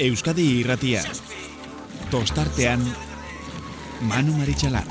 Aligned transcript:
Euskadi 0.00 0.44
irratia. 0.62 1.02
Tostartean, 2.10 2.80
Manu 4.08 4.32
Maritxalar. 4.38 4.86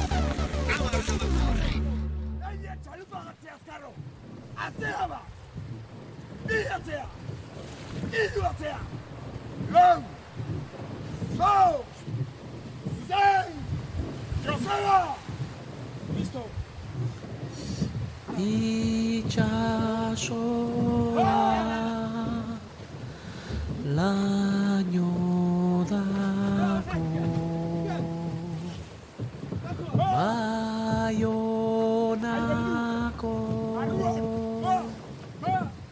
Atzea 4.66 5.08
ba! 5.10 5.20
Bi 6.46 6.60
atzea! 6.76 7.06
Idu 8.22 8.42
atzea! 8.52 8.80
Lau! 9.74 10.00
Zau! 11.42 11.74
Zein! 13.10 13.50
Joseba! 14.46 15.00
Listo! 16.20 16.44
Itxasoa 18.38 19.60
laino 23.96 25.86
dako 25.90 27.00
Baionako 31.00 33.34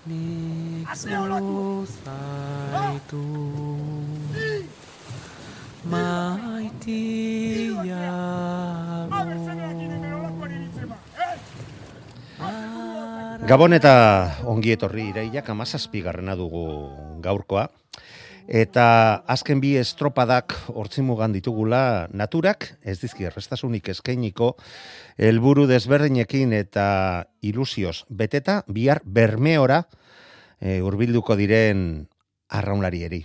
Nik 0.06 0.88
zuzaitu 0.96 3.24
Gabon 13.50 13.72
eta 13.74 13.92
ongi 14.46 14.70
etorri 14.70 15.08
iraiak 15.10 15.48
amazazpigarrena 15.50 16.36
dugu 16.38 16.60
gaurkoa. 17.18 17.64
Eta 18.46 18.84
azken 19.26 19.58
bi 19.58 19.72
estropadak 19.80 20.54
hortzimugan 20.70 21.34
ditugula 21.34 22.06
naturak, 22.14 22.68
ez 22.86 23.00
dizki 23.00 23.26
errestasunik 23.26 23.90
eskainiko, 23.90 24.52
helburu 25.18 25.64
desberdinekin 25.66 26.54
eta 26.60 26.84
ilusioz 27.42 28.04
beteta, 28.22 28.60
bihar 28.70 29.02
bermeora 29.02 29.80
e, 30.60 30.78
urbilduko 30.86 31.34
diren 31.34 32.06
arraunlari 32.54 33.02
eri. 33.08 33.20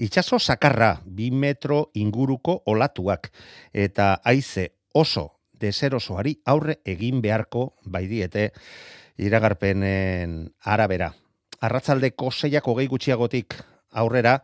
Itxaso 0.00 0.40
sakarra, 0.40 0.94
bi 1.04 1.28
metro 1.28 1.90
inguruko 1.92 2.62
olatuak, 2.72 3.28
eta 3.74 4.14
haize 4.24 4.70
oso 4.96 5.28
deserosoari 5.60 6.38
aurre 6.48 6.80
egin 6.88 7.20
beharko 7.20 7.74
bai 7.84 8.06
diete, 8.08 8.48
iragarpenen 9.22 10.52
arabera. 10.62 11.12
Arratzaldeko 11.62 12.30
seiak 12.30 12.66
hogei 12.66 12.88
gutxiagotik 12.90 13.54
aurrera, 14.02 14.38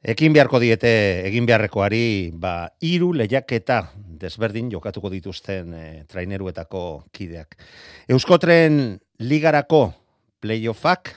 ekin 0.00 0.32
beharko 0.32 0.60
diete 0.62 0.90
egin 1.28 1.46
beharrekoari, 1.48 2.30
ba, 2.32 2.70
iru 2.80 3.12
lehiaketa 3.16 3.82
desberdin 4.20 4.70
jokatuko 4.72 5.10
dituzten 5.12 5.74
e, 5.74 5.86
traineruetako 6.08 6.84
kideak. 7.12 7.56
Euskotren 8.08 9.00
ligarako 9.18 9.90
playoffak, 10.40 11.12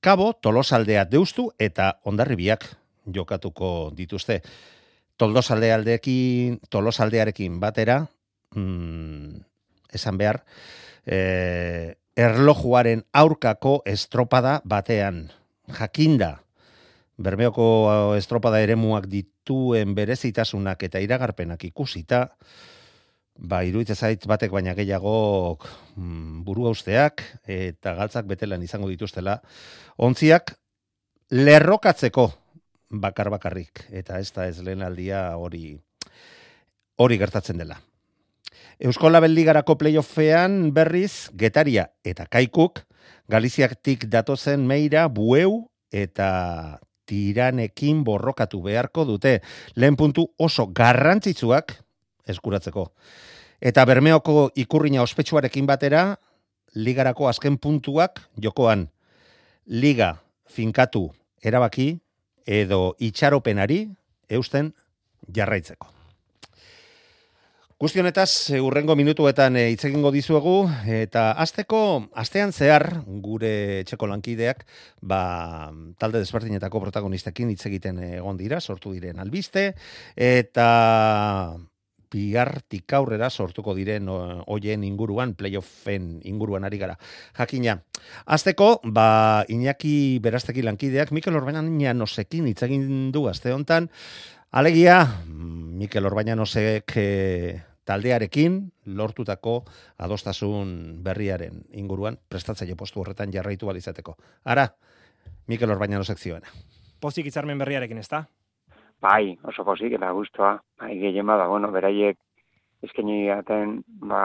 kabo 0.00 0.32
tolosaldea 0.42 1.04
deustu 1.08 1.50
eta 1.58 1.94
ondarribiak 2.04 2.66
jokatuko 3.14 3.90
dituzte. 3.94 4.40
Toldosalde 5.16 5.70
aldeekin, 5.72 6.58
tolosaldearekin 6.70 7.60
batera, 7.62 8.00
mm, 8.56 9.36
esan 9.94 10.18
behar, 10.18 10.42
e, 11.06 11.96
erlojuaren 12.16 13.04
aurkako 13.12 13.80
estropada 13.86 14.60
batean. 14.64 15.28
Jakinda, 15.78 16.44
bermeoko 17.16 18.14
estropada 18.18 18.60
eremuak 18.60 19.06
dituen 19.08 19.94
berezitasunak 19.96 20.82
eta 20.84 21.00
iragarpenak 21.00 21.64
ikusita, 21.70 22.26
ba, 23.38 23.62
iruditzen 23.66 23.96
zait 23.96 24.26
batek 24.26 24.52
baina 24.52 24.74
gehiago 24.74 25.58
mm, 25.96 26.42
burua 26.46 26.74
usteak 26.74 27.24
eta 27.50 27.94
galtzak 27.98 28.28
betelan 28.30 28.62
izango 28.62 28.90
dituztela. 28.92 29.40
Ontziak 29.98 30.54
lerrokatzeko 31.34 32.28
bakar 33.00 33.30
bakarrik 33.32 33.86
eta 33.90 34.20
ez 34.20 34.30
da 34.32 34.46
ez 34.46 34.60
lehen 34.62 34.82
aldia 34.82 35.36
hori 35.36 35.74
hori 36.96 37.18
gertatzen 37.18 37.58
dela. 37.58 37.80
Eusko 38.80 39.10
Labeldigarako 39.10 39.76
playoffean 39.78 40.72
berriz, 40.74 41.30
Getaria 41.38 41.88
eta 42.04 42.26
Kaikuk, 42.26 42.82
Galiziaktik 43.28 44.08
datozen 44.10 44.66
meira, 44.66 45.06
bueu 45.08 45.70
eta 45.92 46.80
tiranekin 47.06 48.02
borrokatu 48.04 48.62
beharko 48.64 49.04
dute. 49.08 49.40
Lehen 49.76 49.96
puntu 49.96 50.26
oso 50.38 50.66
garrantzitsuak 50.66 51.76
eskuratzeko. 52.28 52.88
Eta 53.60 53.84
bermeoko 53.88 54.50
ikurrina 54.60 55.02
ospetsuarekin 55.04 55.66
batera, 55.66 56.16
ligarako 56.74 57.28
azken 57.30 57.58
puntuak 57.58 58.20
jokoan. 58.40 58.88
Liga 59.66 60.16
finkatu 60.50 61.06
erabaki 61.44 61.94
edo 62.44 62.94
itxaropenari 63.00 63.86
eusten 64.28 64.74
jarraitzeko. 65.32 65.93
Guztionetaz, 67.74 68.54
urrengo 68.62 68.94
minutuetan 68.94 69.56
eh, 69.58 69.72
hitz 69.72 69.82
egingo 69.88 70.12
dizuegu 70.14 70.68
eta 70.86 71.32
asteko 71.42 71.80
astean 72.22 72.52
zehar 72.54 72.84
gure 73.24 73.80
etxeko 73.80 74.06
lankideak 74.06 74.62
ba, 75.02 75.72
talde 75.98 76.22
desberdinetako 76.22 76.84
protagonistekin 76.84 77.50
hitz 77.50 77.66
egiten 77.66 77.98
egon 78.06 78.38
dira, 78.38 78.60
sortu 78.62 78.94
diren 78.94 79.18
albiste 79.18 79.72
eta 80.14 80.68
bigartik 82.14 82.94
aurrera 82.94 83.26
sortuko 83.26 83.74
diren 83.74 84.06
hoien 84.06 84.84
inguruan, 84.86 85.34
playoffen 85.34 86.20
inguruan 86.30 86.62
ari 86.62 86.78
gara. 86.78 86.94
Jakina, 87.34 87.80
azteko, 88.24 88.68
ba, 88.84 89.42
Iñaki 89.50 90.20
berazteki 90.22 90.62
lankideak, 90.62 91.10
Mikel 91.10 91.34
Orbaina 91.34 91.64
nosekin 91.98 92.46
hitz 92.46 92.62
egin 92.62 93.10
du 93.10 93.26
aste 93.26 93.50
hontan, 93.50 93.90
Alegia, 94.54 95.08
Mikel 95.26 96.06
Orbañanosek 96.06 96.92
e, 96.94 97.58
taldearekin 97.82 98.60
lortutako 98.86 99.64
adostasun 99.98 100.68
berriaren 101.02 101.64
inguruan 101.74 102.20
prestatzaile 102.30 102.76
postu 102.78 103.02
horretan 103.02 103.34
jarraitu 103.34 103.66
balizateko. 103.66 104.14
Ara, 104.44 104.68
Mikel 105.50 105.74
Orbañanosek 105.74 106.22
zioena. 106.22 106.54
Pozik 107.02 107.26
itzarmen 107.26 107.58
berriarekin, 107.58 107.98
ez 107.98 108.06
da? 108.14 108.22
Bai, 109.02 109.34
oso 109.42 109.66
pozik 109.66 109.98
eta 109.98 110.12
guztua. 110.14 110.54
Bai, 110.78 111.00
gehien 111.02 111.26
bada, 111.26 111.50
bueno, 111.50 111.72
beraiek 111.74 112.22
eskeni 112.86 113.24
gaten, 113.26 113.80
ba, 114.06 114.22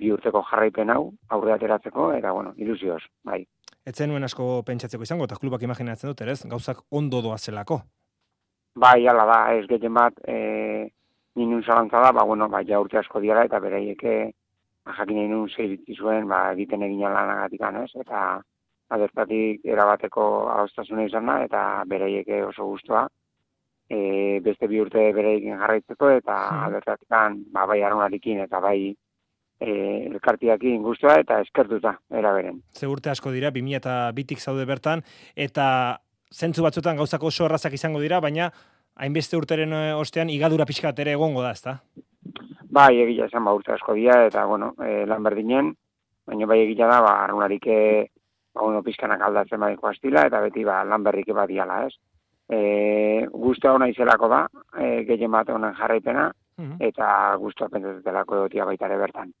bi 0.00 0.16
urteko 0.16 0.46
jarraipen 0.48 0.96
hau, 0.96 1.10
aurre 1.28 1.58
ateratzeko, 1.58 2.14
eta, 2.16 2.32
bueno, 2.32 2.56
ilusioz, 2.56 3.02
bai. 3.28 3.42
Etzen 3.84 4.08
nuen 4.08 4.24
asko 4.24 4.62
pentsatzeko 4.64 5.04
izango, 5.04 5.28
eta 5.28 5.36
klubak 5.36 5.68
imaginatzen 5.68 6.08
dut, 6.08 6.24
ez? 6.24 6.40
Gauzak 6.48 6.86
ondo 6.88 7.20
doa 7.20 7.36
zelako. 7.36 7.82
Bai, 8.74 9.06
ala 9.08 9.24
da, 9.26 9.38
ez 9.58 9.66
gehien 9.66 9.94
bat, 9.94 10.14
e, 10.28 10.90
ninun 11.36 11.62
zalantza 11.62 12.00
da, 12.02 12.12
ba, 12.12 12.24
bueno, 12.24 12.48
ba, 12.48 12.62
ja 12.66 12.80
urte 12.80 12.98
asko 12.98 13.20
diara, 13.20 13.44
eta 13.48 13.58
beraieke, 13.60 14.14
ba, 14.86 14.94
jakin 14.98 15.18
ninun 15.18 15.48
zeiritzi 15.50 15.96
zuen, 15.96 16.28
ba, 16.28 16.52
egiten 16.52 16.82
egin 16.86 17.02
lanagatik 17.02 17.60
ez? 17.82 17.90
Eta, 18.04 18.40
adertatik 18.90 19.64
erabateko 19.64 20.24
haustasuna 20.50 21.04
izan 21.06 21.26
da, 21.26 21.42
eta 21.44 21.62
beraieke 21.86 22.42
oso 22.44 22.66
guztua, 22.66 23.06
e, 23.90 24.40
beste 24.44 24.68
bi 24.70 24.80
urte 24.80 25.10
bereikin 25.14 25.58
jarraitzeko, 25.58 26.10
eta 26.22 26.36
hmm. 26.48 26.66
adertatik 26.68 27.08
ba, 27.54 27.66
bai 27.66 27.82
arunarikin, 27.82 28.40
eta 28.46 28.60
bai 28.60 28.94
e, 29.60 29.70
elkartiakin 30.10 30.82
guztua, 30.82 31.18
eta 31.20 31.40
eskertuta, 31.44 31.96
eraberen. 32.10 32.62
Ze 32.72 32.86
urte 32.86 33.10
asko 33.10 33.32
dira, 33.34 33.50
2000 33.50 33.82
eta 33.82 33.96
bitik 34.14 34.40
zaude 34.40 34.66
bertan, 34.66 35.02
eta 35.34 35.66
zentzu 36.30 36.62
batzutan 36.62 36.96
gauzako 36.96 37.26
oso 37.26 37.46
errazak 37.46 37.74
izango 37.74 38.00
dira, 38.00 38.20
baina 38.20 38.50
hainbeste 38.96 39.36
urteren 39.36 39.72
eh, 39.72 39.94
ostean 39.98 40.30
igadura 40.30 40.66
pixkat 40.66 40.98
ere 41.02 41.16
egongo 41.18 41.42
da, 41.42 41.52
ezta? 41.56 41.78
Bai, 42.70 43.00
egia 43.02 43.26
esan 43.26 43.44
ba 43.44 43.54
urte 43.56 43.72
asko 43.74 43.96
dira, 43.98 44.20
eta, 44.28 44.44
bueno, 44.46 44.74
e, 44.78 45.04
lan 45.10 45.24
berdinen, 45.26 45.72
baina 46.30 46.46
bai 46.46 46.60
egia 46.62 46.86
da, 46.86 47.00
ba, 47.02 47.16
arunarike, 47.24 47.78
ba, 48.54 48.62
bueno, 48.62 48.82
pixkanak 48.86 49.24
aldatzen 49.26 49.58
badiko 49.60 49.90
astila, 49.90 50.26
eta 50.30 50.42
beti, 50.44 50.62
ba, 50.68 50.84
lan 50.86 51.02
berrike 51.02 51.34
badiala, 51.34 51.80
ez? 51.88 51.96
E, 52.50 52.60
guztua 53.32 53.74
hona 53.74 53.90
izelako 53.90 54.30
da, 54.30 54.44
e, 54.78 55.02
gehien 55.08 55.34
bat 55.34 55.50
honen 55.50 55.74
jarraipena, 55.80 56.28
mhm. 56.60 56.78
eta 56.92 57.10
guztua 57.42 57.70
pentsatetelako 57.74 58.42
egotia 58.42 58.68
baita 58.70 58.86
ere 58.86 59.00
bertan. 59.02 59.34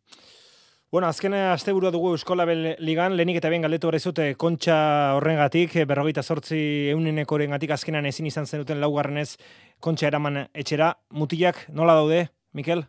Bueno, 0.92 1.06
azken 1.06 1.34
asteburua 1.34 1.92
dugu 1.94 2.08
Euskolabel 2.16 2.74
Ligan, 2.82 3.14
lehenik 3.14 3.36
eta 3.38 3.48
bien 3.48 3.62
galdetu 3.62 3.86
horrezute 3.86 4.24
kontxa 4.34 5.14
horrengatik, 5.14 5.76
berrogeita 5.86 6.22
sortzi 6.22 6.90
euneneko 6.90 7.36
horrengatik 7.36 7.70
azkenan 7.76 8.10
ezin 8.10 8.26
izan 8.26 8.46
zenuten 8.46 8.80
laugarrenez 8.82 9.36
kontxa 9.78 10.08
eraman 10.08 10.48
etxera. 10.52 10.96
Mutilak, 11.14 11.68
nola 11.70 11.94
daude, 11.94 12.24
Mikel? 12.52 12.88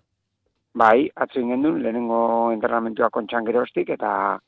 bai, 0.74 1.10
atzo 1.16 1.40
ingen 1.40 1.84
lehenengo 1.84 2.52
entrenamentua 2.52 3.10
kontxan 3.10 3.46
geroztik, 3.46 3.90
eta 3.90 4.40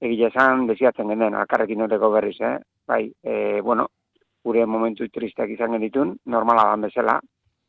egile 0.00 0.28
esan 0.28 0.66
desiatzen 0.66 1.08
genden, 1.12 1.34
alkarrekin 1.34 1.78
noteko 1.78 2.10
berriz, 2.10 2.36
eh? 2.40 2.58
Bai, 2.86 3.12
e, 3.22 3.60
bueno, 3.60 3.88
gure 4.44 4.66
momentu 4.66 5.08
tristeak 5.08 5.50
izan 5.50 5.72
genitun, 5.76 6.16
normala 6.24 6.68
dan 6.70 6.88
bezala, 6.88 7.20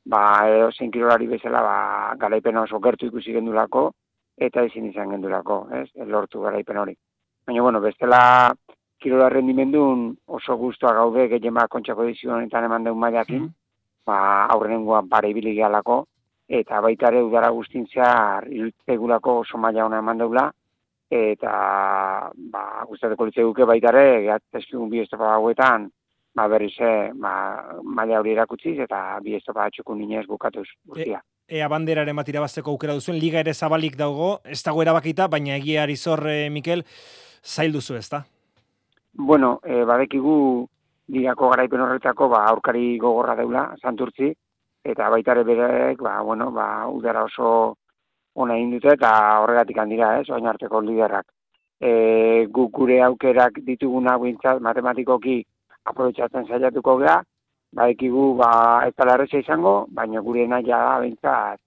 ba, 0.06 0.22
edo 0.50 0.72
zein 0.72 0.92
kirolari 0.92 1.28
bezala, 1.28 1.62
ba, 1.62 1.78
garaipen 2.19 2.57
oso 2.63 2.80
gertu 2.80 3.07
ikusi 3.07 3.33
gendulako, 3.33 3.92
eta 4.38 4.63
ezin 4.63 4.89
izan 4.92 5.10
gendulako, 5.16 5.68
ez, 5.74 5.88
lortu 6.06 6.42
garaipen 6.42 6.78
hori. 6.78 6.95
Baina, 7.48 7.62
bueno, 7.62 7.81
bestela 7.81 8.54
kirola 9.01 9.30
rendimendun 9.30 10.10
oso 10.28 10.57
guztua 10.57 10.94
gaude 10.94 11.28
gehien 11.30 11.54
bat 11.54 11.69
kontxako 11.69 12.06
edizio 12.06 12.34
honetan 12.36 12.66
eman 12.66 12.84
deun 12.84 13.00
maiakin, 13.00 13.48
mm 13.48 13.56
ba, 14.07 14.48
aurrenengoan 14.54 15.10
pare 15.12 15.31
ibili 15.34 15.54
gehalako, 15.57 16.06
eta 16.60 16.80
baita 16.84 17.12
ere 17.12 17.24
udara 17.28 17.50
guztin 17.51 17.86
zehar 17.92 18.48
irutegulako 18.48 19.42
oso 19.44 19.60
maila 19.60 19.86
hona 19.86 20.00
eman 20.04 20.24
deula, 20.24 20.45
eta 21.12 21.54
ba, 22.54 22.63
guztateko 22.88 23.28
litze 23.28 23.44
duke 23.44 23.68
baita 23.68 23.92
ere, 23.94 24.22
gehatzezkigun 24.28 24.90
bi 24.94 25.04
estopa 25.04 25.33
hauetan, 25.36 25.90
ba, 26.36 26.48
berriz 26.48 26.75
ba, 27.19 27.33
maila 27.83 28.22
hori 28.22 28.36
erakutziz, 28.38 28.78
eta 28.88 29.19
bi 29.24 29.36
estopa 29.36 29.68
atxukun 29.68 30.00
ninez 30.00 30.25
bukatuz 30.28 30.68
guztia. 30.86 31.19
E, 31.19 31.37
ea 31.47 31.67
banderaren 31.71 32.15
bat 32.15 32.27
irabazteko 32.27 32.73
aukera 32.73 32.95
duzuen, 32.97 33.19
liga 33.19 33.39
ere 33.39 33.53
zabalik 33.53 33.95
dago, 33.97 34.39
ez 34.44 34.59
dago 34.63 34.81
erabakita, 34.83 35.27
baina 35.31 35.55
egia 35.55 35.83
arizor, 35.83 36.25
e, 36.27 36.49
Mikel, 36.51 36.83
zail 37.44 37.71
duzu 37.71 37.95
ez 37.95 38.09
da? 38.11 38.23
Bueno, 39.13 39.59
e, 39.63 39.83
badekigu 39.88 40.67
ligako 41.15 41.49
garaipen 41.53 41.81
horretako 41.81 42.27
ba, 42.29 42.44
aurkari 42.51 42.97
gogorra 42.99 43.35
deula, 43.39 43.69
santurtzi, 43.81 44.33
eta 44.83 45.09
baita 45.09 45.33
ere 45.35 45.45
berek, 45.47 46.03
ba, 46.03 46.19
bueno, 46.21 46.51
ba, 46.51 46.88
udara 46.91 47.23
oso 47.23 47.77
ona 48.35 48.57
egin 48.59 48.75
dute, 48.75 48.94
eta 48.99 49.11
horregatik 49.41 49.79
handira, 49.81 50.17
ez, 50.19 50.27
oain 50.29 50.47
arteko 50.47 50.83
liderrak. 50.83 51.25
E, 51.79 52.45
guk 52.51 52.73
gure 52.75 52.99
aukerak 53.05 53.61
dituguna 53.65 54.17
bintzat 54.19 54.59
matematikoki 54.65 55.39
aprobetsatzen 55.88 56.47
zailatuko 56.49 56.97
gea, 57.01 57.21
badekigu 57.72 58.36
ba, 58.36 58.84
ez 58.88 58.94
tala 58.96 59.18
izango, 59.25 59.88
baina 59.90 60.22
gure 60.22 60.48
naia 60.48 60.78
da 60.78 61.00
bintzat 61.00 61.60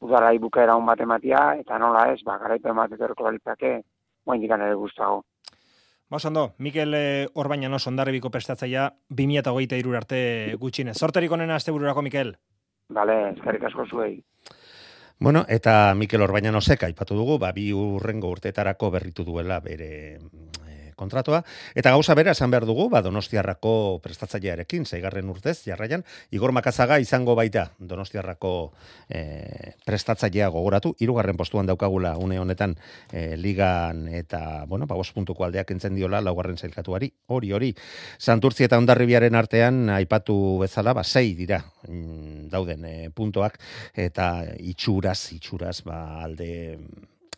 udara 0.00 0.32
ibukaera 0.34 0.76
hon 0.76 0.84
matematia, 0.84 1.56
eta 1.58 1.78
nola 1.78 2.12
ez, 2.12 2.20
ba, 2.24 2.38
garaipen 2.38 2.76
mateterko 2.76 3.24
balitzake, 3.24 3.80
oain 4.26 4.40
dikan 4.40 4.62
ere 4.62 4.74
guztuago. 4.74 5.24
Bausando, 6.08 6.54
Mikel 6.58 6.94
eh, 6.94 7.26
Orbaina 7.34 7.68
no 7.68 7.78
sondarribiko 7.78 8.30
prestatzaia 8.30 8.88
2008 9.10 9.96
arte 9.96 10.20
gutxinez. 10.56 10.96
Sorterik 10.96 11.32
onena 11.32 11.56
azte 11.56 11.72
bururako, 11.72 12.02
Mikel? 12.02 12.32
Bale, 12.88 13.18
eskerrik 13.34 13.66
asko 13.68 13.84
zuei. 13.90 14.14
Bueno, 15.20 15.44
eta 15.48 15.94
Mikel 15.94 16.22
Orbaina 16.22 16.52
no 16.54 16.62
seka, 16.62 16.88
ipatu 16.88 17.18
dugu, 17.18 17.38
ba, 17.38 17.52
bi 17.52 17.72
urrengo 17.74 18.30
urteetarako 18.30 18.90
berritu 18.94 19.26
duela 19.26 19.60
bere 19.60 20.18
kontratua. 20.98 21.42
Eta 21.78 21.92
gauza 21.94 22.16
bera 22.18 22.34
esan 22.36 22.50
behar 22.50 22.66
dugu, 22.68 22.88
ba, 22.92 23.00
Donostiarrako 23.04 23.72
prestatzailearekin, 24.04 24.84
zeigarren 24.86 25.30
urtez, 25.30 25.60
jarraian, 25.64 26.04
Igor 26.34 26.52
Makazaga 26.52 26.98
izango 27.00 27.36
baita 27.38 27.68
Donostiarrako 27.78 28.52
e, 29.08 29.22
prestatzailea 29.86 30.50
gogoratu, 30.52 30.94
irugarren 31.04 31.38
postuan 31.38 31.68
daukagula 31.70 32.16
une 32.18 32.40
honetan 32.42 32.76
e, 33.12 33.36
ligan 33.36 34.06
eta, 34.12 34.64
bueno, 34.66 34.86
ba, 34.86 34.98
puntuko 35.14 35.46
aldeak 35.46 35.70
entzen 35.72 35.94
diola, 35.96 36.20
laugarren 36.20 36.58
zailkatuari, 36.58 37.10
hori, 37.34 37.52
hori. 37.52 37.72
Santurtzi 38.18 38.66
eta 38.66 38.78
ondarribiaren 38.80 39.38
artean, 39.38 39.86
aipatu 39.94 40.58
bezala, 40.62 40.94
ba, 40.94 41.04
sei 41.04 41.34
dira 41.38 41.62
mm, 41.88 42.48
dauden 42.52 42.84
e, 42.84 42.96
puntoak, 43.14 43.58
eta 43.94 44.28
itxuraz, 44.58 45.20
itxuraz, 45.38 45.80
ba, 45.86 45.98
alde 46.24 46.50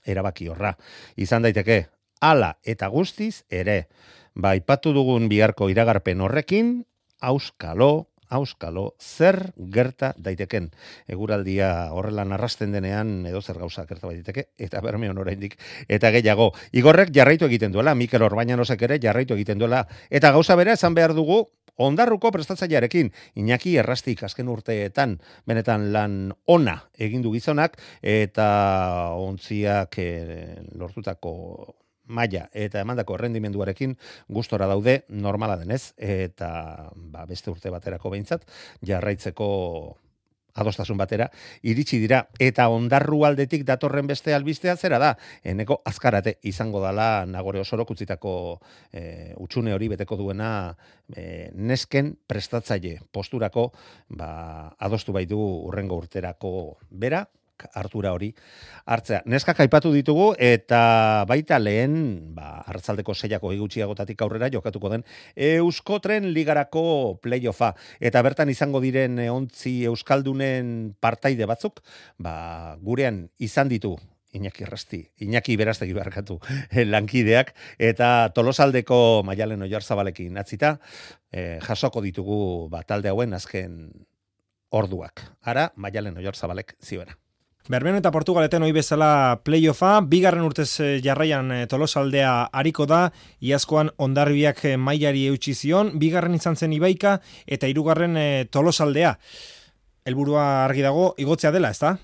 erabaki 0.07 0.49
horra. 0.49 0.73
Izan 1.21 1.45
daiteke, 1.47 1.85
ala 2.21 2.59
eta 2.63 2.89
guztiz 2.89 3.45
ere. 3.51 3.89
Ba, 4.35 4.55
ipatu 4.55 4.93
dugun 4.95 5.29
biharko 5.29 5.69
iragarpen 5.73 6.21
horrekin, 6.21 6.85
auskalo, 7.21 8.11
auskalo, 8.31 8.95
zer 9.01 9.53
gerta 9.75 10.13
daiteken. 10.17 10.71
Eguraldia 11.11 11.91
horrelan 11.93 12.33
arrasten 12.33 12.73
denean, 12.73 13.27
edo 13.27 13.43
zer 13.43 13.59
gauza 13.59 13.85
gerta 13.89 14.07
daiteke, 14.09 14.47
eta 14.57 14.81
berme 14.81 15.11
oraindik 15.11 15.59
eta 15.89 16.13
gehiago. 16.15 16.53
Igorrek 16.73 17.11
jarraitu 17.15 17.51
egiten 17.51 17.75
duela, 17.75 17.97
Mikel 17.99 18.23
Orbaianosek 18.23 18.87
ere 18.87 19.01
jarraitu 19.03 19.35
egiten 19.35 19.59
duela, 19.59 19.87
eta 20.09 20.31
gauza 20.31 20.57
bera 20.57 20.79
esan 20.79 20.95
behar 20.95 21.15
dugu, 21.15 21.43
ondarruko 21.81 22.31
prestatzailearekin, 22.31 23.11
Iñaki 23.41 23.77
errastik 23.81 24.23
azken 24.23 24.49
urteetan, 24.53 25.19
benetan 25.49 25.91
lan 25.93 26.17
ona 26.47 26.77
egindu 26.99 27.33
gizonak, 27.35 27.79
eta 28.03 28.49
ontziak 29.17 29.99
e, 29.99 30.11
lortutako 30.79 31.35
maila 32.11 32.49
eta 32.53 32.83
emandako 32.85 33.17
errendimenduarekin 33.19 33.97
gustora 34.29 34.69
daude 34.71 35.01
normala 35.09 35.57
denez 35.61 35.95
eta 35.97 36.51
ba, 36.95 37.27
beste 37.31 37.51
urte 37.55 37.73
baterako 37.73 38.13
behintzat 38.17 38.47
jarraitzeko 38.87 39.51
adostasun 40.55 40.99
batera 40.99 41.29
iritsi 41.63 42.01
dira. 42.03 42.25
Eta 42.41 42.69
ondarru 42.73 43.23
aldetik 43.29 43.65
datorren 43.69 44.09
beste 44.11 44.35
albistea 44.35 44.77
zera 44.77 44.99
da? 45.03 45.13
Eneko 45.45 45.81
azkarate 45.87 46.37
izango 46.51 46.83
dala 46.83 47.27
nagore 47.27 47.61
osoro 47.63 47.87
kutzitako 47.89 48.33
e, 48.93 49.35
utxune 49.39 49.75
hori 49.75 49.91
beteko 49.95 50.19
duena 50.21 50.51
e, 51.15 51.51
nesken 51.55 52.15
prestatzaile 52.27 52.99
posturako 53.13 53.71
ba, 54.09 54.31
adostu 54.79 55.15
baitu 55.17 55.39
urrengo 55.41 56.01
urterako 56.03 56.53
bera 56.91 57.25
hartura 57.75 58.13
hori 58.13 58.31
hartzea. 58.87 59.23
Neskak 59.27 59.61
aipatu 59.65 59.93
ditugu 59.95 60.33
eta 60.39 61.25
baita 61.29 61.59
lehen, 61.61 62.35
ba, 62.35 62.61
hartzaldeko 62.67 63.15
zeiako 63.15 63.53
egutxiagotatik 63.57 64.23
aurrera 64.23 64.51
jokatuko 64.53 64.93
den 64.93 65.05
Eusko 65.37 66.01
Tren 66.01 66.31
Ligarako 66.35 67.19
playoffa. 67.23 67.75
Eta 68.01 68.23
bertan 68.23 68.51
izango 68.51 68.81
diren 68.81 69.19
ontzi 69.31 69.85
Euskaldunen 69.91 70.95
partaide 71.01 71.47
batzuk, 71.47 71.83
ba, 72.19 72.77
gurean 72.83 73.29
izan 73.39 73.69
ditu 73.69 73.97
Iñaki 74.33 74.65
Rasti, 74.65 75.01
Iñaki 75.19 75.57
Berastegi 75.59 75.93
barkatu 75.93 76.39
lankideak 76.93 77.51
eta 77.79 78.31
Tolosaldeko 78.35 79.23
Maialen 79.27 79.67
Oiarzabalekin 79.67 80.39
atzita 80.39 80.77
eh, 81.33 81.59
jasoko 81.67 82.03
ditugu 82.05 82.69
ba 82.71 82.85
talde 82.87 83.11
hauen 83.11 83.35
azken 83.35 83.91
orduak. 84.71 85.25
Ara 85.43 85.73
Maialen 85.77 86.17
Oiarzabalek 86.23 86.77
zibera. 86.81 87.19
Berbeno 87.71 88.01
eta 88.01 88.11
Portugaleten 88.11 88.65
hoi 88.67 88.73
bezala 88.75 89.39
playoffa, 89.47 90.01
bigarren 90.03 90.43
urtez 90.43 90.73
eh, 90.83 90.97
jarraian 91.05 91.53
eh, 91.55 91.67
tolosaldea 91.71 92.49
hariko 92.51 92.83
da, 92.91 93.13
iazkoan 93.47 93.93
ondarbiak 93.95 94.65
eh, 94.67 94.73
mailari 94.75 95.29
eutxi 95.31 95.55
zion, 95.55 95.93
bigarren 96.03 96.35
izan 96.35 96.59
zen 96.59 96.75
ibaika 96.75 97.21
eta 97.47 97.71
hirugarren 97.71 98.19
tolosaldea. 98.51 99.13
Helburua 100.03 100.49
argi 100.65 100.83
dago, 100.83 101.07
igotzea 101.23 101.55
dela, 101.55 101.71
ezta? 101.71 101.95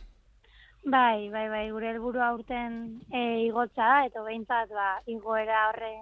Bai, 0.87 1.32
bai, 1.35 1.49
bai, 1.50 1.64
gure 1.75 1.90
helburua 1.90 2.30
urten 2.37 2.78
e, 3.11 3.26
igotza 3.49 3.82
da, 3.90 4.00
eta 4.06 4.23
behintzat, 4.23 4.70
ba, 4.70 4.88
igoera 5.11 5.66
horre 5.73 5.92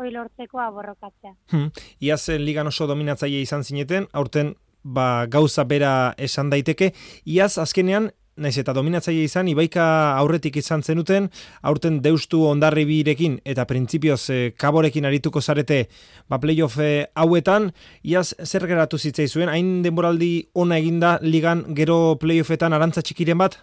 hoi 0.00 0.10
lortzeko 0.16 0.64
aborrokatzea. 0.64 1.36
Hmm. 1.52 1.68
Iaz 2.00 2.22
ligan 2.40 2.72
oso 2.72 2.88
dominatzaile 2.88 3.44
izan 3.44 3.68
zineten, 3.68 4.08
aurten 4.16 4.56
ba, 4.80 5.26
gauza 5.28 5.68
bera 5.68 6.14
esan 6.16 6.48
daiteke, 6.48 6.94
iaz 7.28 7.58
azkenean 7.60 8.14
naiz 8.36 8.56
eta 8.58 8.74
dominatzaile 8.74 9.24
izan, 9.28 9.48
ibaika 9.48 9.84
aurretik 10.18 10.56
izan 10.58 10.82
zenuten, 10.82 11.28
aurten 11.62 12.00
deustu 12.02 12.42
ondarri 12.48 12.84
birekin 12.88 13.38
eta 13.44 13.66
printzipioz 13.70 14.22
e, 14.30 14.38
kaborekin 14.58 15.06
arituko 15.06 15.40
zarete 15.40 15.84
ba 16.28 16.40
playoff 16.42 16.80
e, 16.82 17.06
hauetan, 17.14 17.70
iaz 18.02 18.34
zer 18.42 18.66
geratu 18.66 18.98
zitzai 18.98 19.28
zuen, 19.28 19.52
hain 19.52 19.82
denboraldi 19.86 20.32
ona 20.54 20.80
eginda 20.82 21.18
ligan 21.22 21.64
gero 21.78 22.16
playoffetan 22.20 22.74
arantza 22.74 23.02
txikiren 23.02 23.38
bat? 23.38 23.58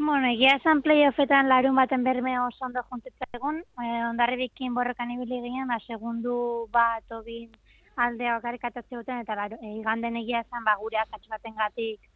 Bueno, 0.00 0.30
egia 0.32 0.56
esan 0.56 0.80
playoffetan 0.82 1.48
larun 1.48 1.76
baten 1.76 2.02
berme 2.02 2.38
oso 2.40 2.64
ondo 2.66 2.82
juntetza 2.90 3.28
egun, 3.36 3.62
e, 3.78 3.90
ondarri 4.08 4.48
bikin 4.48 4.74
borrokan 4.74 5.12
ibili 5.14 5.42
ginen, 5.46 5.68
ba, 5.68 5.78
segundu 5.86 6.66
bat 6.72 7.04
obin 7.14 7.50
aldea 8.00 8.38
okarikatatze 8.38 9.20
eta 9.20 9.36
laro, 9.36 9.58
e, 9.62 9.76
iganden 9.78 10.16
egia 10.16 10.40
esan 10.40 10.64
ba, 10.64 10.74
gure 10.80 10.98
baten 11.12 11.54
gatik 11.54 12.09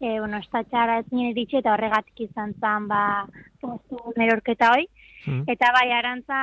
e, 0.00 0.18
bueno, 0.18 0.38
estatxara 0.38 0.98
ez 1.00 1.06
nire 1.12 1.34
ditxe, 1.36 1.60
eta 1.60 1.74
horregatik 1.74 2.24
izan 2.26 2.54
zen, 2.58 2.88
ba, 2.88 3.26
postu 3.60 4.00
nerorketa 4.16 4.72
hoi. 4.74 4.86
Hmm. 5.26 5.44
Eta 5.52 5.68
bai, 5.76 5.90
arantza 5.92 6.40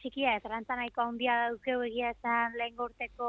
txikia, 0.00 0.38
ez 0.38 0.44
arantza 0.48 0.78
nahiko 0.78 1.04
handia 1.04 1.36
daukeu 1.44 1.82
egia 1.84 2.14
esan 2.16 2.56
lehen 2.56 2.74
gorteko 2.76 3.28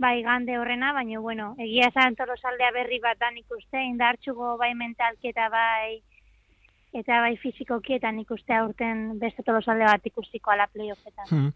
bai 0.00 0.22
gande 0.24 0.56
horrena, 0.58 0.92
baina, 0.96 1.20
bueno, 1.20 1.52
egia 1.60 1.90
esan 1.92 2.16
tolosaldea 2.16 2.72
berri 2.74 2.98
bat 3.04 3.20
dan 3.20 3.36
ikuste, 3.38 3.84
indartxugo 3.92 4.56
bai 4.58 4.72
mentalki 4.74 5.30
eta 5.30 5.50
bai 5.52 6.00
eta 6.94 7.18
bai 7.24 7.34
fizikoki 7.40 7.96
eta 7.98 8.10
nik 8.14 8.30
uste 8.30 8.54
aurten 8.54 9.18
beste 9.18 9.42
tolosalde 9.46 9.86
bat 9.88 10.06
ikusiko 10.06 10.52
ala 10.54 10.66
playoffetan. 10.72 11.26
Hmm. 11.30 11.48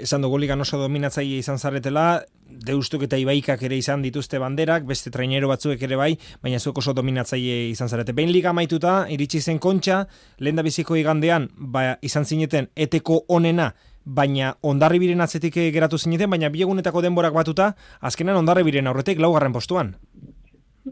Esan 0.00 0.26
dugu 0.26 0.40
ligan 0.42 0.60
oso 0.60 0.80
dominatzaile 0.80 1.38
izan 1.38 1.58
zaretela, 1.58 2.22
deustuk 2.50 3.04
eta 3.06 3.18
ibaikak 3.20 3.62
ere 3.68 3.78
izan 3.78 4.02
dituzte 4.02 4.40
banderak, 4.42 4.84
beste 4.88 5.12
trainero 5.14 5.48
batzuek 5.52 5.82
ere 5.86 5.98
bai, 6.00 6.10
baina 6.42 6.58
zuek 6.58 6.82
oso 6.82 6.94
dominatzaile 6.96 7.70
izan 7.70 7.88
zarete. 7.88 8.14
Behin 8.16 8.32
liga 8.34 8.52
maituta, 8.56 9.04
iritsi 9.08 9.40
zen 9.40 9.62
kontxa, 9.62 10.02
lehen 10.38 10.58
da 10.58 10.66
biziko 10.66 10.98
igandean, 10.98 11.48
ba, 11.56 11.94
izan 12.02 12.26
zineten 12.26 12.70
eteko 12.74 13.22
onena, 13.28 13.70
baina 14.04 14.54
ondarribiren 14.66 15.20
atzetik 15.20 15.60
geratu 15.74 15.98
zineten, 15.98 16.30
baina 16.30 16.50
biegunetako 16.50 17.02
denborak 17.06 17.36
batuta, 17.36 17.74
azkenan 18.00 18.42
ondarribiren 18.42 18.90
aurretik 18.90 19.20
laugarren 19.22 19.54
postuan. 19.54 19.94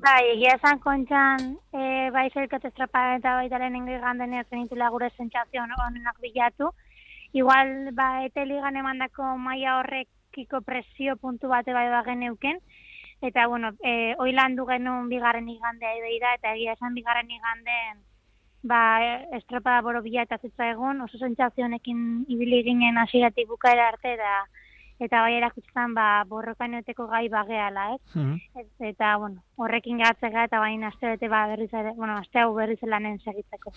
Bai, 0.03 0.31
egia 0.35 0.53
esan 0.55 0.79
kontxan, 0.85 1.45
e, 1.75 2.11
bai 2.15 2.29
zelkat 2.31 2.65
estrapa 2.69 3.01
eta 3.17 3.35
baita 3.39 3.59
lehenengo 3.59 3.91
iganden 3.95 4.35
ez 4.39 4.45
zenitula 4.51 4.91
gure 4.95 5.09
sentsazio 5.17 5.63
honenak 5.63 6.21
bilatu. 6.23 6.71
Igual, 7.33 7.93
ba, 7.95 8.25
ete 8.27 8.45
ligan 8.47 8.77
emandako 8.77 9.37
maila 9.47 9.79
horrekiko 9.79 10.61
presio 10.61 11.17
puntu 11.17 11.49
bate 11.49 11.73
bai 11.73 11.89
ba 11.91 12.05
geneuken. 12.05 12.61
Eta, 13.23 13.47
bueno, 13.49 13.73
e, 13.83 14.15
oilandu 14.19 14.67
genuen 14.67 15.09
bigarren 15.09 15.49
igandea 15.49 15.97
ideira, 15.99 16.35
eta 16.35 16.55
egia 16.55 16.77
esan 16.79 16.95
bigarren 16.95 17.31
iganden 17.31 18.05
ba, 18.63 18.83
estropada 19.41 19.81
boro 19.83 20.03
bila 20.03 20.23
eta 20.23 20.39
zitza 20.39 20.71
egun, 20.71 21.01
oso 21.01 21.19
sentsazionekin 21.19 22.25
ibili 22.29 22.63
ginen 22.63 22.99
hasieratik 22.99 23.49
bukaera 23.49 23.89
arte, 23.89 24.17
da, 24.17 24.45
eta 25.01 25.21
bai 25.23 25.35
erakutzen 25.39 25.95
ba, 25.95 26.25
borrokaneteko 26.29 27.07
gai 27.07 27.29
bageala, 27.29 27.95
ez? 27.95 28.01
Hmm. 28.15 28.35
Ez- 28.59 28.67
Eta, 28.89 29.17
bueno, 29.19 29.43
horrekin 29.57 29.99
gatzega 29.99 30.45
eta 30.47 30.59
bain 30.59 30.83
aste 30.85 31.07
bete 31.07 31.29
ba 31.29 31.47
berriz 31.47 31.69
ere, 31.75 31.93
bueno, 31.97 32.17
aste 32.17 32.39
hau 32.41 32.55
berriz 32.55 32.79
lanen 32.83 33.19
segitzeko. 33.21 33.73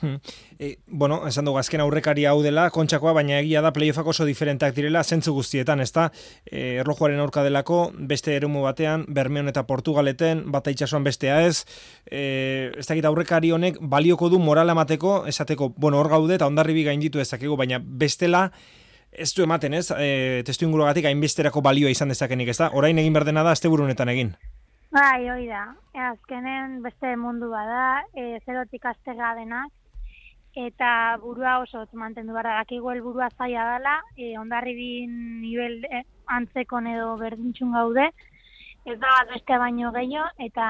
E, 0.59 0.77
bueno, 0.87 1.27
esan 1.27 1.45
dugu, 1.45 1.57
azken 1.59 1.81
aurrekari 1.81 2.25
hau 2.25 2.41
dela, 2.41 2.69
kontxakoa, 2.69 3.13
baina 3.13 3.39
egia 3.39 3.61
da 3.61 3.71
playoffak 3.73 4.07
oso 4.07 4.25
diferenteak 4.25 4.73
direla, 4.75 5.03
zentzu 5.03 5.33
guztietan, 5.33 5.81
ez 5.81 5.91
da, 5.91 6.09
e, 6.45 6.77
erlojuaren 6.81 7.19
aurka 7.19 7.43
delako, 7.43 7.91
beste 7.97 8.35
erumu 8.35 8.61
batean, 8.63 9.05
Bermeon 9.09 9.49
eta 9.51 9.65
Portugaleten, 9.67 10.45
bata 10.51 10.71
itxasuan 10.71 11.03
bestea 11.03 11.41
ez, 11.45 11.65
e, 12.09 12.71
ez 12.77 12.87
dakit 12.87 13.05
aurrekari 13.05 13.51
honek 13.51 13.77
balioko 13.81 14.29
du 14.29 14.39
morala 14.39 14.71
emateko, 14.77 15.25
esateko, 15.27 15.73
bueno, 15.77 15.99
hor 15.99 16.09
gaude 16.09 16.35
eta 16.35 16.47
ondarribi 16.47 16.83
gainditu 16.87 17.19
ezakegu, 17.19 17.57
baina 17.57 17.79
bestela, 17.83 18.51
ez 19.11 19.33
du 19.35 19.43
ematen, 19.43 19.73
ez, 19.73 19.91
e, 19.91 20.43
testu 20.47 20.65
ingurugatik 20.65 21.05
hainbesterako 21.05 21.61
balioa 21.61 21.91
izan 21.91 22.11
dezakenik, 22.13 22.51
ez 22.53 22.57
da, 22.61 22.71
orain 22.73 22.97
egin 22.97 23.13
behar 23.13 23.27
dena 23.27 23.43
da, 23.43 23.51
asteburunetan 23.51 24.09
egin. 24.09 24.33
Bai, 24.91 25.29
hoi 25.29 25.45
da. 25.47 25.65
E, 25.93 25.99
azkenen 26.13 26.81
beste 26.83 27.15
mundu 27.19 27.51
bada, 27.51 28.03
e, 28.15 28.39
zerotik 28.45 28.87
astega 28.87 29.33
denak, 29.35 29.71
eta 30.55 31.17
burua 31.21 31.59
oso 31.63 31.85
mantendu 31.93 32.33
behar 32.33 32.49
da. 32.49 32.57
Dakigu 32.63 32.91
helburua 32.91 33.29
zaila 33.37 33.67
dela, 33.75 33.99
e, 34.17 34.37
ondarribin 34.39 35.41
nivel 35.43 35.83
e, 35.85 36.03
antzekon 36.27 36.87
edo 36.87 37.15
berdintxun 37.19 37.71
gaude, 37.75 38.09
ez 38.85 38.97
da 38.97 39.15
bat 39.19 39.35
beste 39.35 39.57
baino 39.59 39.91
gehiago, 39.95 40.27
eta 40.39 40.67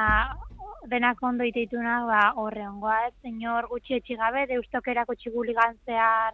denak 0.89 1.21
ondo 1.23 1.45
iteitunak 1.45 2.07
ba, 2.09 2.21
horre 2.41 2.65
ongoa, 2.67 3.07
ez, 3.07 3.13
senyor 3.21 3.69
gutxi 3.69 3.99
etxi 3.99 4.17
gabe, 4.17 4.47
deustok 4.49 4.87
erakutsi 4.93 5.29
guligan 5.29 5.77
zehar 5.85 6.33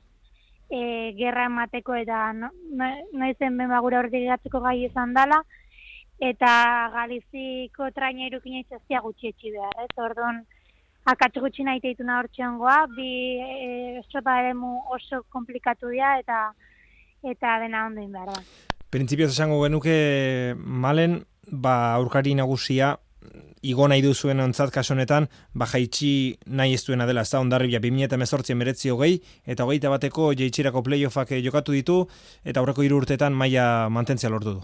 e, 0.69 1.13
gerra 1.17 1.47
emateko 1.47 1.95
eta 1.95 2.31
no, 2.33 2.51
no, 2.75 2.89
noizen 3.13 3.57
ben 3.57 3.71
ba, 3.71 3.79
gure 3.83 3.99
horretik 3.99 4.27
gatzeko 4.27 4.61
gai 4.65 4.77
izan 4.85 5.13
dela, 5.15 5.41
eta 6.19 6.51
Galiziko 6.93 7.89
trainerukin 7.95 8.61
itzazia 8.61 9.01
gutxi 9.05 9.31
etxi 9.31 9.53
behar, 9.55 9.75
ez? 9.85 9.91
Orduan, 10.01 10.43
akatz 11.07 11.35
gutxi 11.39 11.65
nahi 11.67 11.81
teituna 11.83 12.19
hor 12.19 12.29
txongoa, 12.33 12.77
bi 12.95 13.11
e, 13.39 13.71
estropa 14.01 14.39
eremu 14.43 14.73
oso 14.95 15.23
komplikatu 15.33 15.93
dira 15.93 16.17
eta 16.19 16.41
eta 17.23 17.57
dena 17.63 17.87
ondo 17.87 18.03
egin 18.03 18.13
behar 18.13 18.33
da. 18.35 18.43
Printzipioz 18.93 19.31
esango 19.33 19.59
genuke 19.63 19.97
malen, 20.57 21.21
ba 21.51 21.95
aurkari 21.95 22.35
nagusia 22.35 22.95
igo 23.61 23.87
nahi 23.87 24.01
duzuen 24.01 24.39
ontzat 24.39 24.71
kaso 24.71 24.93
honetan, 24.93 25.27
ba 25.53 25.65
nahi 25.65 26.73
ez 26.73 26.85
duena 26.85 27.05
dela, 27.05 27.21
ez 27.21 27.31
da 27.31 27.39
ondarribia 27.39 27.79
2018 27.79 28.55
meretzi 28.55 28.89
hogei, 28.89 29.21
eta 29.45 29.63
hogeita 29.63 29.89
bateko 29.89 30.33
jeitxirako 30.33 30.83
playoffak 30.83 31.31
eh, 31.31 31.41
jokatu 31.43 31.71
ditu, 31.71 32.07
eta 32.43 32.59
aurreko 32.59 32.83
hiru 32.83 32.97
urtetan 32.97 33.33
maila 33.33 33.89
mantentzia 33.89 34.29
lortu 34.29 34.53
du. 34.53 34.61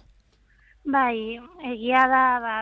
Bai, 0.86 1.40
egia 1.64 2.08
da, 2.08 2.24
ba, 2.44 2.56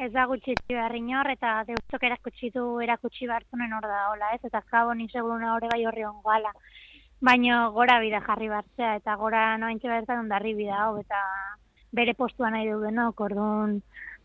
ez 0.00 0.12
da 0.12 0.24
gutxi 0.26 0.54
behar 0.68 0.94
inor, 0.96 1.28
eta 1.30 1.62
deustok 1.68 2.02
erakutsi 2.08 2.50
du 2.54 2.80
erakutsi 2.80 3.28
behartunen 3.28 3.72
hor 3.72 3.84
da, 3.84 4.08
hola, 4.12 4.32
ez? 4.34 4.40
Eta 4.44 4.62
kabo 4.70 4.94
ni 4.94 5.08
seguruna 5.12 5.54
hori 5.54 5.68
gai 5.72 5.84
horri 5.86 6.04
ongoala. 6.04 6.52
Baina 7.20 7.68
gora 7.72 7.98
bida 8.00 8.20
jarri 8.24 8.48
bartzea, 8.48 8.96
eta 9.00 9.16
gora 9.16 9.56
noaintxe 9.60 9.88
bertan 9.88 10.24
ondarri 10.24 10.54
bida 10.54 10.82
hau, 10.84 10.98
eta 11.00 11.20
bere 11.92 12.14
postua 12.14 12.50
nahi 12.50 12.68
du 12.68 12.80
denok, 12.80 13.20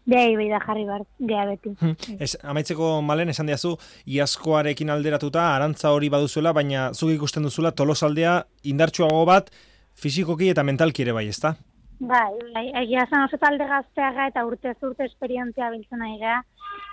orduan 0.01 0.12
behai 0.12 0.36
bida 0.38 0.60
jarri 0.65 0.86
bar, 0.86 1.03
geha 1.20 1.46
beti. 1.46 1.75
Ez, 2.20 2.38
amaitzeko 2.43 3.01
malen 3.01 3.29
esan 3.29 3.46
diazu, 3.46 3.77
iazkoarekin 4.05 4.89
alderatuta, 4.89 5.55
arantza 5.55 5.91
hori 5.91 6.10
baduzuela, 6.10 6.53
baina 6.53 6.93
zuk 6.93 7.12
ikusten 7.12 7.43
duzula 7.43 7.72
tolosaldea 7.72 8.43
indartsuago 8.63 9.25
bat, 9.25 9.51
fizikoki 9.96 10.50
eta 10.50 10.63
mentalki 10.63 11.03
ere 11.03 11.13
bai, 11.13 11.27
ezta? 11.27 11.55
Bai, 12.00 12.34
bai, 12.53 12.72
egia 12.81 13.05
zen 13.10 13.22
oso 13.22 13.38
talde 13.38 13.67
gazteaga 13.67 14.27
eta 14.27 14.46
urte 14.46 14.74
urte 14.81 15.05
esperientzia 15.05 15.70
biltzen 15.70 16.00
nahi 16.00 16.17
gea. 16.17 16.41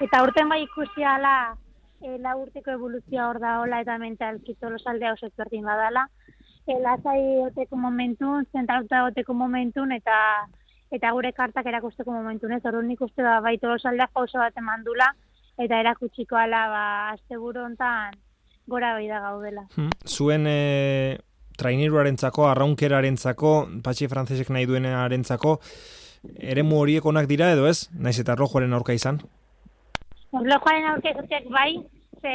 Eta 0.04 0.22
urten 0.22 0.48
bai 0.48 0.62
ikusi 0.62 1.04
ala, 1.04 1.54
e, 2.02 2.18
la 2.18 2.36
urteko 2.36 2.74
evoluzioa 2.76 3.30
hor 3.30 3.40
da 3.40 3.58
hola 3.62 3.80
eta 3.80 3.96
mentalki 3.98 4.54
tolosaldea 4.60 5.14
oso 5.14 5.26
ezberdin 5.26 5.64
badala. 5.64 6.08
E, 6.68 6.76
lasai 6.84 7.40
oteko 7.46 7.80
momentun, 7.80 8.44
zentrauta 8.52 9.06
oteko 9.06 9.32
momentun 9.32 9.96
eta 9.96 10.18
eta 10.90 11.12
gure 11.12 11.32
kartak 11.36 11.66
erakusteko 11.66 12.12
momentun 12.12 12.52
ez. 12.56 12.64
Orduan 12.64 12.88
nik 12.88 13.00
uste 13.04 13.22
da 13.22 13.38
bai 13.44 13.58
tolosaldea 13.58 14.08
oso 14.14 14.38
bat 14.38 14.56
emandula 14.56 15.12
eta 15.58 15.80
erakutsiko 15.80 16.36
ala 16.38 16.66
ba, 16.70 16.84
asteburu 17.14 17.64
hontan 17.66 18.14
gora 18.68 18.94
bai 18.94 19.08
da 19.08 19.20
gaudela. 19.24 19.64
Hmm. 19.74 19.90
Zuen 20.06 20.46
e, 20.46 21.18
traineruarentzako, 21.58 22.46
arraunkerarentzako, 22.50 23.54
patxi 23.84 24.08
frantzesek 24.12 24.52
nahi 24.54 24.68
duenarentzako, 24.68 25.58
eremu 26.38 26.82
horiek 26.82 27.06
onak 27.06 27.28
dira 27.30 27.50
edo 27.54 27.66
ez? 27.66 27.88
Naiz 27.96 28.18
eta 28.20 28.36
rojoaren 28.38 28.76
aurka 28.76 28.94
izan? 28.94 29.22
Erlojuaren 30.36 30.90
aurke 30.92 31.14
izateak 31.14 31.48
bai, 31.50 31.80
ze 32.20 32.34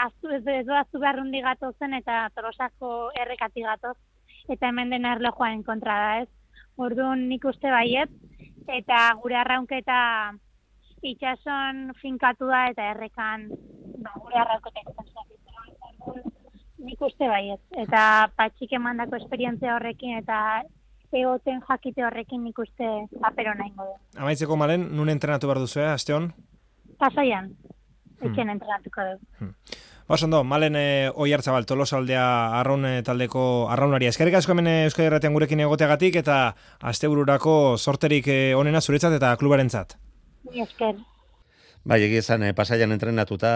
aztu, 0.00 0.32
ez, 0.32 0.42
ez 0.46 0.68
aztu 0.80 0.98
beharrundi 1.02 1.42
gatozen 1.44 1.94
eta 2.00 2.24
torosako 2.34 3.10
errekati 3.20 3.62
gatoz. 3.66 3.96
Eta 4.50 4.72
hemen 4.72 4.90
dena 4.90 5.12
erlojuaren 5.14 5.62
kontra 5.62 5.98
da 6.00 6.14
ez. 6.24 6.30
Orduan 6.80 7.28
nik 7.28 7.44
uste 7.44 7.70
baiet, 7.70 8.10
eta 8.68 8.98
gure 9.22 9.36
arraunketa 9.36 9.98
itxason 11.02 11.90
finkatu 12.00 12.46
da 12.46 12.68
eta 12.70 12.92
errekan 12.92 13.48
ba, 13.98 14.12
gure 14.20 14.38
arraunketa 14.38 14.80
nik 16.82 17.02
uste 17.02 17.28
baiet. 17.28 17.60
Eta 17.84 18.28
patxik 18.36 18.72
emandako 18.78 19.18
esperientzia 19.20 19.76
horrekin 19.76 20.18
eta 20.18 20.62
egoten 21.12 21.60
jakite 21.68 22.04
horrekin 22.06 22.42
nik 22.46 22.58
uste 22.58 22.88
papero 23.20 23.52
nahi 23.54 23.72
du. 23.76 23.88
Amaitzeko 24.16 24.56
malen, 24.56 24.88
nun 24.96 25.12
entrenatu 25.12 25.50
behar 25.50 25.60
duzu, 25.60 25.80
eh, 25.80 25.92
aste 25.92 26.14
hon? 26.16 26.32
Pasaian, 26.98 27.50
etxen 28.22 28.52
entrenatuko 28.54 29.08
dugu. 29.10 29.50
Oso 29.50 29.81
ondo, 30.20 30.42
malen 30.44 30.74
e, 30.76 31.10
oi 31.14 31.30
hartzabal, 31.32 31.64
tolosaldea 31.64 32.24
arraun 32.58 32.84
eh, 32.84 32.98
taldeko 33.06 33.44
arraunaria. 33.72 34.10
Eskerrik 34.12 34.36
asko 34.36 34.52
hemen 34.52 34.68
eh, 34.68 34.74
Euskadi 34.90 35.08
Erratean 35.08 35.32
gurekin 35.32 35.62
egoteagatik 35.64 36.18
eta 36.20 36.36
astebururako 36.90 37.54
sorterik 37.78 38.28
eh, 38.28 38.52
onena 38.58 38.84
zuretzat 38.84 39.16
eta 39.16 39.32
klubarentzat. 39.40 39.96
Mi 40.50 40.60
esker. 40.66 41.00
Bai, 41.82 41.96
egia 42.04 42.20
esan, 42.22 42.44
eh, 42.46 42.52
pasaian 42.54 42.92
entrenatuta, 42.94 43.48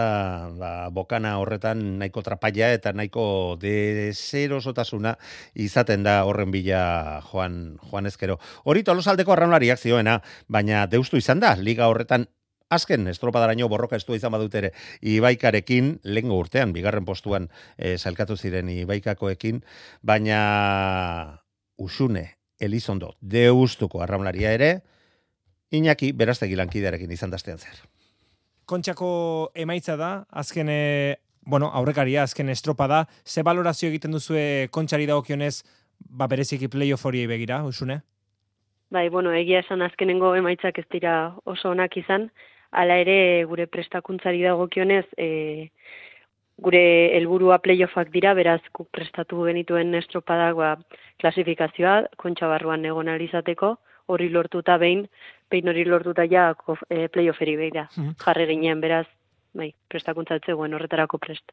ba, 0.59 0.71
bokana 0.91 1.37
horretan 1.39 1.83
nahiko 2.01 2.19
trapaia 2.25 2.73
eta 2.75 2.91
nahiko 2.91 3.55
deserosotasuna 3.61 5.13
izaten 5.55 6.03
da 6.03 6.17
horren 6.27 6.51
bila 6.51 7.21
joan, 7.29 7.77
joan 7.87 8.09
ezkero. 8.09 8.35
Hori 8.65 8.83
tolosaldeko 8.83 9.31
arraunlariak 9.31 9.79
zioena, 9.79 10.17
baina 10.49 10.87
deustu 10.91 11.21
izan 11.21 11.39
da, 11.39 11.53
liga 11.55 11.87
horretan 11.87 12.27
azken 12.69 13.07
estropadaraino 13.07 13.69
borroka 13.69 13.95
estu 13.95 14.15
izan 14.15 14.31
badut 14.31 14.55
ere 14.59 14.71
Ibaikarekin 15.01 15.97
lengo 16.03 16.37
urtean 16.39 16.73
bigarren 16.75 17.05
postuan 17.05 17.49
e, 17.77 17.97
sailkatu 17.97 18.35
ziren 18.37 18.69
Ibaikakoekin, 18.69 19.61
baina 20.03 21.43
Usune 21.77 22.25
Elizondo 22.59 23.13
deustuko 23.21 24.01
arraunlaria 24.01 24.51
ere 24.51 24.71
Iñaki 25.71 26.13
beraztegi 26.15 26.55
lankidearekin 26.55 27.11
izan 27.11 27.31
dastean 27.31 27.59
zer. 27.59 27.81
Kontxako 28.67 29.51
emaitza 29.55 29.97
da, 29.99 30.25
azken 30.31 30.69
e, 30.71 31.17
bueno, 31.41 31.67
aurrekaria, 31.75 32.23
azken 32.23 32.49
estropada, 32.49 33.05
ze 33.25 33.43
valorazio 33.43 33.89
egiten 33.89 34.15
duzue 34.15 34.69
kontxari 34.71 35.07
dagokionez, 35.07 35.63
ba 35.99 36.27
bereziki 36.27 36.69
playoff 36.71 37.05
hori 37.05 37.25
begira, 37.27 37.63
usune? 37.67 38.01
Bai, 38.91 39.09
bueno, 39.11 39.33
egia 39.35 39.59
esan 39.59 39.83
azkenengo 39.83 40.33
emaitzak 40.39 40.79
ez 40.79 40.85
dira 40.91 41.35
oso 41.43 41.73
onak 41.75 41.97
izan, 41.99 42.29
hala 42.77 42.99
ere 43.03 43.17
gure 43.49 43.65
prestakuntzari 43.73 44.43
dagokionez, 44.45 45.05
e, 45.17 45.69
gure 46.57 46.83
helburua 47.17 47.59
playoffak 47.65 48.09
dira, 48.13 48.33
beraz 48.37 48.61
guk 48.73 48.89
prestatu 48.93 49.45
genituen 49.49 49.93
estropadak 49.99 50.55
ba, 50.57 50.71
klasifikazioa, 51.21 51.97
kontxa 52.21 52.49
barruan 52.53 52.85
egon 52.85 53.11
alizateko, 53.13 53.75
hori 54.13 54.29
lortuta 54.33 54.77
behin, 54.81 55.05
behin 55.51 55.69
hori 55.69 55.85
lortuta 55.85 56.25
ja 56.25 56.49
eh, 56.89 57.07
playofferi 57.13 57.55
begira. 57.59 57.87
Mhm. 57.95 58.15
Jarri 58.23 58.47
ginen, 58.53 58.81
beraz, 58.81 59.05
bai, 59.57 59.71
prestakuntza 59.89 60.37
etzegoen 60.37 60.75
horretarako 60.77 61.17
prest. 61.21 61.51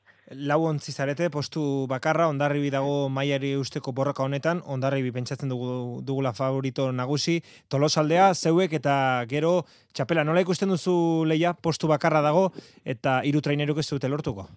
Lau 0.49 0.61
ontzi 0.69 0.93
zarete, 0.93 1.31
postu 1.33 1.63
bakarra, 1.91 2.29
ondarribi 2.33 2.71
dago 2.73 3.09
maiari 3.13 3.55
usteko 3.57 3.95
borroka 3.97 4.25
honetan, 4.25 4.61
ondarribi 4.77 5.13
pentsatzen 5.15 5.53
dugu, 5.53 6.01
dugula 6.05 6.35
favorito 6.37 6.91
nagusi, 6.93 7.39
tolosaldea, 7.73 8.31
zeuek 8.35 8.77
eta 8.81 8.97
gero, 9.31 9.55
txapela, 9.97 10.25
nola 10.25 10.45
ikusten 10.45 10.73
duzu 10.73 10.97
leia, 11.29 11.55
postu 11.55 11.89
bakarra 11.91 12.23
dago, 12.25 12.51
eta 12.85 13.21
hiru 13.25 13.41
traineruk 13.45 13.81
ez 13.81 13.89
dute 13.91 14.11
lortuko? 14.13 14.49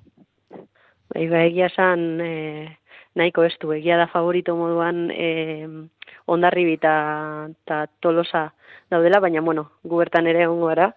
Bai, 1.13 1.27
ba, 1.31 1.45
egia 1.47 1.71
esan 1.71 2.21
e, 2.23 2.31
nahiko 3.15 3.47
ez 3.47 3.55
du, 3.61 3.71
egia 3.75 3.97
da 3.99 4.09
favorito 4.11 4.55
moduan 4.59 5.07
e, 5.11 5.67
ondarribi 6.27 6.75
eta 6.81 6.95
eta 7.53 7.85
tolosa 8.03 8.49
daudela, 8.91 9.19
baina, 9.23 9.41
bueno, 9.41 9.69
gu 9.83 10.03
bertan 10.03 10.27
ere 10.27 10.43
egongo 10.47 10.71
gara, 10.71 10.91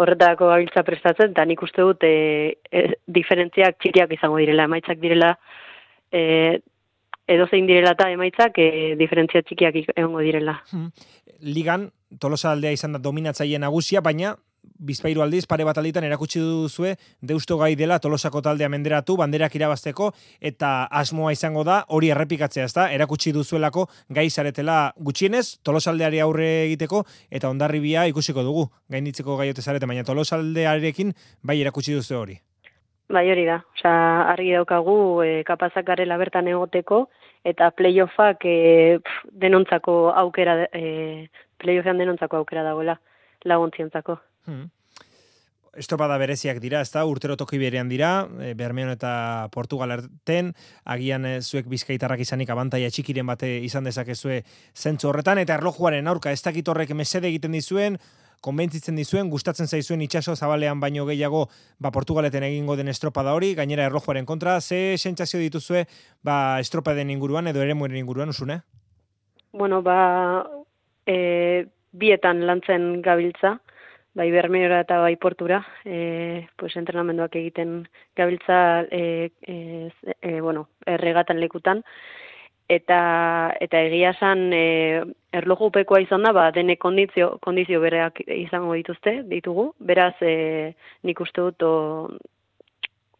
horretarako 0.00 0.48
gabiltza 0.48 0.82
prestatzen, 0.86 1.32
eta 1.32 1.44
nik 1.44 1.62
uste 1.62 1.82
dut 1.84 2.04
e, 2.06 2.58
e, 2.70 2.84
diferentziak 3.06 3.78
txikiak 3.82 4.12
izango 4.16 4.38
direla, 4.40 4.64
emaitzak 4.70 5.00
direla, 5.02 5.34
e, 6.12 6.60
edozein 7.28 7.66
direla 7.68 7.92
eta 7.96 8.10
emaitzak 8.10 8.58
e, 8.58 8.94
diferentzia 8.98 9.42
txikiak 9.42 9.74
ik- 9.82 9.92
egongo 9.96 10.20
direla. 10.24 10.56
Ligan, 11.40 11.90
tolosa 12.18 12.50
aldea 12.52 12.72
izan 12.72 12.92
da 12.96 12.98
dominatzaile 13.02 13.58
nagusia, 13.62 14.00
baina 14.00 14.36
bizpairu 14.62 15.22
aldiz, 15.22 15.44
pare 15.46 15.64
bat 15.64 15.78
alditan 15.78 16.04
erakutsi 16.04 16.40
duzue, 16.42 16.94
deusto 17.20 17.56
gai 17.58 17.74
dela 17.78 17.98
tolosako 18.02 18.42
taldea 18.42 18.68
menderatu, 18.72 19.16
banderak 19.16 19.54
irabazteko, 19.58 20.10
eta 20.40 20.72
asmoa 21.02 21.32
izango 21.32 21.64
da, 21.64 21.82
hori 21.88 22.10
errepikatzea, 22.14 22.66
ezta? 22.70 22.88
Erakutsi 22.92 23.32
duzuelako 23.32 23.86
gai 24.10 24.28
zaretela 24.30 24.92
gutxienez, 24.96 25.58
tolosaldeari 25.62 26.22
aurre 26.22 26.50
egiteko, 26.68 27.04
eta 27.30 27.50
ondarribia 27.50 28.06
ikusiko 28.10 28.42
dugu, 28.46 28.68
gainditzeko 28.90 29.36
gaiote 29.40 29.62
zarete, 29.62 29.86
baina 29.86 30.06
tolosaldearekin 30.08 31.14
bai 31.42 31.60
erakutsi 31.60 31.94
duzu 31.98 32.18
hori. 32.18 32.40
Bai, 33.12 33.26
hori 33.28 33.44
da. 33.44 33.58
Osea, 33.76 33.94
argi 34.32 34.54
daukagu 34.56 34.96
e, 35.20 35.42
kapazak 35.44 35.84
garela 35.84 36.16
bertan 36.16 36.48
egoteko 36.48 37.04
eta 37.44 37.68
playoffak 37.76 38.46
e, 38.48 38.98
pf, 39.02 39.32
denontzako 39.44 39.96
aukera 40.16 40.54
e, 40.72 41.28
playoffean 41.60 42.00
denontzako 42.00 42.40
aukera 42.40 42.62
dagoela 42.64 42.96
laguntzientzako. 43.44 44.16
Hmm. 44.46 44.70
Estropada 45.72 46.18
bereziak 46.20 46.58
dira, 46.60 46.82
ezta? 46.84 47.00
Urtero 47.08 47.38
toki 47.40 47.56
berean 47.56 47.88
dira, 47.88 48.28
e, 48.44 48.52
Bermeon 48.52 48.90
eta 48.92 49.48
Portugal 49.54 49.94
arten, 49.94 50.50
agian 50.84 51.24
e, 51.24 51.38
zuek 51.40 51.70
bizkaitarrak 51.72 52.20
izanik 52.20 52.50
abantaia 52.52 52.90
txikiren 52.92 53.30
bate 53.30 53.48
izan 53.64 53.88
dezakezue 53.88 54.42
zentzu 54.76 55.08
horretan, 55.08 55.40
eta 55.40 55.56
erlojuaren 55.56 56.12
aurka 56.12 56.32
ez 56.32 56.42
dakit 56.44 56.68
horrek 56.68 56.92
mesede 56.92 57.30
egiten 57.32 57.56
dizuen, 57.56 57.96
konbentzitzen 58.42 58.98
dizuen, 58.98 59.30
gustatzen 59.30 59.70
zaizuen 59.70 60.02
itxaso 60.04 60.34
zabalean 60.36 60.80
baino 60.82 61.06
gehiago 61.08 61.46
ba, 61.78 61.92
Portugaleten 61.94 62.44
egingo 62.44 62.76
den 62.76 62.90
estropada 62.92 63.32
hori, 63.32 63.54
gainera 63.54 63.86
erlojuaren 63.88 64.26
kontra, 64.26 64.60
ze 64.60 64.98
sentsazio 64.98 65.40
dituzue 65.40 65.86
ba, 66.20 66.58
estropaden 66.60 67.10
inguruan 67.14 67.46
edo 67.46 67.62
ere 67.62 67.72
inguruan, 67.72 68.28
usune? 68.28 68.60
Bueno, 69.52 69.80
ba, 69.80 70.44
e, 71.06 71.66
bietan 71.92 72.46
lantzen 72.46 73.00
gabiltza, 73.00 73.60
bai 74.14 74.30
Bermeora 74.30 74.80
eta 74.84 74.98
bai 75.00 75.16
Portura, 75.16 75.62
e, 75.84 76.46
pues 76.56 76.76
entrenamenduak 76.76 77.34
egiten 77.36 77.88
gabiltza 78.16 78.82
e, 78.90 79.32
e, 79.42 79.90
e, 80.20 80.40
bueno, 80.40 80.68
erregatan 80.86 81.40
lekutan, 81.40 81.82
eta 82.68 83.56
eta 83.60 83.80
egia 83.88 84.12
esan 84.12 84.52
e, 84.52 85.02
erlojupekoa 85.32 86.02
izan 86.04 86.28
da, 86.28 86.32
ba, 86.36 86.50
dene 86.52 86.76
kondizio, 86.76 87.38
kondizio 87.40 87.80
bereak 87.80 88.20
izango 88.26 88.76
dituzte, 88.76 89.22
ditugu, 89.32 89.72
beraz 89.80 90.14
e, 90.20 90.74
nik 91.08 91.20
uste 91.24 91.48
dut 91.48 91.64
o, 91.64 91.74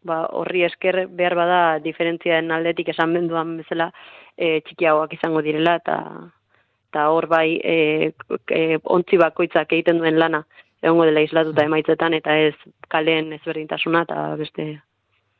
ba, 0.05 0.27
horri 0.29 0.63
esker 0.69 1.07
behar 1.09 1.35
bada 1.39 1.61
diferentziaren 1.81 2.51
aldetik 2.51 2.93
esan 2.93 3.17
benduan 3.17 3.57
bezala 3.63 3.89
e, 4.37 4.59
txikiagoak 4.61 5.17
izango 5.17 5.41
direla, 5.41 5.77
eta 5.81 5.99
eta 6.93 7.07
hor 7.09 7.25
bai 7.25 7.57
e, 7.65 8.11
e, 8.53 8.77
ontzi 8.93 9.17
bakoitzak 9.17 9.71
egiten 9.73 9.97
duen 9.97 10.19
lana 10.21 10.43
egongo 10.83 11.05
dela 11.07 11.23
islatuta 11.23 11.63
emaitzetan 11.65 12.13
eta 12.19 12.35
ez 12.49 12.55
kaleen 12.91 13.31
ezberdintasuna 13.37 14.03
eta 14.05 14.17
beste 14.39 14.65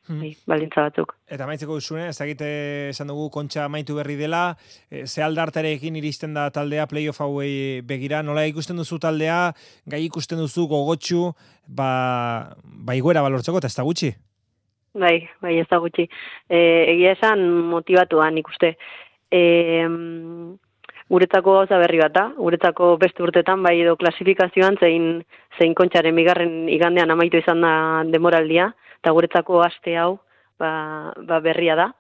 bai, 0.08 0.32
baldintza 0.48 0.86
batzuk. 0.88 1.14
Eta 1.32 1.48
maitzeko 1.48 1.78
usune, 1.80 2.08
ez 2.10 2.18
dakite 2.18 2.50
esan 2.90 3.12
dugu 3.12 3.30
kontxa 3.34 3.66
amaitu 3.68 3.98
berri 4.00 4.16
dela, 4.20 4.44
e, 4.90 5.06
ze 5.08 5.24
aldartarekin 5.24 6.00
iristen 6.00 6.34
da 6.36 6.50
taldea 6.52 6.88
playoff 6.88 7.22
hauei 7.24 7.82
begira, 7.88 8.24
nola 8.24 8.46
ikusten 8.48 8.80
duzu 8.80 9.00
taldea, 9.04 9.54
gai 9.86 10.04
ikusten 10.06 10.40
duzu 10.40 10.68
gogotxu, 10.72 11.32
ba, 11.68 12.56
ba 12.64 12.96
iguera 12.96 13.24
balortzeko, 13.26 13.60
eta 13.60 13.72
ez 13.72 13.78
da 13.78 13.88
gutxi. 13.88 14.14
Bai, 14.94 15.18
bai, 15.42 15.58
ez 15.60 15.68
da 15.70 15.80
gutxi. 15.82 16.08
E, 16.48 16.60
egia 16.94 17.16
esan 17.18 17.48
motivatuan 17.72 18.38
ikuste. 18.38 18.76
E, 19.34 19.42
guretzako 21.10 21.58
gauza 21.60 21.80
berri 21.82 22.00
bat 22.00 22.14
da, 22.16 22.28
guretzako 22.38 22.94
beste 23.02 23.24
urtetan 23.24 23.64
bai 23.64 23.76
edo 23.82 23.96
klasifikazioan 24.00 24.78
zein, 24.80 25.24
zein 25.60 25.76
kontxaren 25.76 26.16
bigarren 26.16 26.70
igandean 26.70 27.12
amaitu 27.12 27.42
izan 27.42 27.62
da 27.62 27.74
demoraldia, 28.12 28.72
eta 29.02 29.12
guretzako 29.12 29.62
aste 29.66 29.98
hau 29.98 30.18
ba, 30.60 31.14
ba 31.18 31.40
berria 31.40 31.76
da. 31.76 31.92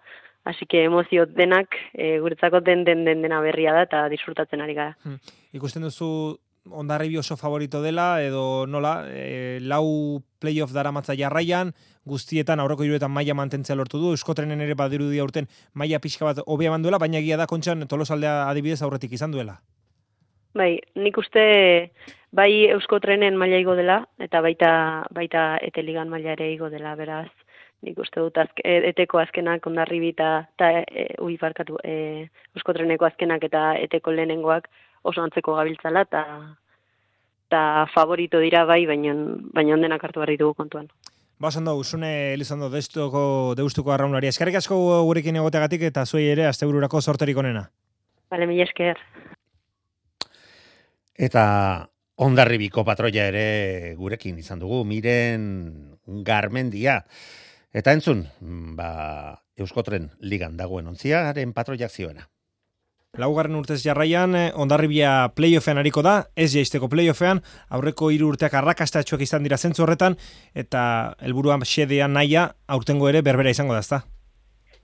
Así 0.44 0.66
que 0.66 0.84
emozio 0.84 1.26
denak 1.26 1.72
e, 1.94 2.20
guretzako 2.20 2.60
den 2.60 2.84
den 2.84 3.06
den 3.06 3.22
dena 3.22 3.40
berria 3.40 3.72
da 3.72 3.84
eta 3.88 4.08
disfrutatzen 4.12 4.62
ari 4.62 4.74
gara. 4.76 4.98
Hmm. 5.04 5.20
Ikusten 5.56 5.84
duzu 5.88 6.38
ondarribi 6.70 7.18
oso 7.18 7.36
favorito 7.38 7.82
dela, 7.82 8.22
edo 8.24 8.66
nola, 8.68 9.04
e, 9.10 9.60
lau 9.62 10.24
playoff 10.40 10.72
daramatza 10.72 11.16
jarraian, 11.16 11.74
guztietan 12.06 12.60
aurreko 12.60 12.84
hiruetan 12.84 13.12
maila 13.12 13.36
mantentzea 13.36 13.76
lortu 13.76 14.00
du, 14.00 14.12
euskotrenen 14.16 14.62
ere 14.62 14.76
badirudi 14.80 15.20
aurten 15.20 15.48
maila 15.74 16.00
pixka 16.00 16.26
bat 16.26 16.44
hobea 16.46 16.78
duela, 16.78 17.00
baina 17.00 17.20
egia 17.20 17.38
da 17.38 17.48
kontxan 17.48 17.88
tolosaldea 17.88 18.50
adibidez 18.50 18.82
aurretik 18.82 19.12
izan 19.12 19.32
duela. 19.32 19.60
Bai, 20.54 20.80
nik 20.96 21.18
uste 21.18 21.92
bai 22.32 22.70
euskotrenen 22.70 23.36
maila 23.38 23.58
igo 23.58 23.76
dela, 23.76 24.04
eta 24.20 24.42
baita, 24.42 25.06
baita 25.12 25.58
eteligan 25.62 26.10
maila 26.10 26.34
ere 26.38 26.52
igo 26.54 26.70
dela, 26.70 26.96
beraz. 26.96 27.30
Nik 27.84 27.98
uste 28.00 28.22
dut 28.22 28.38
azke, 28.38 28.64
e- 28.64 28.90
eteko 28.94 29.20
azkenak 29.20 29.66
ondarribi 29.68 30.14
eta, 30.14 30.48
eta 30.56 30.70
e, 30.88 31.08
ui 31.20 31.36
barkatu, 31.42 31.76
e, 31.84 32.30
euskotreneko 32.56 33.06
azkenak 33.06 33.44
eta 33.50 33.74
eteko 33.82 34.14
lehenengoak 34.16 34.70
oso 35.04 35.22
antzeko 35.22 35.56
gabiltzala, 35.60 36.08
eta 36.08 36.24
eta 37.48 37.86
favorito 37.94 38.40
dira 38.42 38.64
bai, 38.66 38.86
baina 38.90 39.14
baina 39.54 39.76
ondenak 39.76 40.04
hartu 40.04 40.24
barri 40.24 40.40
dugu 40.42 40.56
kontuan. 40.58 40.88
Ba, 41.38 41.52
ondo, 41.58 41.76
usune 41.78 42.34
Elizondo 42.34 42.70
deustuko, 42.72 43.54
deustuko 43.60 43.92
arraunari. 43.92 44.30
Eskerrik 44.32 44.58
asko 44.62 44.78
gurekin 45.06 45.38
egoteagatik 45.42 45.82
eta 45.90 46.06
zuei 46.06 46.30
ere 46.32 46.48
astebururako 46.48 47.02
sorterik 47.02 47.38
onena. 47.38 47.68
Bale, 48.32 48.48
mila 48.48 48.64
esker. 48.64 49.02
Eta 51.14 51.44
ondarribiko 52.24 52.86
patroia 52.88 53.28
ere 53.30 53.94
gurekin 54.00 54.40
izan 54.40 54.62
dugu, 54.64 54.84
miren 54.88 55.44
garmendia. 56.26 57.02
Eta 57.74 57.94
entzun, 57.94 58.24
ba, 58.78 59.42
Euskotren 59.58 60.10
ligan 60.22 60.56
dagoen 60.58 60.88
ontziaren 60.90 61.54
patroiak 61.54 61.92
zioena. 61.92 62.30
Laugarren 63.14 63.54
urtez 63.54 63.84
jarraian, 63.84 64.34
eh, 64.34 64.52
ondarribia 64.58 65.10
playoffean 65.38 65.78
hariko 65.78 66.02
da, 66.02 66.14
ez 66.36 66.48
jaisteko 66.56 66.88
playoffean, 66.90 67.44
aurreko 67.70 68.08
hiru 68.10 68.32
urteak 68.34 68.56
arrakastatxoak 68.58 69.22
izan 69.22 69.44
dira 69.46 69.60
zentzu 69.62 69.84
horretan, 69.86 70.16
eta 70.58 70.82
helburuan 71.22 71.62
xedean 71.62 72.18
naia, 72.18 72.48
aurtengo 72.66 73.12
ere 73.12 73.22
berbera 73.22 73.54
izango 73.54 73.78
da, 73.78 73.84
ezta? 73.86 74.00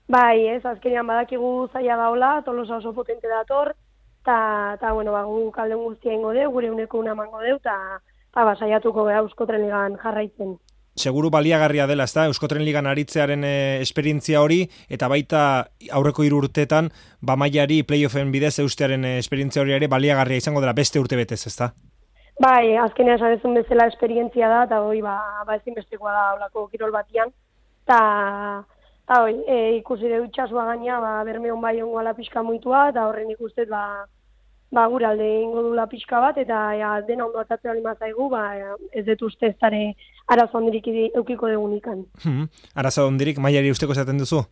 Bai, 0.06 0.46
ez, 0.46 0.62
azkenean 0.62 1.10
badakigu 1.10 1.50
zaila 1.72 1.96
daula, 2.04 2.30
tolosa 2.46 2.76
oso 2.76 2.94
potente 2.94 3.26
dator, 3.26 3.72
eta, 4.22 4.38
ta, 4.78 4.92
bueno, 4.92 5.10
ba, 5.10 5.24
guk 5.26 5.58
alden 5.58 5.82
guztia 5.82 6.14
ingo 6.14 6.30
deu, 6.30 6.52
gure 6.54 6.70
uneko 6.70 7.02
una 7.02 7.16
mango 7.18 7.42
deu, 7.42 7.56
eta 7.58 7.74
ta, 8.30 8.44
ba, 8.44 8.54
saiatuko 8.54 9.10
euskotren 9.10 9.66
ligan 9.66 9.98
jarraitzen. 10.04 10.54
Seguru 11.00 11.30
baliagarria 11.32 11.86
dela, 11.88 12.04
ezta? 12.04 12.26
Euskotren 12.28 12.64
ligan 12.66 12.86
aritzearen 12.86 13.44
e, 13.48 13.54
esperientzia 13.80 14.42
hori, 14.44 14.66
eta 14.92 15.08
baita 15.08 15.42
aurreko 15.96 16.26
hiru 16.26 16.42
urtetan, 16.44 16.90
ba 17.20 17.38
mailari 17.40 17.82
playoffen 17.82 18.32
bidez 18.34 18.58
eustearen 18.60 19.06
e, 19.08 19.14
esperientzia 19.18 19.62
hori 19.62 19.78
ere 19.78 19.88
baliagarria 19.88 20.44
izango 20.44 20.60
dela 20.60 20.76
beste 20.76 21.00
urte 21.00 21.16
betez, 21.16 21.40
ezta? 21.48 21.72
Bai, 22.40 22.76
azkenean 22.80 23.32
esan 23.32 23.56
bezala 23.56 23.88
esperientzia 23.88 24.48
da, 24.52 24.66
eta 24.68 24.82
hoi, 24.84 25.00
ba, 25.04 25.16
ba 25.48 25.56
ezinbestekoa 25.56 26.12
da 26.12 26.26
olako 26.36 26.68
kirol 26.72 26.92
batian, 26.92 27.32
eta 27.84 28.00
Ta 29.10 29.24
hoi, 29.24 29.32
e, 29.50 29.54
ikusi 29.74 30.06
deu 30.06 30.22
itxasua 30.22 30.68
gaina, 30.68 31.00
ba, 31.02 31.08
bermeon 31.26 31.58
bai 31.58 31.72
ongo 31.82 31.98
ala 31.98 32.12
pixka 32.14 32.44
muitua, 32.46 32.84
eta 32.92 33.08
horren 33.08 33.32
ikustez, 33.32 33.66
ba, 33.66 33.80
ba, 34.70 34.86
gure 34.86 35.06
alde 35.06 35.26
ingo 35.42 35.62
dula 35.62 35.86
pixka 35.90 36.20
bat, 36.22 36.38
eta 36.38 36.60
ja, 36.78 36.92
dena 37.06 37.26
ondo 37.26 37.40
atatzea 37.42 37.74
lima 37.74 37.94
zaigu, 37.98 38.28
ba, 38.30 38.44
ja, 38.58 38.76
ez 38.92 39.04
dut 39.06 39.22
uste 39.26 39.50
ez 39.50 39.56
dara 39.60 39.80
arazo 40.30 40.58
handirik 40.58 40.86
idi- 40.86 41.10
eukiko 41.16 41.48
dugun 41.50 41.76
ikan. 41.76 42.04
Hmm. 42.22 42.48
Arazo 42.74 43.06
ondirik, 43.08 43.38
maiari 43.38 43.70
usteko 43.70 43.92
esaten 43.92 44.18
duzu? 44.18 44.44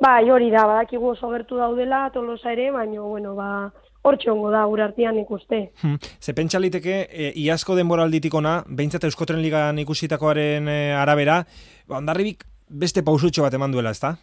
Ba, 0.00 0.16
hori 0.24 0.50
da, 0.50 0.64
badakigu 0.66 1.12
oso 1.12 1.28
gertu 1.30 1.58
daudela, 1.60 2.08
tolosa 2.14 2.52
ere, 2.52 2.70
baina, 2.72 3.00
bueno, 3.02 3.34
ba, 3.36 3.70
hortxe 4.02 4.30
ongo 4.32 4.50
da, 4.50 4.64
gure 4.66 4.82
artean 4.82 5.18
ikuste. 5.20 5.70
Hmm. 5.82 5.98
Ze 6.20 6.32
pentsa 6.34 6.58
liteke, 6.58 7.06
e, 7.12 7.32
iazko 7.44 7.76
denboralditik 7.76 8.34
ona, 8.34 8.62
behintzat 8.66 9.04
Euskotren 9.04 9.42
Ligan 9.44 9.78
ikusitakoaren 9.78 10.66
e, 10.68 10.80
arabera, 10.96 11.42
ba, 11.86 11.98
ondarribik 12.00 12.42
beste 12.68 13.04
pausutxo 13.04 13.44
bat 13.44 13.54
eman 13.54 13.70
duela, 13.70 13.92
ezta? 13.92 14.16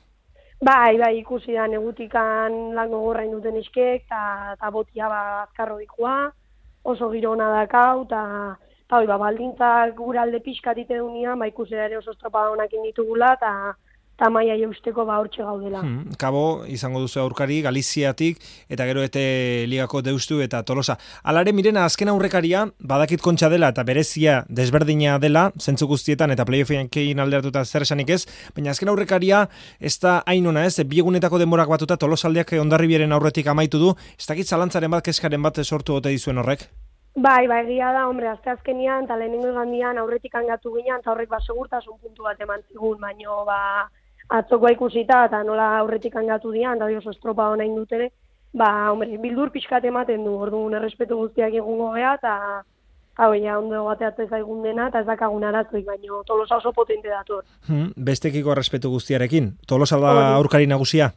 Bai, 0.59 0.97
bai, 0.99 1.13
ikusi 1.21 1.53
da, 1.55 1.65
negutikan 1.71 2.55
lan 2.75 2.89
gogorrain 2.91 3.29
duten 3.31 3.55
iskek, 3.61 4.01
eta 4.03 4.55
ta 4.59 4.71
botia 4.75 5.07
ba, 5.07 5.19
azkarro 5.45 5.77
dikua, 5.79 6.15
oso 6.83 7.07
giro 7.13 7.31
ona 7.31 7.47
dakau, 7.53 8.03
eta 8.03 8.23
ta, 8.91 8.99
ba, 9.11 9.17
baldintzak 9.21 9.93
gure 9.95 10.19
alde 10.19 10.41
pixkat 10.43 10.81
ite 10.83 10.97
dunia, 10.99 11.37
ba, 11.39 11.47
ikusi 11.47 11.79
da 11.79 11.85
ere 11.85 11.97
oso 12.01 12.11
estropa 12.11 12.43
honakin 12.51 12.83
ditugula, 12.89 13.31
eta 13.39 13.53
ta 14.19 14.29
maia 14.29 14.57
jeusteko 14.59 15.05
ba 15.07 15.17
hortxe 15.21 15.43
gaudela. 15.43 15.79
Hmm. 15.81 16.11
Kabo, 16.19 16.65
izango 16.67 16.99
duzu 16.99 17.21
aurkari, 17.23 17.61
Galiziatik, 17.63 18.41
eta 18.67 18.87
gero 18.89 19.03
ete 19.05 19.65
ligako 19.71 20.01
deustu 20.03 20.41
eta 20.43 20.61
tolosa. 20.67 20.97
Alare, 21.23 21.53
mirena, 21.55 21.85
azken 21.87 22.11
aurrekaria, 22.11 22.65
badakit 22.79 23.23
kontxa 23.23 23.49
dela 23.49 23.71
eta 23.71 23.85
berezia 23.87 24.41
desberdina 24.49 25.17
dela, 25.23 25.49
zentzu 25.57 25.87
guztietan 25.87 26.35
eta 26.35 26.45
playoffean 26.45 26.91
kein 26.91 27.23
alderatuta 27.23 27.63
zer 27.63 27.87
esanik 27.87 28.11
ez, 28.17 28.25
baina 28.55 28.75
azken 28.75 28.91
aurrekaria 28.91 29.45
ez 29.79 29.95
da 30.03 30.19
hainona 30.27 30.65
ez, 30.67 30.75
biegunetako 30.83 31.39
denborak 31.39 31.71
batuta 31.71 31.97
tolosaldeak 31.97 32.57
ondarribieren 32.59 33.15
aurretik 33.15 33.47
amaitu 33.47 33.79
du, 33.79 33.95
ez 34.19 34.27
dakit 34.27 34.47
zalantzaren 34.47 34.91
bat, 34.91 35.05
keskaren 35.05 35.41
bat 35.41 35.63
sortu 35.63 35.95
ote 35.95 36.11
dizuen 36.11 36.43
horrek? 36.43 36.67
Bai, 37.19 37.47
bai, 37.49 37.63
egia 37.65 37.89
da, 37.91 38.05
hombre, 38.07 38.27
azte 38.29 38.51
azkenian, 38.51 39.07
eta 39.07 39.15
lehenengo 39.17 39.49
igandian 39.49 39.97
aurretik 39.97 40.35
angatu 40.39 40.75
ginean, 40.75 41.01
eta 41.01 41.11
horrek 41.11 41.31
ba, 41.31 41.39
segurtasun 41.41 41.97
puntu 41.99 42.27
bat 42.27 42.39
eman 42.45 42.61
zigun, 42.69 42.99
baino, 43.01 43.41
ba, 43.47 43.89
atzokoa 44.29 44.71
ikusita, 44.75 45.23
eta 45.25 45.43
nola 45.43 45.69
aurretik 45.79 46.15
angatu 46.15 46.51
dian, 46.53 46.77
eta 46.77 46.89
oso 46.97 47.13
estropa 47.13 47.49
hona 47.49 47.65
indutere, 47.65 48.11
ba, 48.53 48.91
hombre, 48.91 49.17
bildur 49.21 49.51
pixkat 49.53 49.85
ematen 49.85 50.23
du, 50.25 50.35
orduan 50.37 50.77
errespetu 50.79 51.17
guztiak 51.17 51.53
egungo 51.53 51.91
gea, 51.95 52.15
eta 52.19 52.35
hau, 53.19 53.31
ja, 53.35 53.57
ondo 53.59 53.83
bateatzen 53.87 54.29
zaigun 54.29 54.61
dena, 54.63 54.87
eta 54.89 55.01
ez 55.01 55.07
dakagun 55.07 55.43
arazoik, 55.43 55.85
baino, 55.85 56.21
tolosa 56.27 56.57
oso 56.57 56.73
potente 56.73 57.09
dator. 57.09 57.43
Hmm. 57.67 57.89
Bestekiko 57.97 58.55
respetu 58.55 58.91
guztiarekin, 58.93 59.55
tolosa 59.67 59.99
da 59.99 60.13
aurkari 60.35 60.69
nagusia? 60.69 61.11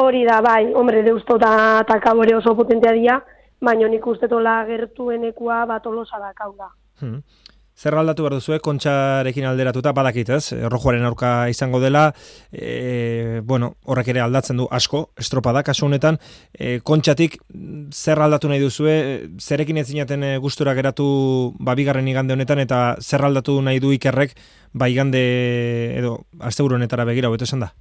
Hori 0.00 0.24
da, 0.24 0.40
bai, 0.44 0.72
hombre, 0.74 1.02
deusto 1.04 1.36
eta 1.36 1.54
eta 1.84 1.98
kabore 2.00 2.36
oso 2.36 2.56
potentea 2.56 2.92
dira, 2.96 3.20
baino 3.60 3.88
nik 3.88 4.06
uste 4.06 4.26
gertuenekua 4.28 5.64
bat 5.66 5.82
tolosa 5.82 6.18
da 6.18 6.32
kaula. 6.34 6.70
Hmm. 7.00 7.22
Zer 7.82 7.96
aldatu 7.98 8.22
behar 8.22 8.36
duzue, 8.36 8.60
kontxarekin 8.62 9.48
alderatuta, 9.48 9.90
badakit 9.96 10.28
ez, 10.30 10.52
errojuaren 10.54 11.02
aurka 11.02 11.48
izango 11.50 11.80
dela, 11.82 12.04
e, 12.54 13.40
bueno, 13.42 13.72
horrek 13.90 14.12
ere 14.12 14.22
aldatzen 14.22 14.60
du 14.60 14.68
asko, 14.70 15.00
estropada, 15.18 15.64
kasu 15.66 15.88
honetan, 15.88 16.20
e, 16.54 16.76
kontxatik 16.86 17.40
zer 17.90 18.22
aldatu 18.22 18.52
nahi 18.52 18.62
duzue, 18.62 18.94
zerekin 19.42 19.82
ez 19.82 19.88
zinaten 19.88 20.22
gustura 20.44 20.76
geratu 20.78 21.08
ba, 21.58 21.74
bigarren 21.74 22.06
igande 22.06 22.36
honetan, 22.36 22.62
eta 22.62 22.94
zer 23.02 23.26
aldatu 23.26 23.58
nahi 23.66 23.82
du 23.82 23.90
ikerrek, 23.98 24.38
ba 24.72 24.86
igande 24.86 25.26
edo, 25.98 26.20
asteburu 26.38 26.78
honetara 26.78 27.08
begira, 27.10 27.34
hobeto 27.34 27.50
esan 27.50 27.66
da? 27.66 27.72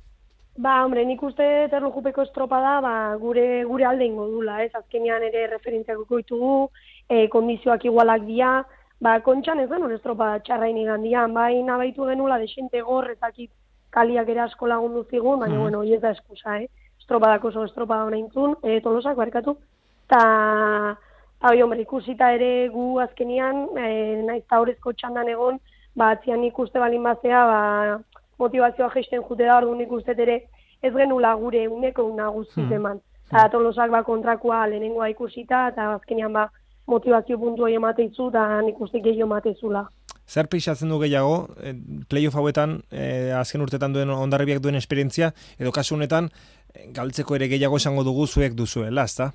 Ba, 0.58 0.82
hombre, 0.82 1.06
nik 1.06 1.22
uste 1.22 1.46
terlojupeko 1.70 2.26
estropada 2.26 2.80
ba, 2.82 2.98
gure 3.22 3.64
gure 3.70 3.86
alde 3.86 4.10
ingo 4.10 4.26
dula, 4.34 4.64
ez? 4.66 4.74
Azkenean 4.74 5.30
ere 5.30 5.46
referentziak 5.54 6.02
ditugu, 6.10 6.72
e, 7.06 7.28
kondizioak 7.30 7.86
igualak 7.86 8.26
dira, 8.26 8.64
ba, 9.02 9.20
kontxan 9.26 9.60
ez 9.60 9.70
genuen 9.70 9.92
estropada 9.96 10.40
txarrain 10.46 10.78
igandian, 10.78 11.34
bai 11.34 11.64
nabaitu 11.64 12.06
genula 12.06 12.38
desente 12.38 12.82
gor, 12.82 13.10
ezakit 13.12 13.50
kaliak 13.92 14.30
ere 14.30 14.40
asko 14.46 14.68
lagundu 14.68 15.04
zigun, 15.10 15.40
baina, 15.40 15.56
Mhm. 15.56 15.62
bueno, 15.62 15.80
hori 15.80 15.94
ez 15.96 16.02
da 16.02 16.12
eskusa, 16.12 16.60
eh? 16.62 16.68
Estropadako 17.00 17.48
oso 17.48 17.64
estropada 17.66 18.06
hona 18.06 18.18
intzun, 18.18 18.56
e, 18.64 18.80
tolosak 18.82 19.16
barkatu, 19.18 19.58
eta, 20.06 20.98
hau, 21.42 21.54
hombre, 21.64 21.82
ikusita 21.82 22.32
ere 22.34 22.70
gu 22.70 23.00
azkenian, 23.00 23.68
e, 23.78 24.22
naiz 24.24 24.44
eta 24.44 24.60
horrezko 24.62 24.94
txandan 24.94 25.28
egon, 25.30 25.60
ba, 25.96 26.12
atzian 26.12 26.44
ikuste 26.44 26.80
balin 26.80 27.04
bazea, 27.04 27.46
ba, 27.46 28.00
motivazioa 28.40 28.90
geisten 28.94 29.24
jute 29.24 29.46
da, 29.46 29.58
orduan 29.58 29.82
ikuste 29.82 30.12
ere 30.18 30.44
ez 30.82 30.94
genula 30.94 31.34
gure 31.36 31.68
uneko 31.68 32.04
una 32.06 32.28
guztiz 32.30 32.64
Hmm. 32.66 32.74
eman. 32.74 33.02
Eta 33.32 33.50
tolosak 33.50 33.90
ba 33.92 34.04
kontrakoa 34.04 34.68
lehenengoa 34.68 35.10
ikusita, 35.10 35.68
eta 35.70 35.94
azkenean 35.94 36.34
ba 36.34 36.50
motivazio 36.92 37.40
puntu 37.40 37.66
hori 37.66 37.80
emate 37.80 38.06
itzu, 38.06 38.30
eta 38.30 38.46
nik 38.68 38.80
uste 38.84 39.02
gehiago 39.04 39.30
ematezula. 39.30 39.86
Zer 40.28 40.48
pixatzen 40.48 40.92
du 40.92 41.00
gehiago, 41.02 41.48
e, 41.60 41.74
playoff 42.10 42.38
hauetan, 42.40 42.78
e, 42.92 43.32
azken 43.36 43.64
urtetan 43.66 43.96
duen 43.96 44.12
ondarribiak 44.14 44.62
duen 44.64 44.78
esperientzia, 44.80 45.32
edo 45.60 45.74
kasu 45.76 45.98
honetan, 45.98 46.30
e, 46.74 46.92
galtzeko 46.96 47.36
ere 47.36 47.50
gehiago 47.52 47.82
esango 47.82 48.06
dugu 48.08 48.28
zuek 48.28 48.56
duzuela, 48.56 49.08
ezta? 49.10 49.32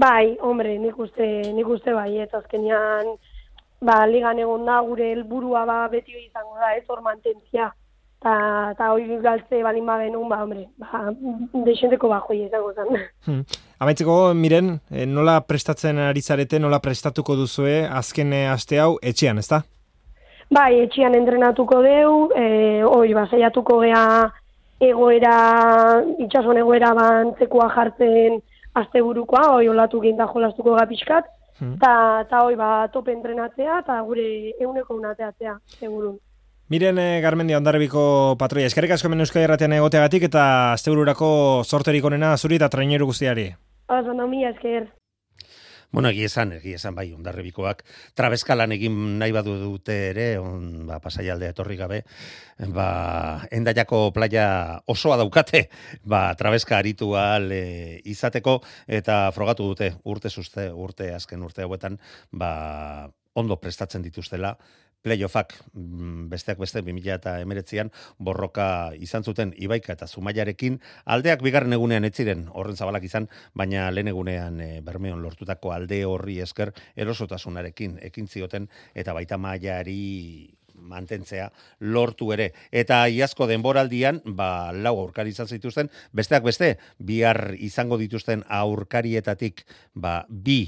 Bai, 0.00 0.36
hombre, 0.40 0.78
nik 0.78 0.98
uste, 0.98 1.26
nik 1.52 1.68
uste 1.68 1.92
bai, 1.92 2.14
eta 2.22 2.38
azkenean 2.40 3.10
ba, 3.80 4.04
ligan 4.06 4.38
egon 4.38 4.64
da, 4.68 4.80
gure 4.86 5.10
helburua 5.12 5.64
ba, 5.68 5.82
beti 5.92 6.14
izango 6.20 6.56
da, 6.60 6.74
ez 6.76 6.84
hor 6.88 7.02
mantentzia. 7.04 7.70
Ta, 8.20 8.74
ta 8.76 8.90
hori 8.92 9.16
galtze 9.24 9.62
balin 9.64 9.86
ba 9.88 9.96
benun, 9.96 10.28
ba, 10.28 10.42
hombre, 10.42 10.66
ba, 10.76 11.06
desenteko 11.64 12.10
bajoi 12.10 12.42
izango 12.44 12.74
zen. 12.76 12.98
Hmm. 13.24 13.44
Amaitzeko, 13.80 14.34
miren, 14.36 14.74
e, 14.92 15.06
nola 15.08 15.38
prestatzen 15.40 15.96
ari 16.04 16.20
zarete, 16.20 16.60
nola 16.60 16.82
prestatuko 16.84 17.36
duzue 17.38 17.86
azken 17.88 18.34
e, 18.36 18.42
aste 18.52 18.76
hau 18.78 18.98
etxean, 19.00 19.40
ezta? 19.40 19.62
Bai, 20.52 20.82
etxian 20.82 21.16
entrenatuko 21.16 21.80
deu, 21.80 22.12
e, 22.36 22.44
hoi, 22.84 23.14
ba, 23.16 23.24
saiatuko 23.30 23.80
gea 23.86 24.04
egoera, 24.84 25.34
itxason 26.26 26.60
egoera 26.60 26.92
bantzekoa 26.96 27.70
jartzen 27.72 28.40
asteburukoa, 28.76 29.46
hoi 29.54 29.68
olatu 29.72 30.00
ginta 30.04 30.28
jolastuko 30.28 30.76
ga 30.76 30.88
pixkat, 30.92 31.36
Hmm. 31.60 31.74
eta 31.76 32.24
ta 32.28 32.38
hoi, 32.44 32.54
ba, 32.56 32.88
tope 32.88 33.12
entrenatzea, 33.12 33.80
eta 33.82 34.00
gure 34.02 34.52
euneko 34.60 34.94
unateatzea, 34.96 35.58
segurun. 35.78 36.18
Miren 36.70 37.00
e, 37.02 37.18
Garmendia 37.18 37.58
ondarribiko 37.58 38.36
patroia, 38.38 38.68
eskerrik 38.70 38.92
asko 38.94 39.08
hemen 39.08 39.24
Euskadi 39.24 39.42
Erratean 39.42 39.72
egoteagatik 39.74 40.28
eta 40.28 40.42
astebururako 40.76 41.30
sorterik 41.66 42.04
onena 42.06 42.36
zuri 42.38 42.60
eta 42.60 42.68
traineru 42.70 43.08
guztiari. 43.08 43.48
Oso, 43.90 44.14
no, 44.14 44.28
mila 44.30 44.52
esker. 44.54 44.84
Bueno, 45.90 46.12
egia 46.14 46.28
esan, 46.30 46.52
egia 46.60 46.78
esan 46.78 46.94
bai, 46.94 47.08
ondarribikoak 47.10 47.82
trabeskalan 48.14 48.70
egin 48.76 49.00
nahi 49.18 49.34
badu 49.34 49.56
dute 49.58 49.96
ere, 50.12 50.26
on, 50.38 50.84
ba, 50.86 51.00
pasaialdea 51.02 51.50
etorri 51.56 51.74
gabe, 51.80 52.04
ba, 52.70 52.86
endaiako 53.50 54.04
playa 54.14 54.44
osoa 54.94 55.16
daukate, 55.18 55.64
ba, 56.06 56.28
trabeska 56.38 56.78
aritu 56.78 57.16
ahal 57.18 57.50
e, 57.50 57.64
izateko, 58.14 58.60
eta 58.86 59.24
frogatu 59.34 59.72
dute 59.72 59.96
urte 60.04 60.30
zuzte, 60.30 60.70
urte 60.70 61.10
azken 61.18 61.42
urte 61.42 61.66
hauetan, 61.66 61.98
ba, 62.30 62.52
ondo 63.34 63.58
prestatzen 63.58 64.06
dituztela, 64.06 64.54
playoffak 65.02 65.54
mm, 65.72 66.28
besteak 66.32 66.58
beste 66.60 66.82
2000 66.82 67.14
eta 67.14 67.38
emeretzian 67.40 67.90
borroka 68.18 68.92
izan 68.98 69.24
zuten 69.24 69.54
Ibaika 69.56 69.94
eta 69.96 70.06
Zumaiarekin 70.06 70.80
aldeak 71.04 71.42
bigarren 71.46 71.72
egunean 71.76 72.04
ez 72.04 72.14
ziren 72.14 72.46
horren 72.52 72.76
zabalak 72.76 73.04
izan 73.08 73.28
baina 73.54 73.88
lehen 73.90 74.12
egunean 74.12 74.60
e, 74.60 74.70
Bermeon 74.84 75.22
lortutako 75.22 75.72
alde 75.72 76.04
horri 76.04 76.40
esker 76.44 76.74
erosotasunarekin 76.96 77.98
ekin 78.10 78.28
zioten 78.28 78.68
eta 78.94 79.16
baita 79.16 79.38
mailari 79.38 80.50
mantentzea 80.80 81.50
lortu 81.80 82.32
ere. 82.32 82.50
Eta 82.72 83.02
iazko 83.12 83.46
denboraldian, 83.50 84.22
ba, 84.24 84.72
lau 84.72 84.96
aurkari 85.02 85.34
izan 85.34 85.48
zituzten, 85.50 85.90
besteak 86.16 86.46
beste, 86.46 86.70
bihar 86.96 87.54
izango 87.58 87.98
dituzten 88.00 88.44
aurkarietatik, 88.48 89.66
ba, 89.94 90.22
bi 90.28 90.62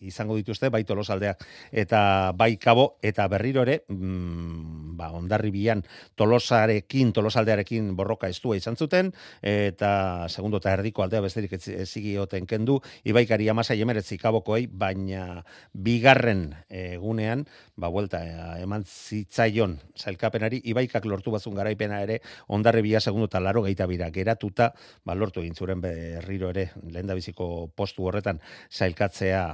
izango 0.00 0.36
dituzte 0.36 0.68
bai 0.68 0.84
tolosaldeak 0.84 1.44
eta 1.72 2.32
bai 2.36 2.56
kabo 2.56 2.96
eta 3.02 3.28
berriro 3.28 3.62
ere 3.62 3.82
mm, 3.88 4.96
ba 4.96 5.10
ondarribian 5.12 5.84
tolosarekin 6.16 7.12
tolosaldearekin 7.12 7.94
borroka 7.96 8.28
estua 8.32 8.56
izan 8.56 8.76
zuten 8.76 9.12
eta 9.42 10.26
segundo 10.28 10.58
eta 10.62 10.72
erdiko 10.72 11.04
aldea 11.04 11.20
besterik 11.20 11.52
ez 11.58 11.68
ez 11.68 11.88
zigioten 11.88 12.46
kendu 12.46 12.80
ibaikari 13.04 13.48
16 13.50 13.82
emeretzi 13.82 14.18
kabokoei 14.18 14.66
baina 14.66 15.44
bigarren 15.72 16.48
egunean 16.68 17.46
ba 17.76 17.88
vuelta 17.92 18.22
eh, 18.24 18.62
eman 18.64 18.84
zitzaion 18.84 19.76
sailkapenari 19.94 20.62
ibaikak 20.64 21.04
lortu 21.04 21.30
bazun 21.30 21.54
garaipena 21.54 22.00
ere 22.02 22.20
ondarribia 22.48 23.00
segundo 23.00 23.28
eta 23.28 23.40
laro 23.40 23.62
geita 23.62 23.86
bira 23.86 24.10
geratuta 24.10 24.72
ba 25.04 25.14
lortu 25.14 25.40
egin 25.44 25.54
zuren 25.54 25.80
berriro 25.80 26.50
ere 26.50 26.70
lehendabiziko 26.82 27.68
postu 27.76 28.08
horretan 28.08 28.40
sailkatzea 28.70 29.44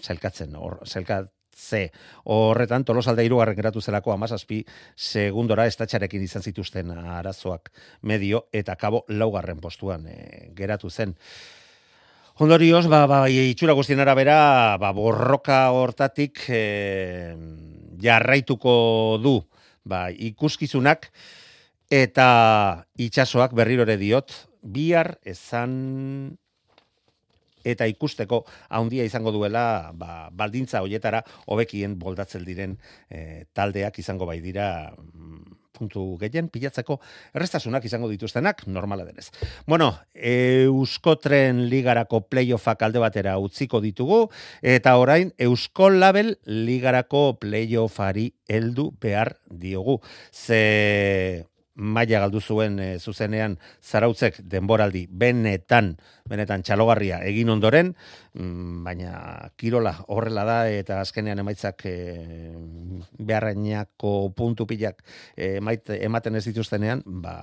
sailkatzen 0.00 0.56
hor 0.56 0.80
sailkatze 0.84 1.82
horretan 2.32 2.84
tolosalde 2.84 3.24
hirugarren 3.26 3.56
geratu 3.58 3.80
zelako 3.80 4.16
17 4.16 4.64
segundora 4.96 5.66
estatxarekin 5.70 6.22
izan 6.22 6.42
zituzten 6.42 6.90
arazoak 6.90 7.72
medio 8.02 8.46
eta 8.52 8.76
kabo 8.76 9.04
laugarren 9.08 9.60
postuan 9.60 10.06
eh, 10.08 10.50
geratu 10.56 10.90
zen. 10.90 11.16
Ondorioz, 12.40 12.86
ba, 12.88 13.04
ba, 13.04 13.26
itxura 13.28 13.74
guztien 13.76 14.00
arabera, 14.00 14.78
ba, 14.80 14.94
borroka 14.96 15.58
hortatik 15.76 16.46
e, 16.48 17.36
jarraituko 18.00 19.18
du 19.20 19.34
ba, 19.84 20.08
ikuskizunak 20.08 21.10
eta 21.92 22.30
itsasoak 22.96 23.52
berrirore 23.58 23.98
diot, 24.00 24.32
bihar 24.62 25.18
ezan 25.28 26.38
eta 27.64 27.86
ikusteko 27.90 28.44
handia 28.68 29.04
izango 29.04 29.32
duela 29.32 29.92
ba, 29.94 30.28
baldintza 30.32 30.82
hoietara 30.84 31.22
hobekien 31.46 31.98
boldatzen 31.98 32.44
diren 32.44 32.76
e, 33.10 33.46
taldeak 33.52 33.98
izango 34.02 34.26
bai 34.26 34.40
dira 34.44 34.92
mm, 34.96 35.60
puntu 35.80 36.04
gehien 36.20 36.50
pilatzeko 36.52 36.98
errestasunak 37.34 37.86
izango 37.88 38.10
dituztenak 38.12 38.66
normala 38.68 39.06
denez. 39.08 39.30
Bueno, 39.66 39.92
Euskotren 40.14 41.64
ligarako 41.72 42.24
playoffak 42.28 42.84
alde 42.86 43.02
batera 43.02 43.38
utziko 43.40 43.80
ditugu 43.84 44.26
eta 44.60 44.96
orain 45.00 45.32
Eusko 45.40 45.90
Label 45.94 46.36
ligarako 46.44 47.38
playoffari 47.40 48.30
heldu 48.50 48.90
behar 49.00 49.36
diogu. 49.48 50.00
Ze 50.32 51.46
maila 51.80 52.20
galdu 52.26 52.40
zuen 52.40 52.78
e, 52.78 52.88
zuzenean 52.98 53.56
zarautzek 53.80 54.40
denboraldi 54.52 55.06
benetan 55.10 55.94
benetan 56.28 56.62
txalogarria 56.62 57.22
egin 57.26 57.50
ondoren 57.56 57.94
mm, 58.36 58.84
baina 58.84 59.12
kirola 59.56 59.96
horrela 60.12 60.44
da 60.44 60.58
eta 60.70 61.00
azkenean 61.00 61.40
emaitzak 61.42 61.86
e, 61.88 61.96
beharrainako 63.18 64.30
puntu 64.36 64.68
pilak 64.68 65.02
e, 65.36 65.56
ematen 65.56 66.36
ez 66.36 66.44
dituztenean 66.50 67.02
ba 67.06 67.36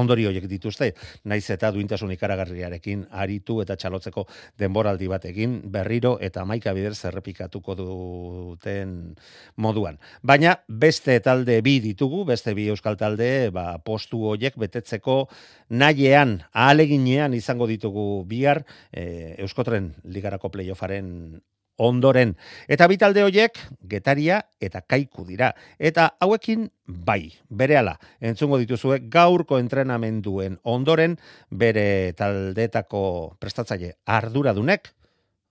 ondori 0.00 0.26
horiek 0.28 0.46
dituzte, 0.50 0.92
naiz 1.24 1.44
eta 1.54 1.70
duintasun 1.74 2.12
ikaragarriarekin 2.14 3.06
aritu 3.24 3.60
eta 3.62 3.76
txalotzeko 3.76 4.26
denboraldi 4.60 5.08
batekin 5.10 5.60
berriro 5.72 6.16
eta 6.20 6.44
maika 6.44 6.74
bider 6.76 6.94
zerrepikatuko 6.94 7.76
duten 7.78 9.14
moduan. 9.56 9.98
Baina 10.22 10.56
beste 10.68 11.18
talde 11.24 11.60
bi 11.62 11.78
ditugu, 11.84 12.24
beste 12.28 12.54
bi 12.54 12.68
euskal 12.72 12.98
talde, 13.00 13.50
ba, 13.54 13.78
postu 13.84 14.24
horiek 14.30 14.58
betetzeko 14.60 15.24
nahiean, 15.70 16.40
ahaleginean 16.52 17.34
izango 17.34 17.68
ditugu 17.70 18.24
bihar, 18.28 18.64
e, 18.92 19.34
Euskotren 19.44 19.92
ligarako 20.04 20.50
playoffaren 20.54 21.40
ondoren. 21.76 22.34
Eta 22.68 22.86
bitalde 22.90 23.24
horiek, 23.24 23.58
getaria 23.90 24.40
eta 24.62 24.82
kaiku 24.86 25.24
dira. 25.26 25.52
Eta 25.78 26.10
hauekin 26.20 26.68
bai, 26.86 27.32
berehala, 27.48 27.96
entzungo 28.20 28.58
dituzue 28.62 29.00
gaurko 29.10 29.58
entrenamenduen 29.58 30.58
ondoren, 30.62 31.16
bere 31.50 32.12
taldetako 32.18 33.36
prestatzaile 33.40 33.94
arduradunek, 34.06 34.92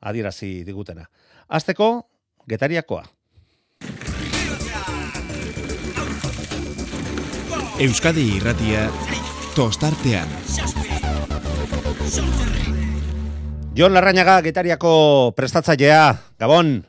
adierazi 0.01 0.63
digutena. 0.67 1.07
Azteko, 1.49 2.07
getariakoa. 2.47 3.03
Euskadi 7.83 8.27
irratia 8.37 8.87
tostartean. 9.55 10.29
Jon 13.75 13.91
Larrañaga, 13.91 14.39
getariako 14.45 15.33
prestatzailea, 15.35 16.19
Gabon. 16.37 16.85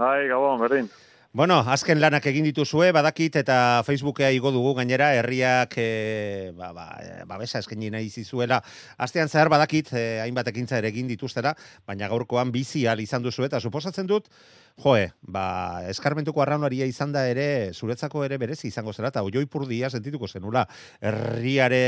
Bai, 0.00 0.28
Gabon, 0.28 0.58
berdin. 0.62 0.88
Bueno, 1.36 1.58
azken 1.68 2.00
lanak 2.00 2.24
egin 2.30 2.46
dituzue, 2.48 2.86
badakit 2.96 3.34
eta 3.36 3.82
Facebookea 3.84 4.30
igo 4.32 4.48
dugu 4.54 4.72
gainera, 4.78 5.10
herriak 5.12 5.74
e, 5.76 6.54
ba, 6.56 6.70
ba, 6.72 6.86
babesa 7.28 7.60
eskengi 7.60 7.90
nahi 7.92 8.08
zizuela. 8.08 8.62
Astean 8.96 9.28
zehar 9.28 9.50
badakit, 9.52 9.92
e, 9.92 10.06
hainbat 10.24 10.48
ekintza 10.54 10.78
ere 10.80 10.88
egin 10.88 11.12
dituztera, 11.12 11.52
baina 11.84 12.08
gaurkoan 12.08 12.48
bizi 12.54 12.86
al 12.88 13.04
izan 13.04 13.20
duzu 13.20 13.44
eta 13.44 13.60
suposatzen 13.60 14.08
dut, 14.08 14.32
joe, 14.76 15.08
ba, 15.22 15.82
eskarmentuko 15.88 16.42
arraunaria 16.42 16.86
izan 16.86 17.12
da 17.12 17.24
ere, 17.28 17.72
zuretzako 17.72 18.24
ere 18.26 18.36
berezi 18.38 18.68
izango 18.68 18.92
zera, 18.92 19.08
eta 19.08 19.22
oioi 19.24 19.46
purdia 19.48 19.88
sentituko 19.90 20.28
zenula, 20.28 20.66
herriare, 21.00 21.82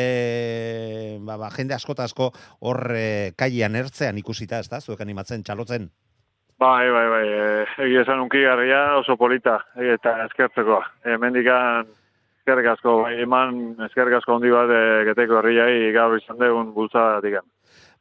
ba, 1.20 1.36
ba, 1.36 1.50
jende 1.54 1.76
askota 1.76 2.08
asko 2.08 2.30
hor 2.60 2.80
e, 2.96 3.32
kaian 3.36 3.76
ertzean 3.76 4.18
ikusita, 4.18 4.62
ez 4.64 4.70
da, 4.72 4.80
zuek 4.80 5.00
animatzen, 5.04 5.44
txalotzen. 5.44 5.90
Bai, 6.58 6.88
bai, 6.90 7.06
bai, 7.12 7.26
e, 7.28 7.66
egia 7.84 8.02
esan 8.06 8.24
unkigarria 8.24 8.96
oso 8.98 9.16
polita, 9.20 9.60
eta 9.78 10.16
eskertzeko. 10.24 10.80
E, 11.04 11.18
mendikan 11.20 11.86
eskerrik 12.40 12.72
asko, 12.72 13.02
bai, 13.04 13.18
eman 13.22 13.76
eskerrik 13.86 14.16
asko 14.18 14.38
hondi 14.38 14.50
bat 14.54 14.72
e, 14.72 14.80
geteko 15.12 15.42
herriai 15.42 15.92
gaur 15.92 16.16
izan 16.16 16.40
degun 16.40 16.72
bultza 16.74 17.20
digan. 17.22 17.44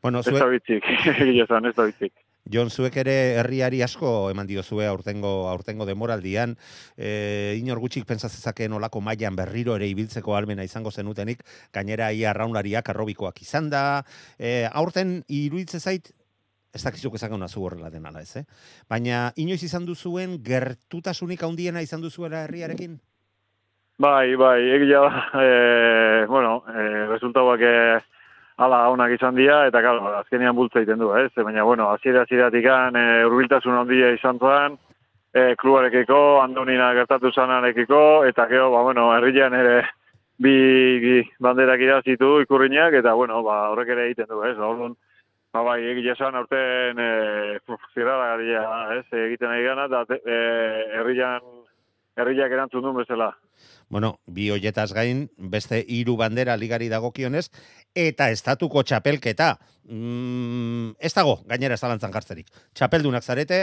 Bueno, 0.01 0.23
zue... 0.23 0.37
Ez 0.37 0.39
da 0.39 0.47
bitzik, 0.53 0.87
egia 1.27 1.43
esan, 1.43 1.67
ez 1.67 1.75
da 1.75 1.89
bitzik. 1.91 2.15
Jon, 2.51 2.69
zuek 2.69 2.95
ere 3.01 3.15
herriari 3.41 3.81
asko 3.83 4.29
eman 4.31 4.47
diozue 4.47 4.87
aurtengo 4.87 5.47
aurtengo 5.51 5.85
demoraldian, 5.85 6.55
e, 6.95 7.55
inor 7.59 7.81
gutxik 7.83 8.05
pensatzezake 8.07 8.69
nolako 8.71 9.01
mailan 9.01 9.35
berriro 9.35 9.75
ere 9.75 9.89
ibiltzeko 9.91 10.35
almena 10.35 10.63
izango 10.63 10.91
zenutenik, 10.91 11.43
gainera 11.73 12.11
ia 12.11 12.31
arraunariak 12.31 12.89
arrobikoak 12.93 13.41
izan 13.43 13.69
da, 13.73 14.03
e, 14.39 14.63
aurten 14.71 15.21
iruditze 15.27 15.79
zait 15.79 16.13
ez 16.73 16.83
dakizuk 16.83 17.15
ezak 17.15 17.31
zu 17.49 17.63
horrela 17.63 17.89
den 17.89 18.05
ala 18.05 18.21
ez, 18.21 18.35
eh? 18.37 18.45
Baina 18.89 19.31
inoiz 19.35 19.63
izan 19.63 19.85
duzuen 19.85 20.37
gertutasunik 20.43 21.43
handiena 21.43 21.81
izan 21.81 22.01
duzuela 22.01 22.43
herriarekin? 22.45 22.99
Bai, 23.97 24.35
bai, 24.35 24.61
egia 24.77 25.01
e, 25.41 26.25
bueno, 26.29 26.63
e, 26.69 27.07
resultauak 27.09 27.61
e, 27.61 27.73
ala 28.57 28.87
honak 28.89 29.13
izan 29.13 29.35
dira, 29.37 29.61
eta 29.69 29.81
claro, 29.85 30.09
azkenean 30.17 30.55
bultza 30.57 30.81
egiten 30.81 30.99
du, 30.99 31.11
ez? 31.15 31.29
Baina, 31.35 31.63
bueno, 31.63 31.89
aziera 31.93 32.23
aziratik 32.25 32.65
e, 32.65 33.05
urbiltasun 33.29 33.77
handia 33.77 34.11
izan 34.15 34.39
zuen, 34.39 34.77
e, 35.33 35.55
klubarekiko, 35.61 36.41
andonina 36.41 36.93
gertatu 36.97 37.31
zanarekiko, 37.31 38.25
eta 38.25 38.47
gero, 38.47 38.71
ba, 38.71 38.81
bueno, 38.81 39.11
herrian 39.15 39.53
ere 39.53 39.83
bi, 40.39 40.55
bi 41.03 41.21
banderak 41.39 41.79
irazitu 41.79 42.39
ikurriñak, 42.41 42.97
eta, 43.01 43.13
bueno, 43.13 43.43
ba, 43.43 43.69
horrek 43.73 43.93
ere 43.93 44.09
egiten 44.09 44.29
du, 44.29 44.43
ez? 44.43 44.57
Orduan, 44.57 44.97
Ba, 45.55 45.61
bai, 45.63 45.79
egia 45.89 46.11
esan 46.13 46.35
aurten 46.35 46.99
e, 46.99 47.05
zirrara 47.95 48.33
garia, 48.35 48.63
ez, 48.97 49.05
egiten 49.25 49.47
nahi 49.49 49.63
gana, 49.63 49.85
eta 49.87 50.17
e, 50.19 50.35
herrian, 50.99 51.39
herriak 52.17 52.51
erantzun 52.51 52.83
duen 52.85 52.97
bezala. 52.97 53.31
Bueno, 53.89 54.17
bi 54.27 54.49
hoietaz 54.51 54.91
gain, 54.93 55.27
beste 55.37 55.79
hiru 55.87 56.17
bandera 56.19 56.57
ligari 56.57 56.89
dagokionez, 56.91 57.47
eta 57.95 58.29
estatuko 58.33 58.83
txapelketa. 58.83 59.53
Mm, 59.87 60.97
ez 60.99 61.13
dago, 61.15 61.37
gainera 61.47 61.77
ez 61.77 61.83
talantzan 61.83 62.11
jartzerik. 62.11 62.51
Txapeldunak 62.75 63.23
zarete, 63.23 63.61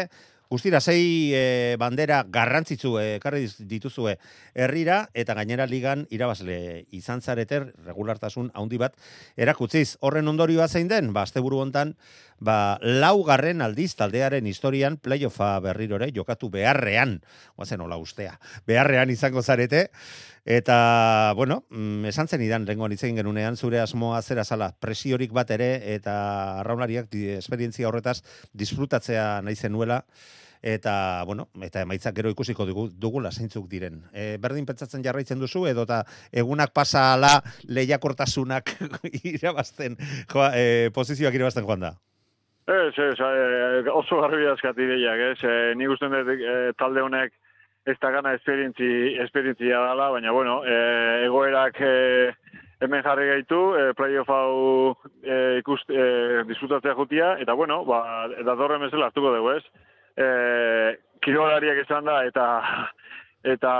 Guztira, 0.54 0.78
zei 0.80 1.32
e, 1.32 1.76
bandera 1.80 2.18
garrantzitzu 2.28 2.92
ekarri 3.00 3.46
dituzue 3.66 4.18
herrira 4.52 4.98
eta 5.16 5.34
gainera 5.34 5.64
ligan 5.66 6.04
irabazle 6.12 6.84
izan 6.94 7.24
zareter 7.24 7.70
regulartasun 7.86 8.50
handi 8.54 8.78
bat 8.78 8.94
erakutziz. 9.40 9.96
Horren 10.04 10.28
ondorioa 10.28 10.68
zein 10.68 10.90
den, 10.92 11.14
ba, 11.16 11.24
azte 11.24 11.40
buru 11.40 11.62
hontan, 11.64 11.96
ba, 12.44 12.78
laugarren 12.80 13.64
aldiz 13.64 13.94
taldearen 13.98 14.46
historian 14.46 14.98
playoffa 15.00 15.56
berrirore 15.64 16.10
jokatu 16.14 16.50
beharrean, 16.52 17.18
oazen 17.56 17.80
hola 17.80 17.98
ustea, 18.00 18.38
beharrean 18.68 19.10
izango 19.10 19.42
zarete, 19.42 19.88
Eta, 20.44 21.32
bueno, 21.36 21.64
mm, 21.70 22.04
esan 22.04 22.28
zen 22.28 22.42
idan, 22.44 22.66
lengo 22.68 22.84
nitzen 22.88 23.16
genunean, 23.16 23.56
zure 23.56 23.80
asmoa 23.80 24.20
zera 24.20 24.44
zala, 24.44 24.74
presiorik 24.76 25.32
bat 25.32 25.48
ere, 25.56 25.70
eta 25.94 26.60
arraunariak 26.60 27.08
di, 27.08 27.30
esperientzia 27.38 27.88
horretaz 27.88 28.18
disfrutatzea 28.52 29.40
nahi 29.40 29.56
zenuela, 29.56 30.02
eta, 30.60 31.24
bueno, 31.24 31.48
eta 31.64 31.80
emaitzak 31.84 32.16
gero 32.16 32.32
ikusiko 32.32 32.66
dugu, 32.68 32.86
dugula 32.92 33.32
zeintzuk 33.32 33.70
diren. 33.72 34.02
E, 34.12 34.36
berdin 34.40 34.68
pentsatzen 34.68 35.04
jarraitzen 35.04 35.40
duzu, 35.40 35.64
edo 35.68 35.84
eta 35.88 36.02
egunak 36.32 36.72
pasa 36.76 37.14
ala 37.14 37.38
lehiakortasunak 37.64 38.76
irabazten, 39.32 39.96
joa, 40.32 40.52
e, 40.56 40.90
posizioak 40.92 41.40
irabazten 41.40 41.64
joan 41.64 41.88
da. 41.88 41.96
Ez, 42.66 42.98
ez, 42.98 43.20
e, 43.20 43.90
oso 43.90 44.22
garbi 44.22 44.46
azkati 44.48 44.86
behiak, 44.88 45.20
ez, 45.20 45.40
e, 45.44 45.74
nik 45.76 45.90
usten 45.92 46.14
dut 46.14 46.30
e, 46.32 46.54
talde 46.80 47.02
honek, 47.04 47.34
ez 47.84 47.96
da 48.00 48.08
gana 48.14 48.32
esperientzi, 48.38 48.86
esperientzia 49.20 49.82
dela, 49.84 50.06
baina, 50.14 50.32
bueno, 50.32 50.62
e, 50.64 50.76
egoerak 51.26 51.80
e, 51.84 51.90
hemen 52.80 53.04
jarri 53.04 53.26
gaitu, 53.28 53.58
e, 53.76 53.90
playoff 53.98 54.32
hau 54.32 54.94
e, 55.20 55.58
ikust, 55.58 55.92
e, 55.92 56.06
disfrutatzea 56.48 56.94
jutia, 56.96 57.34
eta, 57.44 57.52
bueno, 57.52 57.82
ba, 57.84 58.00
eta 58.32 58.56
dorren 58.56 58.86
bezala 58.86 59.10
hartuko 59.10 59.34
dugu, 59.36 59.58
ez? 59.58 59.84
E, 60.16 60.30
kirolariak 61.20 61.82
izan 61.84 62.08
da, 62.08 62.22
eta 62.24 62.46
eta 63.54 63.74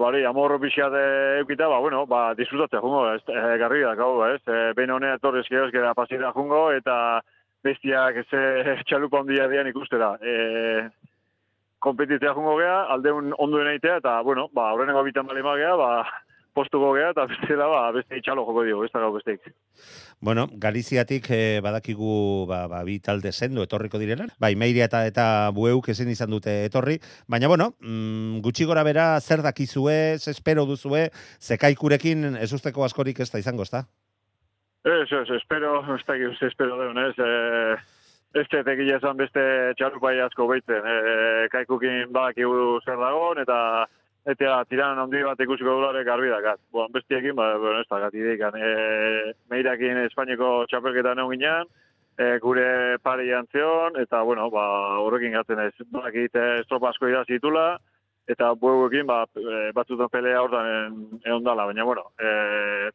bari 0.00 0.24
amorro 0.26 0.58
pixat 0.58 0.98
eukita, 1.38 1.70
ba, 1.70 1.78
bueno, 1.78 2.02
ba, 2.10 2.24
disfrutatzea 2.34 2.82
jungo, 2.82 3.06
ez, 3.14 3.22
e, 3.30 3.46
garri 3.62 3.86
da, 3.86 3.94
gau, 3.94 4.16
ez, 4.26 4.42
e, 4.42 4.66
behin 4.74 4.96
honea 4.98 5.22
torrez 5.22 5.46
gehoz, 5.46 5.70
gara 5.70 5.94
pasira 5.94 6.34
jungo, 6.34 6.66
eta 6.74 7.22
bestiak 7.64 8.20
ez 8.22 8.28
txalupa 8.88 9.22
ondia 9.24 9.48
dian 9.48 9.70
ikustera. 9.70 10.14
E, 10.20 10.34
kompetitzea 11.84 12.34
jungo 12.36 12.58
gea, 12.60 12.84
aldeun 12.94 13.34
onduen 13.38 13.72
eitea, 13.74 13.98
eta, 14.00 14.20
bueno, 14.24 14.48
ba, 14.56 14.70
horreneko 14.72 15.02
bitan 15.04 15.26
bali 15.28 15.42
magea, 15.44 15.74
ba, 15.76 15.90
postuko 16.54 16.92
gea, 16.94 17.10
eta 17.12 17.26
bestela, 17.28 17.66
ba, 17.68 17.82
beste 17.96 18.20
itxalo 18.20 18.44
joko 18.46 18.62
dio, 18.64 18.84
ez 18.86 18.90
da 18.94 19.02
gau 19.02 19.10
besteik. 19.16 19.50
Bueno, 20.24 20.46
Galiziatik 20.62 21.26
eh, 21.34 21.60
badakigu 21.64 22.46
ba, 22.48 22.62
ba, 22.70 22.84
bi 22.86 23.00
talde 23.04 23.32
sendo 23.32 23.66
etorriko 23.66 24.00
direla. 24.00 24.28
Bai, 24.40 24.54
Meiria 24.56 24.86
eta 24.88 25.02
eta 25.10 25.26
Bueuk 25.56 25.90
ezin 25.92 26.12
izan 26.14 26.32
dute 26.32 26.54
etorri, 26.68 27.00
baina 27.28 27.50
bueno, 27.50 27.72
mm, 27.80 28.40
gutxi 28.46 28.68
gora 28.70 28.86
bera 28.86 29.08
zer 29.20 29.42
dakizue, 29.44 30.14
espero 30.14 30.64
duzue, 30.70 31.08
zekaikurekin 31.42 32.38
ez 32.40 32.52
usteko 32.54 32.86
askorik 32.86 33.20
ez 33.20 33.30
da 33.34 33.42
izango, 33.42 33.66
ezta? 33.66 33.84
Ez, 34.84 35.12
ez, 35.12 35.30
espero, 35.30 35.78
ez 35.94 36.02
da 36.04 36.14
ez 36.16 36.42
espero 36.42 36.76
deun, 36.76 36.98
ez, 36.98 37.14
e, 37.16 37.76
ez 38.36 38.48
tetekile 38.52 38.98
esan 38.98 39.16
beste 39.16 39.40
txalupai 39.78 40.18
asko 40.20 40.44
behitzen, 40.50 40.84
e, 40.84 41.46
kaikukin 41.54 42.12
badakigu 42.12 42.82
zer 42.84 43.00
dagoen, 43.00 43.40
eta 43.40 43.56
eta 44.28 44.58
tiran 44.68 45.00
handi 45.00 45.22
bat 45.24 45.40
ikusiko 45.40 45.78
dulare 45.78 46.04
garbi 46.04 46.28
dakat. 46.28 46.60
Bueno, 46.72 46.92
bestiekin, 46.92 47.32
ba, 47.36 47.54
bueno, 47.56 47.80
ez 47.80 47.88
da, 47.88 48.02
gati 48.04 48.20
e, 48.20 49.32
meirakin 49.48 50.04
Espainiako 50.04 50.66
txapelketa 50.68 51.14
neon 51.14 51.32
ginean, 51.32 51.72
e, 52.18 52.38
gure 52.44 52.98
pari 53.02 53.30
jantzion, 53.30 53.96
eta, 54.04 54.20
bueno, 54.22 54.50
ba, 54.52 54.68
horrekin 55.00 55.32
gaten 55.32 55.64
ez, 55.64 55.74
bakit 55.96 56.36
estropa 56.60 56.92
asko 56.92 57.08
idazitula, 57.08 57.78
eta 58.28 58.52
bueguekin, 58.52 59.08
ba, 59.08 59.24
batzutan 59.72 60.12
pelea 60.12 60.44
hortan 60.44 61.20
egon 61.24 61.44
dala, 61.44 61.70
baina, 61.72 61.88
bueno, 61.88 62.10
e, 62.20 62.92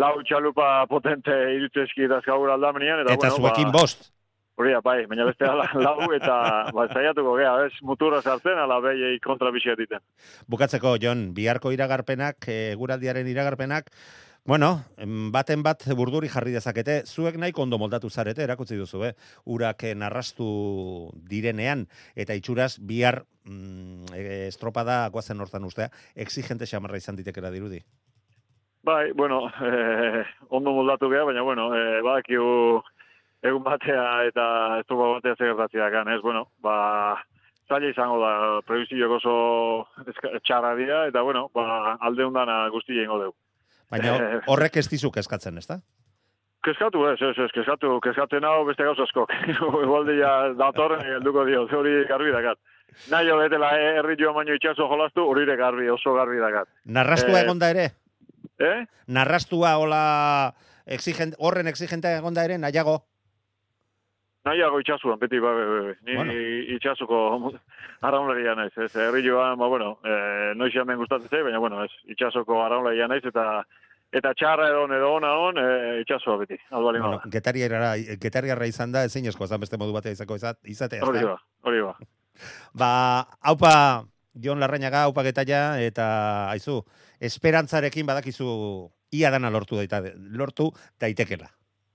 lau 0.00 0.16
txalupa 0.26 0.86
potente 0.90 1.34
irutzeski 1.56 2.08
dazkagur 2.10 2.50
aldamenean, 2.54 3.04
eta, 3.04 3.14
Eta 3.14 3.30
bueno, 3.30 3.40
zuekin 3.42 3.70
ba, 3.70 3.80
bost. 3.84 4.10
Hori 4.54 4.70
da, 4.70 4.80
bai, 4.86 5.00
baina 5.10 5.24
beste 5.26 5.46
ala, 5.50 5.66
lau 5.86 6.10
eta 6.14 6.36
ba, 6.74 6.88
zaiatuko 6.90 7.36
gea, 7.40 7.54
ez, 7.66 7.72
muturra 7.82 8.20
sartzen, 8.22 8.58
ala 8.58 8.80
behiei 8.84 9.18
kontra 9.24 9.50
egiten. 9.54 10.02
Bukatzeko, 10.46 10.96
Jon, 11.02 11.32
biharko 11.34 11.72
iragarpenak, 11.74 12.46
e, 12.48 12.74
guraldiaren 12.78 13.26
iragarpenak, 13.26 13.90
Bueno, 14.44 14.84
baten 15.32 15.62
bat 15.64 15.86
burduri 15.96 16.28
jarri 16.28 16.52
dezakete, 16.52 16.98
zuek 17.08 17.38
nahiko 17.40 17.62
ondo 17.64 17.78
moldatu 17.80 18.10
zarete, 18.10 18.42
erakutsi 18.44 18.76
duzu, 18.76 19.00
eh? 19.08 19.14
urak 19.48 19.86
eh, 19.88 19.94
narrastu 19.96 20.48
direnean, 21.30 21.86
eta 22.14 22.36
itxuraz 22.36 22.74
bihar 22.76 23.22
mm, 23.48 24.12
e, 24.12 24.24
estropada 24.50 24.98
guazen 25.08 25.40
hortan 25.40 25.64
ustea, 25.64 25.88
exigente 26.14 26.68
xamarra 26.68 27.00
izan 27.00 27.16
ditekera 27.16 27.48
dirudi. 27.54 27.80
Bai, 28.84 29.12
bueno, 29.12 29.48
eh, 29.64 30.24
ondo 30.50 30.72
moldatu 30.76 31.08
gea, 31.10 31.24
baina, 31.24 31.42
bueno, 31.42 31.70
eh, 31.74 32.00
badakigu 32.04 32.82
egun 33.44 33.62
batea 33.64 34.24
eta 34.28 34.44
estropa 34.82 35.10
batea 35.18 35.36
zegertatzea 35.38 35.88
gan, 35.92 36.08
ez, 36.12 36.20
bueno, 36.22 36.46
ba, 36.64 37.16
zaila 37.68 37.88
izango 37.90 38.18
da, 38.20 38.32
prebizioak 38.68 39.16
oso 39.18 39.34
txarra 40.44 40.74
dira, 40.76 41.06
eta, 41.08 41.22
bueno, 41.24 41.46
ba, 41.54 41.94
alde 42.00 42.24
hundana 42.28 42.68
guzti 42.72 42.96
jengo 43.00 43.18
deu. 43.22 43.34
Baina 43.90 44.14
Eh, 44.20 44.40
horrek 44.48 44.76
ez 44.80 44.88
dizuk 44.90 45.16
eskatzen, 45.20 45.56
ezta? 45.60 45.80
Keskatu, 46.64 47.02
ez, 47.10 47.18
ez, 47.20 47.34
ez, 47.44 47.50
keskatu, 47.52 47.98
keskatzen 48.00 48.44
hau 48.48 48.64
beste 48.64 48.84
gauz 48.84 48.96
askok. 49.04 49.32
Igualde 49.84 50.14
ja 50.16 50.30
datorren 50.56 51.04
helduko 51.04 51.44
dio, 51.44 51.66
hori 51.76 51.98
garbi 52.08 52.32
dakat. 52.32 52.56
Nahi 53.12 53.28
jo 53.28 53.36
betela 53.40 53.72
eh, 53.76 53.98
herri 53.98 54.16
joan 54.20 54.36
baino 54.38 54.54
itxaso 54.56 54.86
jolastu, 54.88 55.24
horire 55.28 55.56
garbi, 55.60 55.88
oso 55.92 56.14
garbi 56.16 56.40
dakat. 56.40 56.68
Narrastua 56.84 57.40
Eh, 57.40 57.44
egonda 57.44 57.68
ere? 57.72 57.90
Eh? 58.58 58.86
Narrastua 59.06 59.76
hola 59.78 60.54
exigent, 60.86 61.34
horren 61.38 61.66
exigentea 61.68 62.18
egonda 62.18 62.44
ere, 62.44 62.58
nahiago? 62.58 63.04
Nahiago 64.44 64.78
itxasuan, 64.82 65.18
beti, 65.18 65.38
ba. 65.40 65.52
Ni 66.04 66.16
Bueno. 66.16 66.32
itxasuko 66.76 67.52
arraunlaria 68.06 68.54
naiz, 68.54 68.76
ez, 68.76 68.92
herri 68.94 69.22
joan, 69.26 69.56
ba, 69.58 69.66
bueno, 69.72 69.98
eh, 70.04 70.52
noiz 70.54 70.74
hemen 70.76 70.98
gustatzen 71.00 71.30
zait, 71.32 71.42
baina, 71.46 71.58
bueno, 71.58 71.82
ez, 71.84 71.90
itxasuko 72.12 72.60
arraunlaria 72.62 73.08
naiz, 73.08 73.24
eta 73.24 73.64
eta 74.14 74.30
txarra 74.36 74.68
edo 74.68 74.84
edo 74.94 75.08
ona 75.16 75.32
on, 75.48 75.56
eh, 75.58 76.00
itxasua 76.04 76.36
beti, 76.44 76.58
albali 76.70 77.00
Bueno, 77.00 77.22
getariarra, 77.32 77.94
getariarra 78.20 78.66
izan 78.70 78.92
da, 78.92 79.02
ezin 79.08 79.26
esko, 79.26 79.46
zan 79.48 79.60
beste 79.64 79.76
modu 79.80 79.92
batea 79.96 80.12
izako 80.12 80.36
izat- 80.36 80.60
izatea. 80.62 81.02
hori 81.02 81.24
ba, 81.24 81.38
hori 81.62 81.80
ba. 81.82 81.96
Ba, 82.74 82.90
haupa, 83.40 84.04
Jon 84.34 84.60
Larrañaga, 84.60 85.04
haupa 85.08 85.22
getaia, 85.24 85.80
eta 85.80 86.50
aizu, 86.52 86.82
esperantzarekin 87.20 88.06
badakizu 88.06 88.48
ia 89.14 89.30
dana 89.30 89.50
lortu 89.50 89.78
daita, 89.78 90.02
lortu 90.34 90.70
daitekela. 91.00 91.50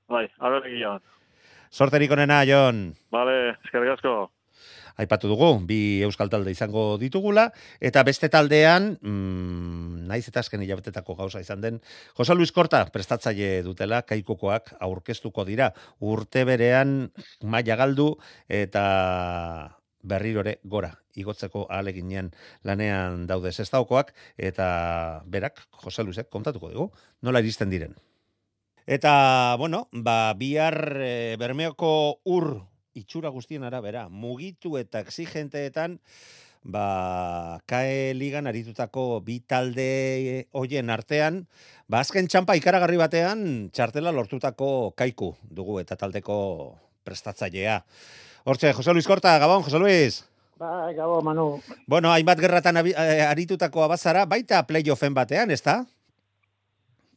Bai, 0.09 0.25
aber 0.39 0.65
egia. 0.67 0.97
Sorterik 1.69 2.11
onena, 2.11 2.41
Jon. 2.49 2.89
Vale, 3.13 3.55
eskerrik 3.65 3.97
asko. 3.97 4.31
Aipatu 4.99 5.29
dugu, 5.31 5.47
bi 5.63 6.01
euskal 6.03 6.27
talde 6.31 6.51
izango 6.51 6.97
ditugula, 6.99 7.45
eta 7.79 8.01
beste 8.03 8.27
taldean, 8.27 8.89
mm, 8.99 10.07
naiz 10.09 10.25
eta 10.27 10.41
azken 10.41 10.65
hilabetetako 10.65 11.15
gauza 11.15 11.39
izan 11.39 11.61
den, 11.63 11.79
Jose 12.17 12.35
Luis 12.35 12.51
Korta 12.51 12.81
prestatzaile 12.91 13.61
dutela, 13.63 14.01
kaikokoak 14.01 14.73
aurkeztuko 14.81 15.45
dira, 15.47 15.71
urte 16.01 16.43
berean 16.43 17.13
maila 17.43 17.79
galdu, 17.79 18.09
eta 18.49 19.78
berrirore 20.01 20.59
gora, 20.63 20.93
igotzeko 21.15 21.65
ahaleginean 21.69 22.31
lanean 22.63 23.25
daude 23.27 23.51
zestaukoak, 23.51 24.13
eta 24.37 25.23
berak, 25.25 25.61
Jose 25.83 26.03
Luisek, 26.03 26.29
kontatuko 26.29 26.71
dugu, 26.71 26.91
nola 27.21 27.43
iristen 27.43 27.69
diren. 27.69 27.95
Eta, 28.89 29.55
bueno, 29.59 29.87
ba, 29.91 30.33
bihar 30.33 30.97
e, 30.97 31.35
Bermeoko 31.37 32.21
ur 32.25 32.63
itxura 32.97 33.29
guztien 33.29 33.63
arabera, 33.63 34.07
mugitu 34.09 34.79
eta 34.79 35.03
exigenteetan, 35.05 35.99
ba, 36.63 37.61
kae 37.69 38.15
ligan 38.17 38.49
aritutako 38.49 39.21
bi 39.25 39.39
talde 39.45 40.47
hoien 40.57 40.89
artean, 40.89 41.43
ba, 41.87 42.01
azken 42.01 42.27
txampa 42.27 42.57
ikaragarri 42.57 42.97
batean, 42.97 43.69
txartela 43.69 44.15
lortutako 44.15 44.95
kaiku 44.97 45.35
dugu 45.45 45.79
eta 45.83 45.99
taldeko 45.99 46.39
prestatzailea. 47.05 47.83
Hortxe, 48.49 48.73
Jose 48.73 48.93
Luis 48.93 49.07
Korta, 49.07 49.37
Gabon, 49.41 49.63
Jose 49.63 49.79
Luis. 49.79 50.19
Ba, 50.59 50.89
gabo, 50.91 51.21
Manu. 51.23 51.61
Bueno, 51.87 52.11
hainbat 52.11 52.39
gerratan 52.43 52.81
eh, 52.81 53.23
aritutako 53.23 53.83
abazara, 53.85 54.25
baita 54.27 54.59
playoffen 54.67 55.13
batean, 55.15 55.51
ezta? 55.55 55.77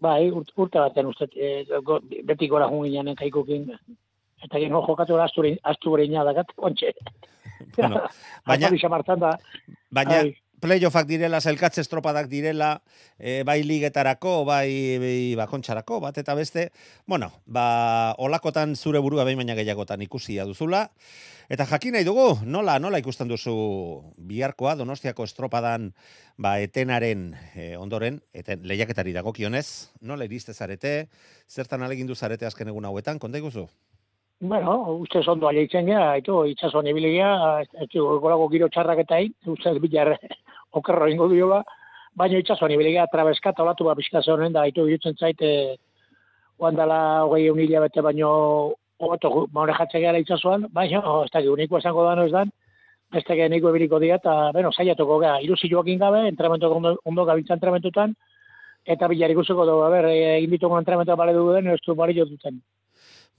Bai, 0.02 0.28
urt, 0.30 0.52
urte 0.58 0.78
baten 0.82 1.06
uste, 1.10 1.28
e, 1.34 1.64
go, 1.86 2.00
beti 2.26 2.48
gora 2.50 2.68
junginan 2.70 3.14
kaikukin. 3.18 3.68
Eta 4.42 4.58
gero 4.58 4.80
jokatu 4.86 5.14
da 5.18 5.26
asturi, 5.28 5.52
astureina 5.62 6.24
dakat, 6.26 6.50
kontxe. 6.58 6.90
Bueno, 7.76 8.00
baina- 8.46 8.70
Baina... 9.90 10.22
playoffak 10.62 11.08
direla, 11.10 11.40
zelkatze 11.42 11.82
estropadak 11.82 12.28
direla, 12.30 12.76
e, 13.18 13.42
bai 13.42 13.60
ligetarako, 13.66 14.44
bai, 14.46 14.96
bai 15.02 15.34
bakontxarako, 15.40 15.98
bat 16.04 16.18
eta 16.22 16.36
beste. 16.38 16.68
Bueno, 17.06 17.32
ba, 17.46 18.14
olakotan 18.22 18.76
zure 18.76 19.02
burua 19.02 19.26
behin 19.26 19.42
baina 19.42 19.58
gehiagotan 19.58 20.04
ikusia 20.06 20.46
duzula. 20.46 20.86
Eta 21.52 21.66
jakin 21.66 21.98
nahi 21.98 22.06
dugu, 22.06 22.38
nola, 22.46 22.78
nola 22.80 23.00
ikusten 23.02 23.28
duzu 23.28 23.54
biharkoa, 24.16 24.76
donostiako 24.78 25.26
estropadan, 25.26 25.90
ba, 26.38 26.54
etenaren 26.62 27.32
e, 27.58 27.72
ondoren, 27.76 28.22
eten 28.32 28.62
lehiaketari 28.62 29.12
dagokionez, 29.18 29.66
nola 30.00 30.30
iriste 30.30 30.54
zarete, 30.54 31.08
zertan 31.50 31.82
alegindu 31.82 32.14
zarete 32.14 32.46
azken 32.46 32.70
egun 32.70 32.86
hauetan, 32.86 33.18
konta 33.18 33.42
iguzu? 33.42 33.66
Bueno, 34.42 34.78
uste 34.98 35.20
ondo 35.30 35.46
aleitzen 35.46 35.86
gea, 35.86 36.16
ito, 36.18 36.40
itxasuan 36.50 36.88
ibilegia, 36.90 37.28
ez 37.62 37.90
du, 37.92 38.06
golako 38.22 38.48
giro 38.50 38.70
txarrak 38.74 39.04
eta 39.04 39.20
uste 39.52 39.74
bilar 39.82 40.16
okerro 40.72 41.08
ingo 41.08 41.28
diola, 41.28 41.62
baina 42.16 42.40
itxasuan 42.40 42.72
ibilegia 42.74 43.06
trabeskat 43.12 43.60
olatu 43.60 43.84
ba 43.84 43.94
pixka 43.94 44.22
honen 44.26 44.52
da, 44.52 44.66
ito, 44.66 44.86
irutzen 44.88 45.16
zaite, 45.18 45.76
oan 46.58 46.76
dala 46.76 47.22
hogei 47.24 47.46
eun 47.46 47.60
hilabete 47.60 48.02
baino, 48.02 48.74
hobeto, 48.98 49.46
maure 49.52 49.74
jatze 49.78 50.00
gara 50.00 50.18
itxasuan, 50.18 50.68
baina, 50.72 51.02
ez 51.24 51.30
da, 51.32 51.40
uniko 51.52 51.78
esango 51.78 52.04
da 52.04 52.14
no 52.16 52.26
ez 52.26 52.32
dan, 52.32 52.52
beste 53.12 53.36
gen 53.36 53.50
niko 53.52 53.70
ebiliko 53.70 53.98
dira, 54.00 54.16
eta, 54.20 54.50
bueno, 54.52 54.72
saiatuko 54.72 55.18
gea, 55.20 55.38
ilusioakin 55.44 55.98
gabe, 55.98 56.26
entrenamentu 56.28 56.70
ondo, 56.72 56.96
ondo 57.04 57.24
gabiltza 57.28 57.54
entrenamentutan, 57.58 58.14
eta 58.84 59.08
bilar 59.08 59.30
ikusiko 59.30 59.66
dugu, 59.66 59.82
a 59.86 59.90
ber, 59.92 60.08
egin 60.12 60.54
ditugu 60.56 60.78
entrenamentua 60.78 61.16
bale 61.16 61.34
dugu 61.36 61.52
den, 61.58 61.72
ez 61.74 61.80
du 61.86 61.94
bali 61.94 62.16
duten. 62.18 62.62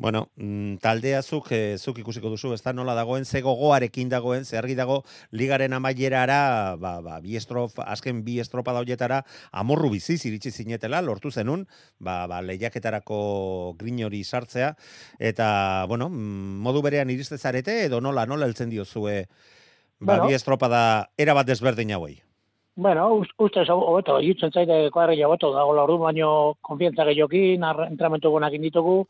Bueno, 0.04 0.28
mm, 0.36 0.82
taldea 0.84 1.22
zuk, 1.24 1.46
eh, 1.56 1.78
zuk 1.80 1.98
ikusiko 2.02 2.28
duzu, 2.28 2.50
ez 2.52 2.60
da 2.62 2.74
nola 2.76 2.92
dagoen, 2.94 3.24
ze 3.24 3.40
gogoarekin 3.42 4.10
dagoen, 4.12 4.44
ze 4.44 4.58
argi 4.60 4.76
dago, 4.76 4.98
ligaren 5.32 5.72
amaierara, 5.72 6.76
ba, 6.76 6.98
ba, 7.00 7.22
bi 7.24 7.38
estrof, 7.40 7.78
azken 7.80 8.20
bi 8.26 8.36
estropa 8.44 8.74
dauetara, 8.76 9.22
amorru 9.54 9.94
biziz 9.94 10.26
iritsi 10.28 10.52
zinetela, 10.52 11.00
lortu 11.02 11.32
zenun, 11.32 11.64
ba, 12.04 12.28
ba, 12.28 12.42
lehiaketarako 12.44 13.78
grin 13.80 14.04
hori 14.04 14.26
sartzea, 14.28 14.74
eta, 15.20 15.86
bueno, 15.88 16.10
mm, 16.10 16.60
modu 16.68 16.84
berean 16.84 17.10
iriste 17.10 17.38
zarete, 17.40 17.86
edo 17.86 18.02
nola, 18.02 18.26
nola 18.28 18.46
heltzen 18.52 18.70
diozue, 18.76 19.22
ba, 20.02 20.18
Bueno. 20.18 20.28
bi 20.28 20.34
estropa 20.36 20.68
da, 20.68 20.84
era 21.18 21.34
bat 21.34 21.48
desberdin 21.48 21.96
hauei. 21.96 22.20
Bueno, 22.76 23.08
us- 23.22 23.32
ustez 23.40 23.70
hobeto, 23.70 24.20
irutzen 24.20 24.52
zaite 24.52 24.90
kuadrilla 24.92 25.30
hobeto 25.32 25.54
dago 25.56 25.80
ordu 25.80 25.98
baino 25.98 26.58
konfiantza 26.60 27.06
gehiokin, 27.06 27.64
entrenamentu 27.64 28.32
gonak 28.32 28.52
ditugu, 28.60 29.06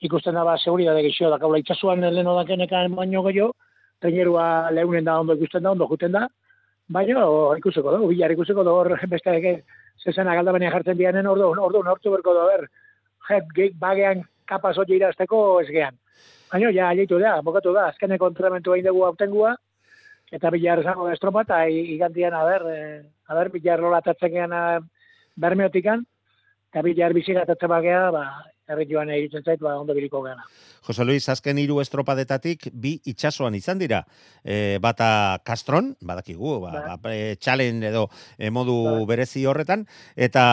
ikusten 0.00 0.34
da 0.34 0.44
ba 0.44 0.58
seguridade 0.58 1.02
gehiago 1.02 1.30
da 1.30 1.38
kaula 1.38 1.58
itxasuan 1.58 2.00
leheno 2.00 2.36
dakenekan 2.36 2.94
baino 2.94 3.22
gehiago, 3.22 3.54
trainerua 4.00 4.70
leunen 4.70 5.04
da 5.04 5.18
ondo 5.20 5.34
ikusten 5.34 5.62
da, 5.62 5.72
ondo 5.72 5.88
juten 5.90 6.12
da, 6.12 6.28
Baina, 6.90 7.22
o, 7.22 7.52
ikusiko 7.54 7.92
dugu, 7.94 8.08
bilar 8.10 8.32
ikusiko 8.34 8.64
dugu, 8.66 8.80
hor 8.82 9.10
beste 9.12 9.30
eke, 9.38 9.52
zezena 10.02 10.34
galdabenea 10.34 10.72
jartzen 10.74 10.96
dianen, 10.98 11.28
ordu, 11.30 11.46
ordu, 11.66 11.84
nortu 11.86 12.10
berko 12.16 12.34
dugu, 12.34 12.48
ber, 12.50 12.64
jet, 13.28 13.52
geik 13.54 13.76
bagean 13.78 14.24
kapaz 14.50 14.74
hori 14.82 14.96
irazteko 14.96 15.38
ez 15.62 15.68
gehan. 15.70 15.94
Baina, 16.50 16.72
ja, 16.74 16.88
aleitu 16.90 17.20
da, 17.22 17.36
bokatu 17.46 17.76
da, 17.76 17.86
azkeneko 17.92 18.32
entrenamentu 18.32 18.74
egin 18.74 18.88
dugu 18.88 19.04
autengua, 19.06 19.52
eta 20.34 20.50
bilar 20.50 20.82
esango 20.82 21.06
da 21.06 21.14
estropa, 21.14 21.44
eta 21.46 21.60
igantian, 21.70 22.34
a 22.34 22.42
ber, 22.48 22.66
eh, 22.74 23.02
a 23.30 23.38
ber, 23.38 23.52
bilar 23.54 23.86
lola 23.86 24.02
eh, 24.02 24.80
bermeotikan, 25.36 26.02
eta 26.72 26.82
bilar 26.82 27.14
bizigatatzen 27.14 27.70
bagea, 27.70 28.10
ba, 28.10 28.24
herri 28.70 28.86
joan 28.90 29.10
egiten 29.12 29.44
zait, 29.44 29.60
ba, 29.60 29.74
ondo 29.80 29.94
biliko 29.96 30.22
gana. 30.24 30.46
Jose 30.86 31.04
Luis, 31.04 31.26
azken 31.32 31.58
hiru 31.60 31.80
estropadetatik 31.82 32.70
bi 32.72 32.94
itsasoan 33.10 33.56
izan 33.58 33.80
dira. 33.82 34.00
E, 34.44 34.78
bata 34.82 35.40
Castron, 35.44 35.92
badakigu, 36.00 36.56
ba, 36.64 36.96
ba, 37.02 37.12
e, 37.12 37.36
txalen 37.40 37.82
edo 37.90 38.06
e, 38.38 38.50
modu 38.54 39.04
berezi 39.10 39.44
horretan, 39.50 39.84
eta 40.16 40.44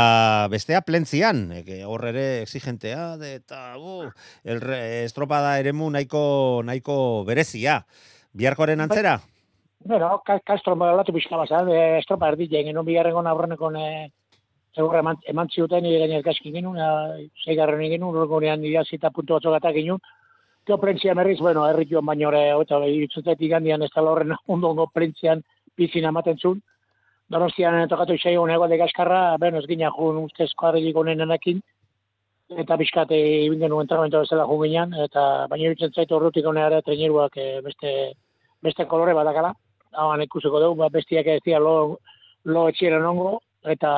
bestea 0.51 0.83
plentzian, 0.87 1.47
e, 1.61 1.81
hor 1.87 2.05
ere 2.11 2.27
exigentea, 2.41 3.15
de, 3.21 3.37
eta 3.41 3.77
uh, 3.77 4.11
el, 4.43 4.61
estropada 5.05 5.57
eremu 5.61 5.89
nahiko, 5.93 6.21
nahiko 6.67 6.99
berezia. 7.27 7.81
Biarkoaren 8.37 8.83
antzera? 8.83 9.17
Bueno, 9.87 10.21
Castron 10.25 10.79
balatu 10.79 11.13
pixka 11.15 11.37
bazan, 11.39 11.69
e, 11.71 11.99
estropa 12.01 12.31
erdi 12.33 12.49
jengen, 12.51 12.79
bigarrengo 12.85 13.21
nabrreneko 13.23 13.71
Egur 14.77 14.99
eman, 14.99 15.17
eman 15.31 15.49
ziuten 15.49 15.81
nire 15.83 16.03
gainez 16.03 16.23
gaskin 16.25 16.53
genuen, 16.53 16.77
zeigarren 17.45 17.81
egin 17.81 17.97
genuen, 17.97 18.19
urko 18.21 18.39
nean 18.43 18.61
nire 18.61 18.83
zita 18.85 19.09
puntu 19.09 19.33
batzuk 19.33 19.55
eta 19.57 19.71
genuen. 19.73 20.01
Tio 20.67 20.77
prentzia 20.77 21.15
merriz, 21.15 21.39
bueno, 21.39 21.63
erri 21.65 21.87
joan 21.89 22.05
baino 22.05 22.29
ere, 22.29 22.51
eta 22.61 22.79
iritzutet 22.85 23.41
igandian 23.41 23.81
ez 23.81 23.89
tala 23.93 24.11
horren 24.11 24.35
ondo 24.47 24.73
ondo 24.73 24.85
prentzian 24.93 25.41
bizin 25.77 26.05
amaten 26.05 26.37
zuen. 26.37 26.59
Donostian 27.31 27.87
tokatu 27.89 28.15
isai 28.19 28.35
hon 28.37 28.51
egualde 28.51 28.77
gaskarra, 28.79 29.21
ben 29.39 29.55
ez 29.55 29.65
gina 29.67 29.89
jun 29.95 30.21
ustezko 30.25 30.67
harrilik 30.67 30.95
honen 30.95 31.25
eta 32.55 32.77
bizkate 32.79 33.17
ibin 33.45 33.59
genuen 33.59 33.83
entrenamentu 33.83 34.21
bezala 34.23 34.45
jun 34.47 34.61
ginean, 34.63 34.93
eta 35.05 35.47
baina 35.51 35.65
irutzen 35.67 35.91
zaitu 35.91 36.15
horretik 36.15 36.45
honera 36.45 36.81
treneruak 36.81 37.35
eh, 37.37 37.59
beste, 37.63 38.13
beste 38.63 38.85
kolore 38.85 39.13
badakala. 39.13 39.53
Hau, 39.93 40.07
ikusiko 40.21 40.59
dugu, 40.59 40.77
ba, 40.79 40.89
bestiak 40.89 41.27
ez 41.27 41.41
dira 41.43 41.59
lo, 41.59 41.97
lo 42.45 42.67
etxieren 42.69 43.03
ongo, 43.03 43.39
eta 43.65 43.91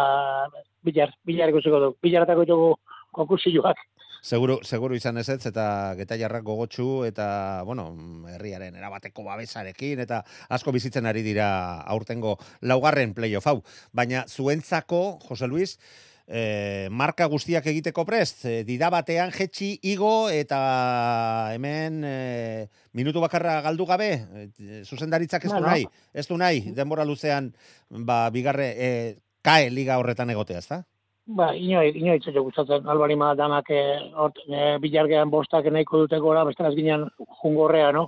bilar, 0.84 1.14
bilar 1.26 1.54
ikusiko 1.54 1.80
du. 1.80 1.94
Bilaratako 2.04 2.46
ditugu 2.48 2.74
konkursioak. 3.16 3.78
Seguro, 4.22 4.60
seguro 4.64 4.96
izan 4.96 5.18
ez 5.18 5.30
ez, 5.30 5.46
eta 5.48 5.96
geta 5.96 6.18
gogotxu, 6.42 7.06
eta, 7.06 7.64
bueno, 7.66 7.96
herriaren 8.28 8.76
erabateko 8.76 9.24
babesarekin, 9.24 10.00
eta 10.00 10.24
asko 10.50 10.72
bizitzen 10.72 11.06
ari 11.06 11.24
dira 11.24 11.82
aurtengo 11.88 12.38
laugarren 12.62 13.14
playoff 13.14 13.48
hau. 13.48 13.64
Baina 13.94 14.26
zuentzako, 14.28 15.20
Jose 15.24 15.48
Luis, 15.48 15.80
eh, 16.28 16.90
marka 16.92 17.26
guztiak 17.26 17.66
egiteko 17.66 18.06
prest, 18.06 18.44
eh, 18.46 18.64
dida 18.64 18.90
batean 18.90 19.32
jetxi 19.32 19.80
igo, 19.84 20.30
eta 20.30 21.54
hemen 21.54 22.04
eh, 22.04 22.68
minutu 22.94 23.22
bakarra 23.22 23.62
galdu 23.62 23.86
gabe, 23.86 24.12
eh, 24.14 24.84
zuzendaritzak 24.84 25.46
ez 25.46 25.52
du 25.52 25.62
nahi, 25.64 25.88
ez 26.14 26.28
du 26.28 26.38
nahi, 26.38 26.72
denbora 26.76 27.06
luzean, 27.06 27.54
ba, 27.90 28.30
bigarre, 28.30 28.74
eh, 28.78 29.16
kae 29.46 29.70
liga 29.74 29.98
horretan 30.00 30.30
egotea, 30.30 30.64
ezta? 30.64 30.84
Ba, 31.30 31.52
inoi, 31.54 31.92
inoi 31.94 32.16
itzatio 32.18 32.42
gustatzen, 32.48 32.88
albarima 32.90 33.36
danak 33.38 33.68
e, 33.70 33.82
ort, 34.18 34.40
e, 34.50 34.78
bilargean 34.82 35.30
bostak 35.30 35.68
nahiko 35.70 36.00
dute 36.04 36.18
gora, 36.24 36.42
besteraz 36.48 36.74
ginen 36.74 37.06
jungorrea, 37.42 37.92
no? 37.94 38.08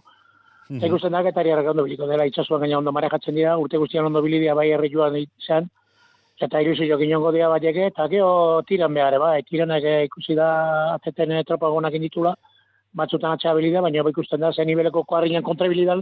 Mhm. 0.71 0.79
Eta 0.79 0.87
ikusten 0.87 1.13
da, 1.13 1.21
getari 1.21 1.53
ondo 1.53 1.83
biliko 1.83 2.07
dela, 2.07 2.25
itxasuan 2.25 2.61
gaina 2.63 2.79
ondo 2.79 2.91
marejatzen 2.95 3.35
dira, 3.35 3.57
urte 3.61 3.77
guztian 3.77 4.07
ondo 4.09 4.21
bilidia 4.25 4.55
bai 4.55 4.71
herri 4.71 4.89
joan 4.89 5.19
izan, 5.19 5.69
eta 6.41 6.61
ilusi 6.61 6.87
jo 6.89 6.97
inongo 6.97 7.31
dira 7.31 7.49
batieke, 7.49 7.91
eta 7.91 8.07
geho 8.09 8.63
tiran 8.67 8.93
behar, 8.93 9.19
bai, 9.19 9.43
tiranak 9.43 9.83
eh, 9.83 10.05
ikusi 10.07 10.33
da 10.35 10.49
azeten 10.95 11.31
eh, 11.31 11.43
tropa 11.43 11.69
gonak 11.69 11.93
inditula, 11.93 12.33
batzutan 12.93 13.35
atxa 13.35 13.53
bilida, 13.53 13.81
baina 13.81 14.03
bai 14.03 14.15
ikusten 14.15 14.41
da, 14.41 14.51
zen 14.51 14.67
niveleko 14.71 15.03
koarriñan 15.03 15.43
kontrabilidan, 15.43 16.01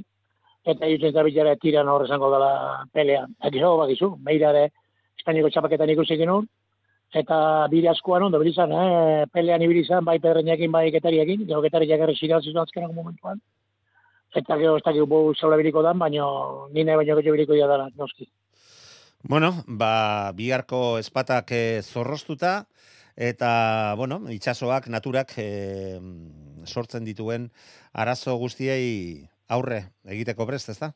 eta 0.66 0.88
irutzen 0.88 1.18
da 1.18 1.24
bilara 1.28 1.56
tiran 1.56 1.90
hor 1.90 2.06
esango 2.06 2.32
dela 2.32 2.86
pelea. 2.94 3.26
Eta 3.42 3.52
geho, 3.58 3.76
bakizu, 3.82 4.16
beirare, 4.24 4.70
Espainiko 5.20 5.52
txapaketan 5.52 5.92
ikusi 5.94 6.18
genuen, 6.20 6.48
eta 7.14 7.68
bire 7.72 7.90
askoan 7.92 8.24
ondo 8.28 8.40
bilizan, 8.42 8.72
eh? 8.72 9.26
pelean 9.34 9.62
ibili 9.66 9.82
izan, 9.86 10.06
bai 10.06 10.20
pedreñekin, 10.24 10.72
bai 10.72 10.90
getariekin, 10.94 11.46
gero 11.50 11.62
getariak 11.66 12.04
erre 12.06 12.16
ziraz 12.16 12.44
izan 12.46 12.62
azkenak 12.64 12.94
momentuan. 12.96 13.42
Eta 14.36 14.58
gero 14.62 14.76
ez 14.78 14.84
dakik 14.86 15.08
bu 15.10 15.34
zola 15.36 15.58
biriko 15.58 15.82
dan, 15.82 15.98
baina 16.00 16.28
nine 16.76 16.96
baino 16.96 17.16
gehiago 17.18 17.34
biriko 17.36 17.58
dira 17.58 17.68
dara, 17.72 17.88
noski. 17.98 18.30
Bueno, 19.28 19.50
ba, 19.68 20.32
biharko 20.38 20.98
espatak 21.02 21.50
eh, 21.52 21.82
zorroztuta, 21.84 22.68
eta, 23.18 23.50
bueno, 24.00 24.22
itxasoak, 24.32 24.88
naturak 24.94 25.34
eh, 25.42 26.00
sortzen 26.64 27.04
dituen 27.04 27.50
arazo 27.92 28.38
guztiei 28.40 29.26
aurre 29.50 29.82
egiteko 30.06 30.46
prest, 30.48 30.70
ez 30.72 30.78
da? 30.80 30.94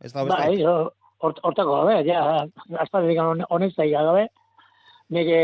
Ez 0.00 0.14
da, 0.14 0.24
Bai, 0.24 0.62
ho- 0.62 0.92
hort- 1.20 1.40
hortako 1.42 1.80
gabe, 1.80 2.04
ja, 2.06 2.46
digan 3.06 3.44
honez 3.50 3.74
da 3.76 3.86
gabe, 3.86 4.28
nire 5.10 5.38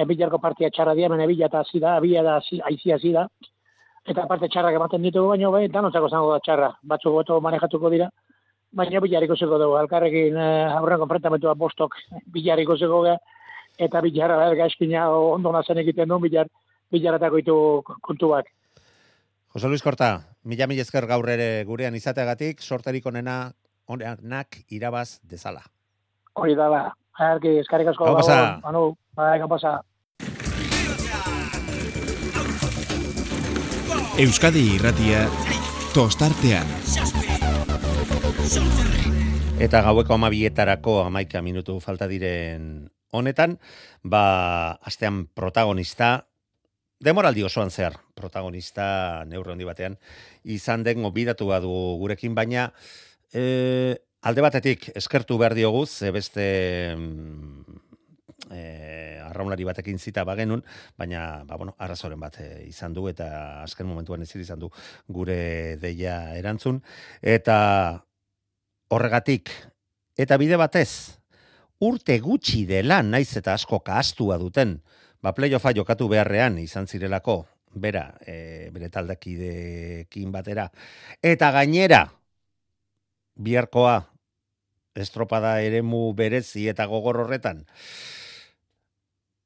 e, 0.00 0.04
bilarko 0.04 0.38
partia 0.38 0.70
txarra 0.70 0.94
dia, 0.94 1.08
mene 1.08 1.26
bila 1.26 1.46
eta 1.46 1.60
hasi 1.60 1.80
da, 1.80 1.98
bila 2.00 2.22
da, 2.22 2.36
hasi- 2.40 2.60
aizi 2.64 2.92
hasi 2.92 3.12
da, 3.12 3.26
eta 4.06 4.26
parte 4.26 4.48
txarrak 4.48 4.74
ematen 4.74 5.02
ditugu, 5.02 5.28
baina 5.28 5.50
bai, 5.50 5.68
danotzako 5.68 6.08
zango 6.08 6.32
da 6.32 6.40
txarra, 6.40 6.70
batzuk 6.82 7.12
boto 7.12 7.40
manejatuko 7.40 7.90
dira, 7.90 8.08
baina 8.72 9.00
bilar 9.00 9.22
ikusiko 9.26 9.58
dugu, 9.58 9.76
alkarrekin 9.76 10.36
eh, 10.36 10.78
aurren 10.78 10.98
konfrontamentua 11.02 11.54
bostok 11.54 11.96
bilar 12.32 12.58
ikusiko 12.60 13.02
ga, 13.02 13.18
eta 13.78 14.00
bilarra 14.00 14.36
da, 14.44 14.54
gaizkina 14.54 15.10
ondo 15.10 15.52
nazen 15.52 15.78
egiten 15.78 16.08
du, 16.08 16.18
bilar, 16.18 16.48
bilaratako 16.90 17.36
ditu 17.36 17.56
kontuak. 18.00 18.48
Jose 19.50 19.66
Luis 19.66 19.82
Korta, 19.82 20.20
mila 20.44 20.66
mila 20.70 20.82
esker 20.86 21.06
gaur 21.10 21.26
ere 21.28 21.64
gurean 21.66 21.94
izateagatik, 21.98 22.60
sorterik 22.62 23.06
onena 23.06 23.50
onenak 23.90 24.62
irabaz 24.70 25.18
dezala. 25.26 25.62
Hori 26.38 26.54
da, 26.54 26.68
ba, 26.70 26.82
argi, 27.18 27.56
eskarrik 27.60 27.90
asko. 27.90 28.06
Gau 28.06 28.18
pasa. 28.20 28.36
Gabon, 28.38 28.62
Manu, 28.64 28.84
bai, 29.18 29.38
gau 29.42 29.50
pasa. 29.50 29.80
Euskadi 34.20 34.62
irratia 34.76 35.24
tostartean. 35.94 36.68
Eta 39.60 39.82
gaueko 39.84 40.16
amabietarako 40.16 41.02
amaika 41.04 41.42
minutu 41.44 41.78
falta 41.84 42.08
diren 42.08 42.88
honetan, 43.12 43.58
ba, 44.04 44.78
astean 44.86 45.24
protagonista, 45.34 46.30
demoraldi 47.02 47.44
osoan 47.44 47.72
zehar, 47.72 47.98
protagonista 48.14 49.24
neurre 49.28 49.54
handi 49.54 49.66
batean, 49.68 49.96
izan 50.44 50.84
den 50.86 51.02
gobidatu 51.04 51.48
badu 51.50 51.72
gurekin, 52.00 52.36
baina 52.36 52.70
e, 53.32 53.98
alde 54.22 54.44
batetik 54.44 54.90
eskertu 54.96 55.38
behar 55.38 55.54
diogu, 55.54 55.86
ze 55.86 56.10
beste 56.10 56.94
mm, 56.96 57.78
e, 58.50 59.20
arraunlari 59.24 59.64
batekin 59.64 59.98
zita 59.98 60.24
bagenun, 60.24 60.62
baina 60.98 61.44
ba, 61.46 61.56
bueno, 61.56 61.74
arrazoren 61.78 62.20
bat 62.20 62.40
e, 62.42 62.50
izan 62.68 62.94
du 62.94 63.06
eta 63.08 63.62
azken 63.62 63.88
momentuan 63.88 64.22
ezin 64.26 64.42
izan 64.42 64.60
du 64.60 64.70
gure 65.08 65.76
deia 65.80 66.34
erantzun. 66.38 66.82
Eta 67.22 67.56
horregatik, 68.90 69.50
eta 70.18 70.36
bide 70.40 70.58
batez, 70.60 71.16
urte 71.80 72.18
gutxi 72.20 72.66
dela 72.68 73.00
naiz 73.02 73.30
eta 73.38 73.54
asko 73.54 73.80
kahastua 73.86 74.38
duten, 74.38 74.80
ba 75.22 75.32
playoffa 75.36 75.72
jokatu 75.76 76.08
beharrean 76.10 76.58
izan 76.58 76.88
zirelako, 76.90 77.44
bera, 77.80 78.08
e, 78.26 78.68
bere 78.74 78.90
taldekidekin 78.90 80.32
batera, 80.34 80.66
eta 81.22 81.52
gainera, 81.54 82.08
biharkoa, 83.36 84.04
estropada 84.94 85.60
eremu 85.62 86.12
berezi 86.14 86.68
eta 86.68 86.86
gogor 86.86 87.22
horretan, 87.24 87.64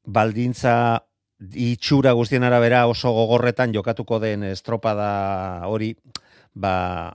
baldintza 0.05 1.05
itxura 1.53 2.13
guztien 2.13 2.45
arabera 2.45 2.87
oso 2.87 3.13
gogorretan 3.13 3.75
jokatuko 3.75 4.21
den 4.21 4.45
estropada 4.49 5.67
hori, 5.69 5.95
ba, 6.55 7.15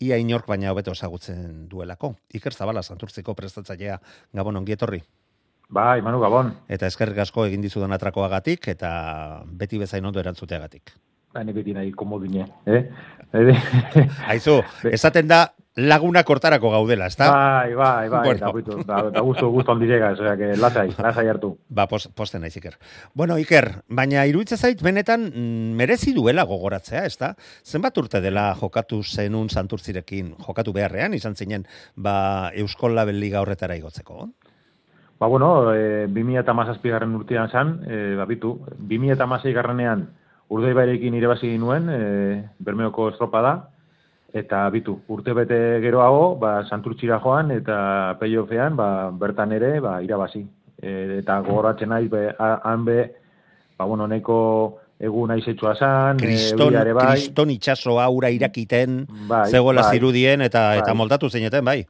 ia 0.00 0.18
inork 0.18 0.46
baina 0.48 0.72
hobeto 0.72 0.92
ezagutzen 0.92 1.68
duelako. 1.70 2.14
Iker 2.34 2.54
Zabala 2.54 2.82
santurtzeko 2.82 3.34
prestatzailea 3.34 3.98
Gabon 4.34 4.56
ongietorri. 4.56 5.02
Bai, 5.74 6.02
Manu 6.02 6.20
Gabon. 6.20 6.52
Eta 6.68 6.86
eskerrik 6.90 7.18
asko 7.24 7.46
egin 7.48 7.62
dizudan 7.64 7.92
atrakoagatik 7.96 8.68
eta 8.74 9.42
beti 9.46 9.78
bezain 9.80 10.04
ondo 10.04 10.20
erantzuteagatik. 10.20 10.92
Baina 11.34 11.54
beti 11.54 11.72
nahi 11.74 11.90
komodine, 11.92 12.46
eh? 12.66 12.84
Aizu, 14.30 14.60
esaten 14.96 15.30
da 15.30 15.48
laguna 15.76 16.22
kortarako 16.22 16.70
gaudela, 16.70 17.06
ezta? 17.06 17.30
Bai, 17.30 17.74
bai, 17.74 18.08
bai, 18.08 18.26
Bueno. 18.28 18.36
eta 18.36 18.52
bitu, 18.52 18.76
da, 18.86 19.10
da 19.10 19.20
gustu, 19.20 19.48
gustu 19.50 19.72
ondizega, 19.72 20.12
osea, 20.12 20.36
que 20.36 20.56
lasai, 20.56 20.90
lasai 20.98 21.26
hartu. 21.28 21.58
Ba, 21.68 21.88
pos, 21.90 22.06
posten 22.14 22.40
naiz, 22.40 22.56
Iker. 22.56 22.76
Bueno, 23.14 23.38
Iker, 23.38 23.82
baina 23.88 24.24
iruditzen 24.26 24.58
zait, 24.58 24.82
benetan 24.82 25.26
mm, 25.32 25.74
merezi 25.74 26.14
duela 26.14 26.44
gogoratzea, 26.44 27.04
ezta? 27.06 27.34
Zenbat 27.66 27.98
urte 27.98 28.20
dela 28.22 28.52
jokatu 28.60 29.02
zenun 29.02 29.50
santurtzirekin, 29.50 30.36
jokatu 30.46 30.72
beharrean, 30.72 31.14
izan 31.14 31.34
zinen, 31.34 31.66
ba, 31.96 32.50
Euskol 32.54 32.94
Label 32.94 33.18
Liga 33.18 33.42
horretara 33.42 33.76
igotzeko? 33.76 34.28
Ba, 35.18 35.26
bueno, 35.26 35.74
e, 35.74 36.06
2008 36.06 36.90
garren 36.90 37.14
urtean 37.18 37.50
zan, 37.50 37.80
e, 37.86 38.14
ba, 38.14 38.26
bitu, 38.30 38.60
2008 38.78 39.52
garrenean 39.54 40.08
urdei 40.54 40.72
bairekin 40.76 41.14
irabazi 41.18 41.56
nuen, 41.58 41.88
e, 41.90 42.44
Bermeoko 42.62 43.08
estropada, 43.10 43.73
eta 44.34 44.64
bitu, 44.74 44.96
urte 45.14 45.32
bete 45.36 45.58
geroago, 45.84 46.34
ba, 46.42 46.64
santurtzira 46.66 47.20
joan, 47.22 47.52
eta 47.54 48.16
playoffean, 48.18 48.74
ba, 48.76 48.88
bertan 49.14 49.52
ere, 49.54 49.76
ba, 49.80 50.00
irabazi. 50.02 50.42
E, 50.82 50.94
eta 51.20 51.36
gogoratzen 51.46 51.88
naiz, 51.94 52.08
be, 52.10 52.24
han 52.38 52.84
be, 52.84 52.96
ba, 53.78 53.86
bueno, 53.86 54.08
neko 54.10 54.38
egun 54.98 55.30
aizetxua 55.34 55.74
zan, 55.78 56.18
e, 56.18 56.24
Kriston, 56.26 56.74
ere 56.80 56.92
bai, 56.96 57.06
kriston 57.12 57.50
itxaso 57.54 58.00
aura 58.02 58.30
irakiten, 58.34 59.04
Bai, 59.28 59.44
zegoela 59.52 59.82
bai. 59.86 59.92
zirudien, 59.98 60.42
eta, 60.42 60.74
eta 60.80 60.90
Bai. 60.90 60.96
moldatu 60.98 61.30
zineten, 61.30 61.64
bai. 61.64 61.84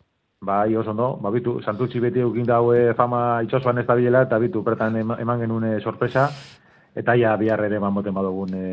Bai, 0.44 0.76
oso 0.76 0.90
ondo, 0.92 1.14
ba, 1.22 1.30
bitu, 1.32 1.56
santutxi 1.64 2.00
beti 2.04 2.20
eukin 2.20 2.44
daue 2.44 2.92
fama 2.94 3.40
itxosoan 3.46 3.78
ez 3.80 3.86
da 3.88 3.94
bilela, 3.96 4.26
eta 4.28 4.38
bitu, 4.38 4.60
bertan 4.62 4.96
ema- 5.00 5.16
eman 5.22 5.40
genuen 5.40 5.64
eh, 5.72 5.80
sorpresa, 5.80 6.28
eta 6.94 7.16
ja 7.16 7.32
bihar 7.40 7.64
ere 7.64 7.80
eman 7.80 7.94
boten 7.96 8.12
badugun 8.14 8.52
e, 8.54 8.66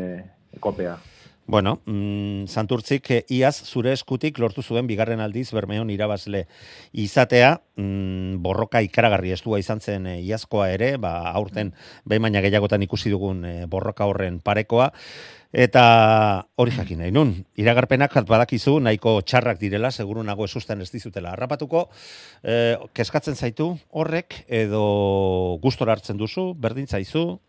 kopea. 0.60 0.98
Bueno, 1.46 1.80
mm, 1.86 2.46
Santurtzik 2.46 3.10
eh, 3.10 3.24
iaz 3.28 3.56
zure 3.66 3.92
eskutik 3.92 4.38
lortu 4.38 4.62
zuen 4.62 4.86
bigarren 4.86 5.20
aldiz 5.20 5.50
Bermeon 5.52 5.90
irabazle 5.90 6.44
izatea, 6.92 7.56
mm, 7.76 8.38
borroka 8.44 8.80
ikaragarri 8.80 9.34
estua 9.34 9.58
izan 9.58 9.80
zen 9.80 10.06
eh, 10.06 10.20
iazkoa 10.22 10.70
ere, 10.70 10.96
ba, 11.02 11.32
aurten 11.34 11.74
behin 12.06 12.22
baina 12.22 12.40
gehiagotan 12.46 12.86
ikusi 12.86 13.10
dugun 13.10 13.44
eh, 13.44 13.66
borroka 13.66 14.06
horren 14.06 14.38
parekoa, 14.38 14.92
eta 15.52 16.46
hori 16.54 16.72
jakin 16.78 17.02
nahi 17.02 17.10
nun, 17.10 17.34
iragarpenak 17.58 18.14
badakizu 18.24 18.78
nahiko 18.80 19.18
txarrak 19.26 19.58
direla, 19.58 19.90
seguru 19.90 20.22
nago 20.22 20.46
esusten 20.46 20.80
ez 20.80 20.92
dizutela 20.94 21.34
harrapatuko, 21.34 21.88
eh, 22.44 22.78
keskatzen 22.94 23.34
zaitu 23.34 23.72
horrek, 23.90 24.44
edo 24.46 25.58
gustora 25.60 25.98
hartzen 25.98 26.16
duzu, 26.16 26.52
berdin 26.54 26.86
zaizu, 26.86 27.40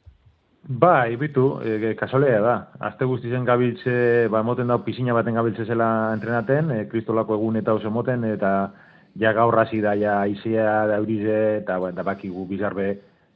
Bai, 0.65 1.17
bitu, 1.17 1.59
e, 1.59 1.93
kasolea 1.99 2.39
da. 2.39 2.53
Azte 2.87 3.03
guztizen 3.03 3.43
gabiltze, 3.43 4.29
ba, 4.31 4.39
moten 4.47 4.69
dau 4.71 4.77
pisina 4.85 5.11
baten 5.13 5.35
gabiltze 5.35 5.65
zela 5.65 6.13
entrenaten, 6.15 6.71
e, 6.71 6.85
kristolako 6.87 7.35
egun 7.35 7.57
eta 7.59 7.73
oso 7.75 7.91
moten, 7.91 8.23
eta 8.23 8.71
ja 9.19 9.33
gaur 9.35 9.59
hasi 9.59 9.81
da, 9.83 9.91
ja 9.99 10.21
izia 10.25 10.85
da 10.87 11.01
eurize, 11.01 11.57
eta 11.57 11.79
ba, 11.83 11.91
da 11.91 12.05
bakigu 12.07 12.45
bizarbe 12.47 12.87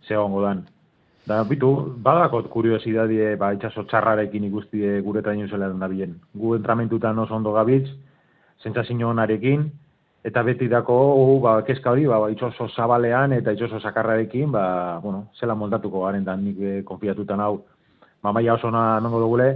zegongo 0.08 0.42
dan. 0.46 0.64
Da, 1.28 1.42
bitu, 1.44 1.74
badakot 2.00 2.48
kuriosidadie, 2.48 3.36
ba, 3.36 3.52
itxaso 3.58 3.84
txarrarekin 3.84 4.48
ikustie 4.48 5.02
gure 5.04 5.22
trainu 5.22 5.50
zela 5.52 5.68
da 5.68 5.92
bilen. 5.92 6.16
Gu 6.34 6.56
entramentutan 6.56 7.20
oso 7.20 7.36
ondo 7.36 7.52
gabiltz, 7.52 7.92
sentsazio 8.64 9.10
onarekin, 9.10 9.68
eta 10.28 10.44
beti 10.44 10.68
dako, 10.68 10.96
uh, 11.16 11.40
ba, 11.40 11.54
kezka 11.64 11.94
hori, 11.94 12.04
ba, 12.10 12.20
itxoso 12.34 12.68
zabalean 12.76 13.32
eta 13.38 13.54
itxoso 13.56 13.80
sakarrarekin, 13.80 14.52
ba, 14.52 15.00
bueno, 15.04 15.30
zela 15.40 15.56
moldatuko 15.56 16.04
garen 16.04 16.26
da 16.28 16.36
nik 16.36 16.60
eh, 16.60 16.82
konfiatutan 16.84 17.40
hau, 17.40 17.62
ba, 18.24 18.34
maia 18.36 18.58
oso 18.58 18.72
nongo 18.72 19.22
dugule, 19.24 19.48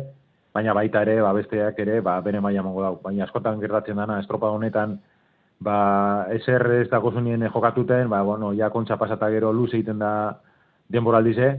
baina 0.55 0.73
baita 0.73 1.01
ere, 1.03 1.19
ba, 1.21 1.33
besteak 1.35 1.79
ere, 1.83 1.99
ba, 2.01 2.19
bere 2.23 2.39
maia 2.39 2.63
mongo 2.63 2.85
dau. 2.85 2.93
Baina 3.03 3.25
askotan 3.25 3.59
gertatzen 3.59 3.99
dana, 3.99 4.21
estropa 4.23 4.51
honetan, 4.51 4.95
ba, 5.59 5.75
eser 6.31 6.63
ez 6.79 6.87
dago 6.89 7.11
zunien 7.11 7.43
jokatuten, 7.51 8.07
ba, 8.09 8.23
bueno, 8.23 8.53
ja 8.55 8.71
kontxa 8.71 8.95
pasata 8.97 9.29
gero 9.29 9.51
luz 9.51 9.73
egiten 9.73 9.99
da 9.99 10.39
denboraldize, 10.87 11.51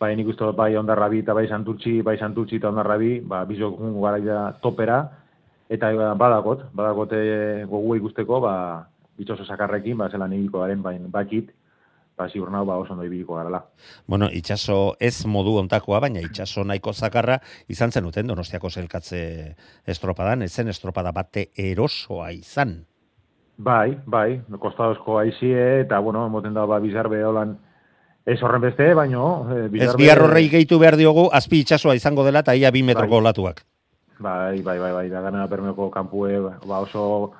bai 0.00 0.14
nik 0.16 0.32
uste 0.32 0.48
bai 0.56 0.74
ondarra 0.76 1.08
bi 1.12 1.20
eta 1.20 1.36
bai 1.36 1.46
santurtzi, 1.48 2.00
bai 2.04 2.16
santurtzi 2.16 2.56
eta 2.56 2.72
ondarra 2.72 2.96
bi, 3.00 3.18
ba, 3.20 3.44
bizok 3.44 3.80
gara 4.00 4.42
topera, 4.64 5.02
eta 5.68 5.92
ba, 5.96 6.14
badakot, 6.14 6.66
badakot 6.74 7.12
e, 7.16 7.64
gogu 7.68 7.96
ikusteko, 7.98 8.40
ba, 8.44 8.56
bitxoso 9.18 9.46
sakarrekin, 9.46 9.96
ba, 9.98 10.10
zelan 10.10 10.34
ibiliko 10.36 10.62
garen, 10.62 10.82
bain, 10.84 11.06
bakit, 11.12 11.50
ba, 12.16 12.28
ziur 12.32 12.50
nau, 12.52 12.64
ba, 12.68 12.78
oso 12.80 12.94
ondo 12.94 13.04
ibiliko 13.04 13.36
garala. 13.36 13.62
Bueno, 14.06 14.28
itxaso 14.32 14.96
ez 15.00 15.26
modu 15.26 15.56
ontakoa, 15.60 16.00
baina 16.00 16.22
itxaso 16.24 16.64
nahiko 16.64 16.92
zakarra 16.92 17.38
izan 17.68 17.92
zenuten 17.92 18.26
donostiako 18.26 18.70
zelkatze 18.70 19.20
estropadan, 19.86 20.46
ezen 20.46 20.72
estropada 20.72 21.12
bate 21.12 21.50
erosoa 21.56 22.30
izan. 22.32 22.78
Bai, 23.56 23.96
bai, 24.04 24.42
kostadozko 24.60 25.18
aizie, 25.18 25.82
eta, 25.82 25.98
bueno, 26.04 26.28
moten 26.28 26.54
da, 26.54 26.66
ba, 26.68 26.78
bizarbe 26.80 27.22
holan, 27.24 27.56
ez 28.26 28.40
horren 28.42 28.64
beste, 28.64 28.90
baino, 28.94 29.46
e, 29.54 29.68
Ez 29.80 29.94
bihar 29.96 30.20
horrei 30.20 30.48
gehitu 30.52 30.78
behar 30.82 30.98
diogu, 30.98 31.30
azpi 31.32 31.62
itxasoa 31.64 31.96
izango 31.96 32.24
dela, 32.26 32.44
eta 32.44 32.54
ia 32.54 32.70
bi 32.74 32.82
metroko 32.84 33.16
Bai. 33.16 33.24
olatuak. 33.24 33.64
Bai, 34.18 34.62
bai, 34.62 34.78
bai, 34.78 34.92
bai, 34.92 35.08
da 35.12 35.20
gana 35.20 35.46
permeoko 35.48 35.90
kampue, 35.90 36.38
ba 36.40 36.80
oso 36.80 37.32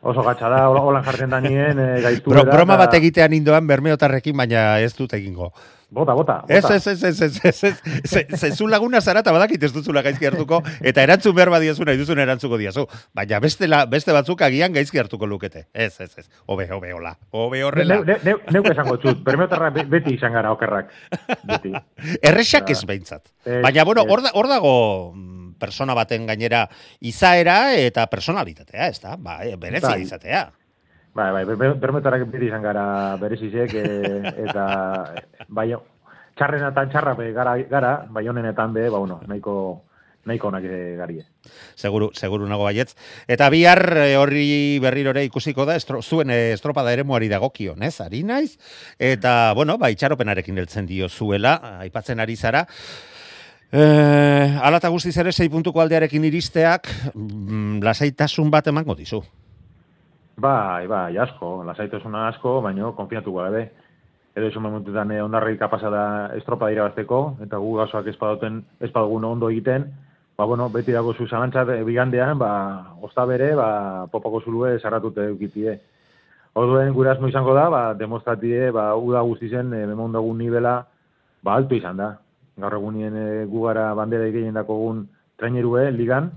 oso 0.00 0.22
gatsa 0.22 0.48
da, 0.50 0.68
holan 0.68 1.04
jartzen 1.04 1.30
da 1.30 1.40
nien, 1.40 1.78
eh, 1.78 1.98
e, 1.98 2.02
gaiztu 2.02 2.30
Bro, 2.30 2.44
Broma 2.50 2.76
bat 2.78 2.94
egitean 2.98 3.34
indoan 3.34 3.66
bermeotarrekin, 3.66 4.36
baina 4.36 4.78
ez 4.82 4.94
dut 4.96 5.14
egingo. 5.14 5.52
Bota, 5.90 6.12
bota, 6.12 6.34
bota. 6.42 6.52
Ez, 6.52 6.64
ez, 6.70 6.86
ez, 6.86 7.02
ez, 7.02 7.20
ez, 7.22 7.44
ez, 7.44 7.62
ez, 7.64 8.02
ze, 8.04 8.26
zezun 8.36 8.68
laguna 8.70 9.00
zarata 9.00 9.32
badakit 9.32 9.62
ez 9.64 9.70
duzula 9.72 10.02
gaizki 10.04 10.28
hartuko, 10.28 10.58
eta 10.84 11.02
erantzun 11.06 11.34
behar 11.34 11.48
badiezu 11.54 11.86
nahi 11.88 11.96
duzun 11.96 12.20
erantzuko 12.20 12.58
diazu. 12.60 12.84
Baina 13.16 13.40
beste, 13.40 13.70
la, 13.70 13.86
beste 13.88 14.12
batzuk 14.12 14.42
agian 14.44 14.74
gaizki 14.74 15.00
hartuko 15.00 15.26
lukete. 15.26 15.64
Ez, 15.72 15.94
ez, 16.04 16.10
ez. 16.18 16.28
Obe, 16.44 16.68
obe, 16.76 16.92
hola. 16.92 17.14
Obe 17.30 17.64
horrela. 17.64 18.02
Ne, 18.04 18.18
ne, 18.26 18.36
ne, 18.52 18.62
esango 18.74 18.98
txut, 19.00 19.24
bermeotarra 19.24 19.72
beti 19.78 20.18
izan 20.18 20.36
gara 20.36 20.52
okerrak. 20.52 20.92
Beti. 21.48 21.72
Erresak 22.20 22.68
ez 22.76 22.82
behintzat. 22.84 23.24
Baina, 23.64 23.88
bueno, 23.88 24.04
hor 24.04 24.52
dago 24.52 24.76
mm, 25.14 25.37
persona 25.58 25.94
baten 25.94 26.26
gainera 26.26 26.66
izaera 27.00 27.74
eta 27.74 28.06
personalitatea, 28.06 28.88
ez 28.88 29.00
da? 29.02 29.16
Ba, 29.16 29.40
eh, 29.44 29.56
berezia 29.56 29.90
Bai. 29.96 30.02
izatea. 30.02 30.46
Bai, 31.18 31.32
bai, 31.34 31.44
ber- 31.48 31.74
bermeotarrak 31.80 32.28
beti 32.30 32.46
izan 32.46 32.62
gara 32.62 33.16
berezizek, 33.18 33.72
e, 33.74 34.22
eta 34.46 34.64
bai, 35.48 35.72
txarrenetan 36.38 36.90
txarra 36.92 37.14
be 37.18 37.32
gara, 37.34 37.56
gara, 37.66 37.92
bai 38.08 38.28
honenetan 38.30 38.72
be, 38.76 38.84
ba, 38.88 38.98
bueno, 39.02 39.16
nahiko, 39.26 39.54
nahiko 40.28 40.48
onak 40.52 40.64
e, 40.68 40.78
garie. 41.00 41.24
Seguru, 41.74 42.10
seguru 42.14 42.46
nago 42.46 42.68
baietz. 42.68 42.92
Eta 43.26 43.48
bihar 43.50 43.80
eh, 43.96 44.16
horri 44.20 44.78
berriro 44.84 45.10
ere 45.10 45.24
ikusiko 45.26 45.64
da, 45.66 45.74
estro, 45.80 46.02
zuen 46.02 46.30
eh, 46.30 46.52
estropada 46.52 46.92
ere 46.92 47.02
muari 47.08 47.26
dagokion, 47.32 47.82
ez? 47.82 47.96
Ari 48.04 48.22
naiz? 48.28 48.52
Eta, 48.98 49.54
bueno, 49.58 49.78
ba, 49.80 49.90
itxaropenarekin 49.90 50.58
heltzen 50.60 50.86
dio 50.86 51.08
zuela, 51.08 51.56
aipatzen 51.80 52.20
ari 52.20 52.36
zara. 52.36 52.66
Eh, 53.70 54.58
ala 54.64 54.78
eta 54.80 54.88
guztiz 54.88 55.12
ere, 55.20 55.32
sei 55.32 55.50
puntuko 55.52 55.82
aldearekin 55.82 56.24
iristeak, 56.24 56.88
mm, 57.14 57.82
lasaitasun 57.84 58.50
bat 58.50 58.66
emango 58.66 58.94
dizu. 58.96 59.20
Bai, 60.40 60.86
bai, 60.86 61.18
asko, 61.18 61.64
lasaitasuna 61.66 62.28
asko, 62.28 62.62
baino 62.62 62.94
konfiatu 62.96 63.34
gabe. 63.34 63.68
Edo 64.34 64.46
esun 64.46 64.62
momentutan 64.62 65.10
eh, 65.10 65.22
ondarri 65.22 65.58
kapasa 65.58 65.90
da 65.90 66.04
estropa 66.36 66.68
dira 66.70 66.86
bazteko, 66.86 67.36
eta 67.44 67.58
gu 67.58 67.74
gazoak 67.76 68.06
espadoten, 68.06 68.62
espadugun 68.80 69.24
ondo 69.24 69.50
egiten, 69.50 69.84
ba, 70.38 70.46
bueno, 70.46 70.68
beti 70.70 70.94
dago 70.94 71.12
zu 71.12 71.26
zalantzat 71.26 71.68
eh, 71.74 71.82
bigandean, 71.84 72.38
ba, 72.38 72.94
osta 73.02 73.26
bere, 73.26 73.54
ba, 73.58 74.06
popako 74.12 74.40
zulue 74.46 74.78
sarratute 74.78 75.26
eukitie. 75.26 75.74
Orduen 76.54 76.94
gure 76.94 77.10
asmo 77.10 77.28
izango 77.28 77.52
da, 77.54 77.68
ba, 77.68 77.82
demostratie, 77.98 78.70
ba, 78.70 78.94
uda 78.96 79.20
guztizen, 79.26 79.74
e, 79.74 79.84
memondagun 79.90 80.38
nivela, 80.38 80.78
ba, 81.42 81.58
alto 81.58 81.74
izan 81.74 81.98
da. 82.00 82.14
Gaur 82.58 82.74
egunien 82.78 83.14
e, 83.14 83.26
gu 83.46 83.62
gara 83.66 83.92
bandera 83.94 84.26
egin 84.26 84.56
dakogun 84.56 85.04
trainerue, 85.38 85.90
ligan, 85.94 86.32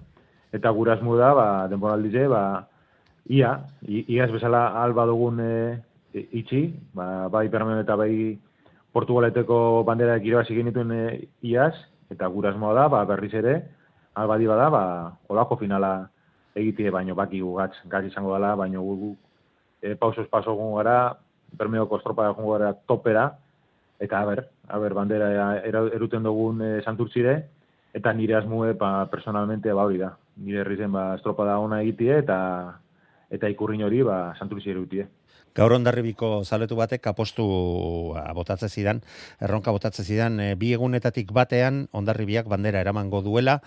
eta 0.54 0.72
gure 0.76 0.94
asmo 0.94 1.16
da, 1.18 1.34
ba, 1.34 1.48
denboraldize, 1.72 2.28
ba, 2.30 2.44
ia, 3.30 3.56
iaz 3.88 4.30
bezala 4.34 4.68
alba 4.84 5.08
dugun 5.10 5.42
e, 5.42 5.52
itxi, 6.14 6.68
ba, 6.94 7.28
bai 7.34 7.48
Bermeon 7.50 7.82
eta 7.82 7.98
bai 7.98 8.38
Portugaleteko 8.92 9.84
bandera 9.88 10.20
irabazi 10.20 10.58
genituen 10.58 10.92
e, 10.92 11.04
iaz, 11.48 11.74
eta 12.12 12.28
gure 12.28 12.52
asmoa 12.52 12.76
da, 12.78 12.88
ba, 12.92 13.06
berriz 13.10 13.34
ere, 13.40 13.56
alba 14.20 14.38
di 14.38 14.48
bada, 14.48 14.70
ba, 14.70 14.84
olako 15.32 15.58
finala 15.64 16.10
egitie 16.56 16.92
baino 16.92 17.16
baki 17.16 17.42
gatz, 17.42 17.76
gatz 17.88 18.06
izango 18.12 18.36
dela, 18.36 18.56
baino 18.60 18.84
gu, 18.84 19.16
e, 19.82 19.96
pausos 19.96 20.28
paso 20.28 20.56
gara, 20.76 21.16
Bermeoko 21.52 21.98
estropa 21.98 22.30
gongo 22.32 22.54
gara 22.54 22.74
topera, 22.88 23.26
eta 24.02 24.22
aber, 24.26 24.46
aber 24.68 24.94
bandera 24.98 25.30
era, 25.62 25.86
eruten 25.94 26.26
dugun 26.26 26.62
e, 26.66 26.70
santurtzire, 26.82 27.36
eta 27.94 28.14
nire 28.18 28.40
asmue, 28.40 28.74
ba, 28.74 29.06
personalmente, 29.12 29.74
ba, 29.74 29.86
hori 29.86 30.02
da. 30.02 30.16
Nire 30.42 30.64
herrizen, 30.64 30.92
ba, 30.92 31.12
estropada 31.20 31.60
ona 31.62 31.82
egitie, 31.86 32.18
eta 32.24 32.38
eta 33.32 33.50
ikurrin 33.52 33.86
hori, 33.88 34.02
ba, 34.04 34.34
santurtzi 34.40 34.74
erutie. 34.74 35.06
Gaur 35.52 35.74
ondarribiko 35.76 36.46
zaletu 36.48 36.78
batek 36.80 37.08
apostu 37.12 37.44
botatze 38.38 38.70
zidan, 38.72 39.02
erronka 39.44 39.74
botatze 39.76 40.06
zidan, 40.08 40.40
e, 40.40 40.56
bi 40.56 40.72
egunetatik 40.78 41.34
batean 41.36 41.84
ondarribiak 41.92 42.48
bandera 42.48 42.80
eramango 42.80 43.20
duela, 43.26 43.58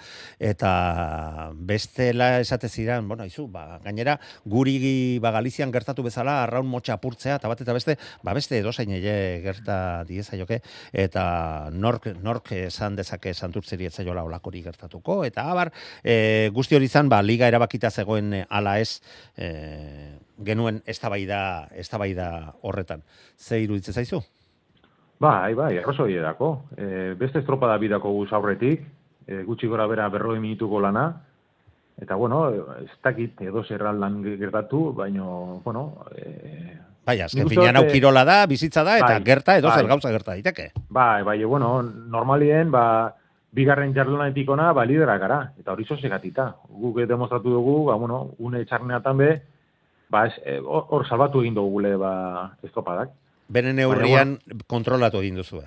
eta 0.41 1.53
bestela 1.55 2.41
esate 2.41 2.71
zidan, 2.73 3.07
bueno, 3.09 3.29
izu, 3.29 3.47
ba, 3.53 3.79
gainera, 3.85 4.17
guri 4.49 4.79
ba, 5.21 5.35
Galizian 5.37 5.73
gertatu 5.75 6.03
bezala, 6.07 6.41
arraun 6.45 6.71
motxa 6.73 6.97
apurtzea, 6.97 7.37
eta 7.37 7.53
bat 7.53 7.61
eta 7.61 7.77
beste, 7.77 7.99
ba, 8.25 8.33
beste 8.33 8.59
edozain 8.63 8.97
ere 8.97 9.41
gerta 9.45 9.79
dieza 10.09 10.41
joke, 10.41 10.63
eta 10.93 11.69
nork, 11.71 12.15
nork 12.25 12.53
esan 12.65 12.97
dezake 12.97 13.35
santurtzeri 13.35 13.93
etzaiola 13.93 14.25
olakori 14.25 14.65
gertatuko, 14.65 15.21
eta 15.29 15.51
abar, 15.53 15.75
e, 16.03 16.49
guzti 16.55 16.81
hori 16.81 16.89
izan, 16.89 17.13
ba, 17.13 17.21
liga 17.21 17.51
erabakita 17.53 17.93
zegoen 17.93 18.33
e, 18.41 18.47
ala 18.49 18.79
ez, 18.81 19.03
e, 19.37 20.24
genuen 20.43 20.83
eztabaida 20.87 21.69
eztabaida 21.79 22.55
horretan. 22.63 23.03
Ze 23.39 23.61
iruditzen 23.63 23.95
zaizu? 23.95 24.23
Bai, 25.21 25.55
bai, 25.55 25.79
arrozoi 25.79 26.17
edako. 26.17 26.51
E, 26.77 27.15
beste 27.19 27.41
estropada 27.41 27.77
bidako 27.79 28.11
guz 28.17 28.33
aurretik, 28.35 28.83
e, 29.27 29.43
gutxi 29.47 29.71
gora 29.71 29.87
bera 29.87 30.09
berroi 30.13 30.41
minutuko 30.41 30.81
lana, 30.83 31.07
eta 32.01 32.17
bueno, 32.19 32.49
ez 32.83 32.91
dakit 33.03 33.41
edo 33.47 33.63
zerraldan 33.65 34.23
gertatu, 34.41 34.93
baino, 34.93 35.61
bueno... 35.65 36.05
E, 36.17 36.77
bai, 37.07 37.21
azken 37.23 37.49
finean 37.49 37.79
hau 37.79 37.87
kirola 37.87 38.25
da, 38.27 38.43
bizitza 38.51 38.83
da, 38.85 38.99
eta 38.99 39.15
bai, 39.15 39.25
gerta 39.25 39.57
edo 39.61 39.71
zer 39.71 39.85
bai. 39.85 39.93
gauza 39.95 40.11
gerta 40.11 40.35
daiteke. 40.35 40.73
Bai, 40.89 41.23
bai, 41.23 41.39
bueno, 41.45 41.77
normalien, 41.83 42.75
ba, 42.75 43.15
bigarren 43.55 43.95
jardunaetik 43.95 44.51
ona, 44.51 44.73
ba, 44.75 44.85
lidera 44.85 45.17
gara, 45.23 45.41
eta 45.61 45.73
hori 45.73 45.87
zozegatita. 45.87 46.51
Guk 46.75 46.99
demostratu 47.07 47.55
dugu, 47.55 47.85
ba, 47.87 47.95
bueno, 47.95 48.35
une 48.43 48.65
txarneatan 48.67 49.21
be, 49.21 49.35
ba, 50.11 50.27
eh, 50.45 50.61
hor 50.61 51.07
salbatu 51.07 51.43
egin 51.43 51.55
dugu 51.55 51.79
gule, 51.79 51.95
ba, 52.01 52.13
estropadak. 52.63 53.13
Benen 53.49 53.77
neurrian 53.77 54.39
kontrolatu 54.67 55.21
egin 55.21 55.37
duzu. 55.41 55.63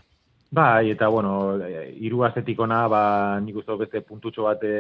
Bai, 0.50 0.92
eta, 0.92 1.10
bueno, 1.12 1.58
hiru 2.00 2.24
astetik 2.24 2.60
ona, 2.60 2.88
ba, 2.88 3.04
nik 3.44 3.58
uste 3.60 3.76
beste 3.82 4.02
puntutxo 4.02 4.48
bate, 4.48 4.74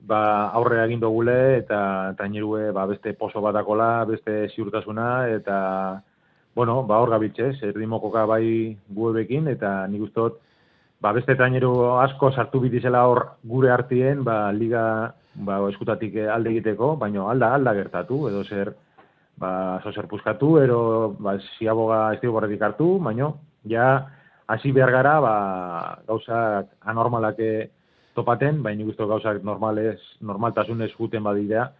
ba, 0.00 0.50
aurre 0.58 0.82
egin 0.84 1.00
dugule, 1.00 1.56
eta 1.62 2.14
tainerue, 2.18 2.70
ba, 2.76 2.84
beste 2.86 3.14
poso 3.14 3.40
batakola, 3.40 4.04
beste 4.04 4.48
ziurtasuna, 4.54 5.28
eta, 5.32 5.58
bueno, 6.54 6.82
ba, 6.84 7.00
hor 7.00 7.14
gabitzez, 7.16 7.54
erdimokoka 7.62 8.26
bai 8.28 8.76
guebekin, 8.88 9.48
eta 9.48 9.86
nik 9.88 10.08
uste 10.10 10.28
ba, 11.00 11.12
beste 11.12 11.36
traineru 11.36 11.72
asko 12.00 12.30
sartu 12.32 12.60
bitizela 12.60 13.04
hor 13.08 13.22
gure 13.44 13.70
hartien, 13.72 14.22
ba, 14.24 14.52
liga 14.52 15.14
ba, 15.36 15.60
eskutatik 15.70 16.16
alde 16.32 16.50
egiteko, 16.54 16.94
baino 17.00 17.28
alda 17.30 17.52
alda 17.54 17.74
gertatu, 17.76 18.26
edo 18.28 18.42
zer, 18.44 18.72
ba, 19.36 19.80
zo 19.84 19.92
zer 19.92 20.08
puskatu, 20.08 20.56
ero, 20.62 20.80
ba, 21.18 21.36
ziaboga 21.58 22.14
ez 22.14 22.20
borretik 22.24 22.62
hartu, 22.62 22.96
baino, 23.02 23.36
ja, 23.64 24.06
hasi 24.46 24.72
behar 24.72 24.92
gara, 24.94 25.16
ba, 25.20 25.34
gauzak 26.08 26.72
anormalak 26.86 27.40
topaten, 28.14 28.62
baina 28.62 28.84
guztu 28.84 29.06
gauzak 29.06 29.42
normales, 29.44 30.00
normaltasunez 30.20 30.92
juten 30.96 31.22
badidea, 31.22 31.70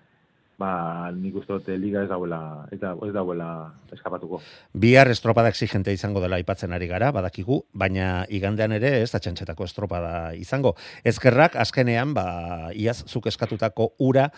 ba, 0.59 1.11
nik 1.13 1.37
uste 1.37 1.53
dut 1.53 1.69
liga 1.77 2.03
ez 2.05 2.09
dauela, 2.09 2.67
ez, 2.73 2.79
da, 2.81 2.95
ez 3.05 3.13
dauela 3.15 3.49
eskapatuko. 3.93 4.41
Bihar 4.73 5.11
estropada 5.13 5.51
exigente 5.53 5.93
izango 5.93 6.23
dela 6.25 6.39
aipatzen 6.41 6.73
ari 6.73 6.89
gara, 6.89 7.11
badakigu, 7.15 7.61
baina 7.77 8.25
igandean 8.33 8.73
ere 8.77 8.95
ez 9.03 9.11
da 9.13 9.21
txantxetako 9.21 9.67
estropada 9.69 10.13
izango. 10.39 10.75
Ezkerrak, 11.05 11.59
azkenean, 11.61 12.15
ba, 12.17 12.27
iaz 12.73 13.03
zuk 13.05 13.29
eskatutako 13.29 13.91
ura, 14.07 14.31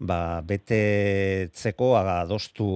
ba, 0.00 0.40
betetzeko 0.48 1.92
adostu, 2.00 2.68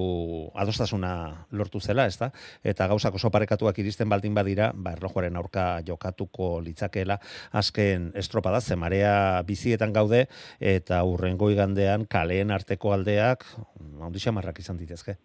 adostasuna 0.61 1.15
lortu 1.57 1.81
zela, 1.81 2.07
ez 2.07 2.19
da? 2.21 2.31
Eta 2.65 2.89
gauzak 2.93 3.17
oso 3.17 3.33
parekatuak 3.33 3.81
iristen 3.81 4.13
baldin 4.13 4.37
badira, 4.37 4.71
ba, 4.75 4.95
erlojuaren 4.99 5.41
aurka 5.41 5.67
jokatuko 5.87 6.53
litzakeela, 6.65 7.17
azken 7.57 8.11
estropada, 8.21 8.61
zemarea 8.61 9.41
bizietan 9.49 9.97
gaude, 9.97 10.27
eta 10.61 11.01
urrengo 11.09 11.51
igandean 11.53 12.05
kaleen 12.11 12.53
arteko 12.53 12.90
aldeak 12.93 13.45
handi 14.01 14.23
xamarrak 14.23 14.59
izan 14.61 14.79
ditezke. 14.81 15.17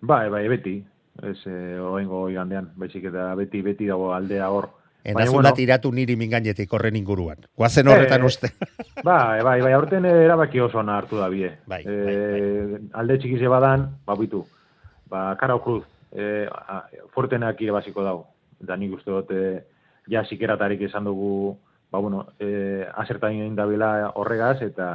Bai, 0.00 0.28
bai, 0.32 0.46
beti. 0.48 0.80
Ez 1.20 1.38
eh, 1.46 1.78
oengo 1.82 2.28
igandean, 2.32 2.70
baizik 2.80 3.04
eta 3.10 3.34
beti, 3.36 3.60
beti 3.62 3.88
dago 3.90 4.12
aldea 4.14 4.48
hor. 4.50 4.70
Enazun 5.04 5.40
bueno, 5.40 5.52
tiratu 5.56 5.90
niri 5.92 6.14
mingainetik 6.16 6.72
horren 6.76 6.96
inguruan. 6.96 7.46
Guazen 7.56 7.88
horretan 7.88 8.22
eh, 8.22 8.28
uste. 8.28 8.50
bai, 9.08 9.40
bai, 9.42 9.60
bai, 9.64 9.72
aurten 9.72 10.04
erabaki 10.08 10.60
oso 10.60 10.80
hartu 10.80 11.18
da 11.18 11.28
bie. 11.28 11.54
Bai, 11.66 11.82
bai, 11.84 11.96
bai. 11.96 12.14
Eh, 12.14 12.80
alde 12.92 13.18
txikize 13.18 13.48
badan, 13.48 13.88
ba, 14.06 14.16
bitu. 14.16 14.44
Ba, 15.08 15.34
kara 15.40 15.56
okruz, 15.56 15.84
eh, 16.12 16.48
fortenak 17.14 17.60
irabaziko 17.60 18.04
dago. 18.04 18.26
Eta 18.62 18.76
nik 18.76 18.92
uste 18.98 19.10
dut, 19.10 19.30
eh, 19.32 19.64
ja, 20.08 20.24
sikeratarik 20.24 20.82
esan 20.88 21.04
dugu, 21.04 21.56
ba, 21.90 21.98
bueno, 21.98 22.26
e, 22.38 22.86
asertan 22.94 23.34
egin 23.34 23.56
dabila 23.58 24.12
horregaz, 24.14 24.60
eta, 24.62 24.88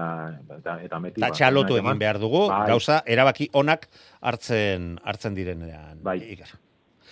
eta, 0.57 0.77
eta 0.83 0.99
meti. 0.99 1.19
Eta 1.19 1.29
ba, 1.29 1.35
txalotu 1.35 1.79
egin 1.79 1.99
behar 1.99 2.19
dugu, 2.21 2.45
bai. 2.51 2.65
gauza, 2.71 3.01
erabaki 3.05 3.49
onak 3.53 3.89
hartzen 4.21 4.95
hartzen 5.03 5.35
direnean. 5.35 5.99
Bai, 6.03 6.19
Iker. 6.35 6.55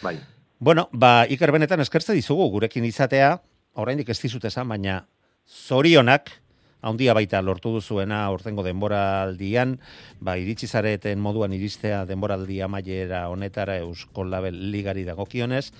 bai. 0.01 0.17
Bueno, 0.63 0.87
ba, 0.93 1.25
Iker 1.27 1.51
benetan 1.51 1.83
eskertze 1.83 2.15
dizugu, 2.15 2.47
gurekin 2.53 2.85
izatea, 2.87 3.35
oraindik 3.75 4.09
ez 4.13 4.19
dizut 4.21 4.45
esan, 4.47 4.69
baina 4.71 5.01
zorionak, 5.43 6.31
handia 6.83 7.15
baita 7.15 7.41
lortu 7.41 7.71
duzuena 7.77 8.25
urtengo 8.31 8.63
denboraldian, 8.63 9.77
ba, 10.19 10.35
iritsi 10.39 10.67
zareten 10.67 11.19
moduan 11.23 11.55
iristea 11.55 12.03
denboraldia 12.05 12.67
maiera 12.67 13.25
honetara 13.31 13.77
Eusko 13.83 14.25
Label 14.27 14.59
Ligari 14.71 15.05
dagokionez, 15.07 15.71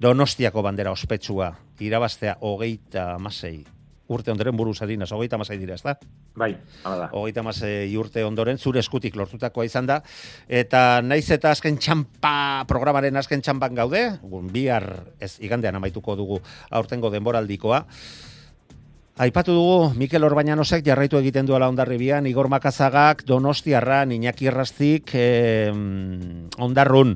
Donostiako 0.00 0.62
bandera 0.62 0.92
ospetsua 0.92 1.52
irabaztea 1.80 2.36
hogeita 2.40 3.14
amasei 3.14 3.64
urte 4.08 4.30
ondoren 4.30 4.56
buruz 4.56 4.80
harinas, 4.82 5.10
hogeita 5.12 5.38
amasei 5.38 5.56
dira, 5.58 5.76
ez 5.78 5.82
da? 5.82 5.94
Bai, 6.36 6.50
hala 6.84 7.04
da. 7.04 7.08
Hogeita 7.16 7.40
amasei 7.40 7.94
urte 7.96 8.24
ondoren, 8.24 8.58
zure 8.58 8.82
eskutik 8.82 9.16
lortutakoa 9.16 9.64
izan 9.64 9.88
da. 9.88 10.00
Eta 10.48 11.00
naiz 11.02 11.24
eta 11.32 11.54
azken 11.54 11.78
txampa, 11.80 12.64
programaren 12.68 13.16
azken 13.16 13.42
txampan 13.44 13.74
gaude, 13.80 14.04
bihar 14.52 14.88
ez 15.20 15.36
igandean 15.40 15.80
amaituko 15.80 16.16
dugu 16.20 16.40
aurtengo 16.70 17.10
denboraldikoa. 17.14 17.84
Aipatu 19.24 19.54
dugu, 19.54 19.92
Mikel 19.94 20.26
Orbañanosek 20.26 20.82
jarraitu 20.84 21.20
egiten 21.20 21.46
duela 21.46 21.68
ondarribian, 21.70 22.26
Igor 22.26 22.48
Makazagak, 22.50 23.22
Donostiarra, 23.24 24.02
Iñaki 24.10 24.50
Erraztik, 24.50 25.14
eh, 25.14 25.70
ondarrun. 26.58 27.14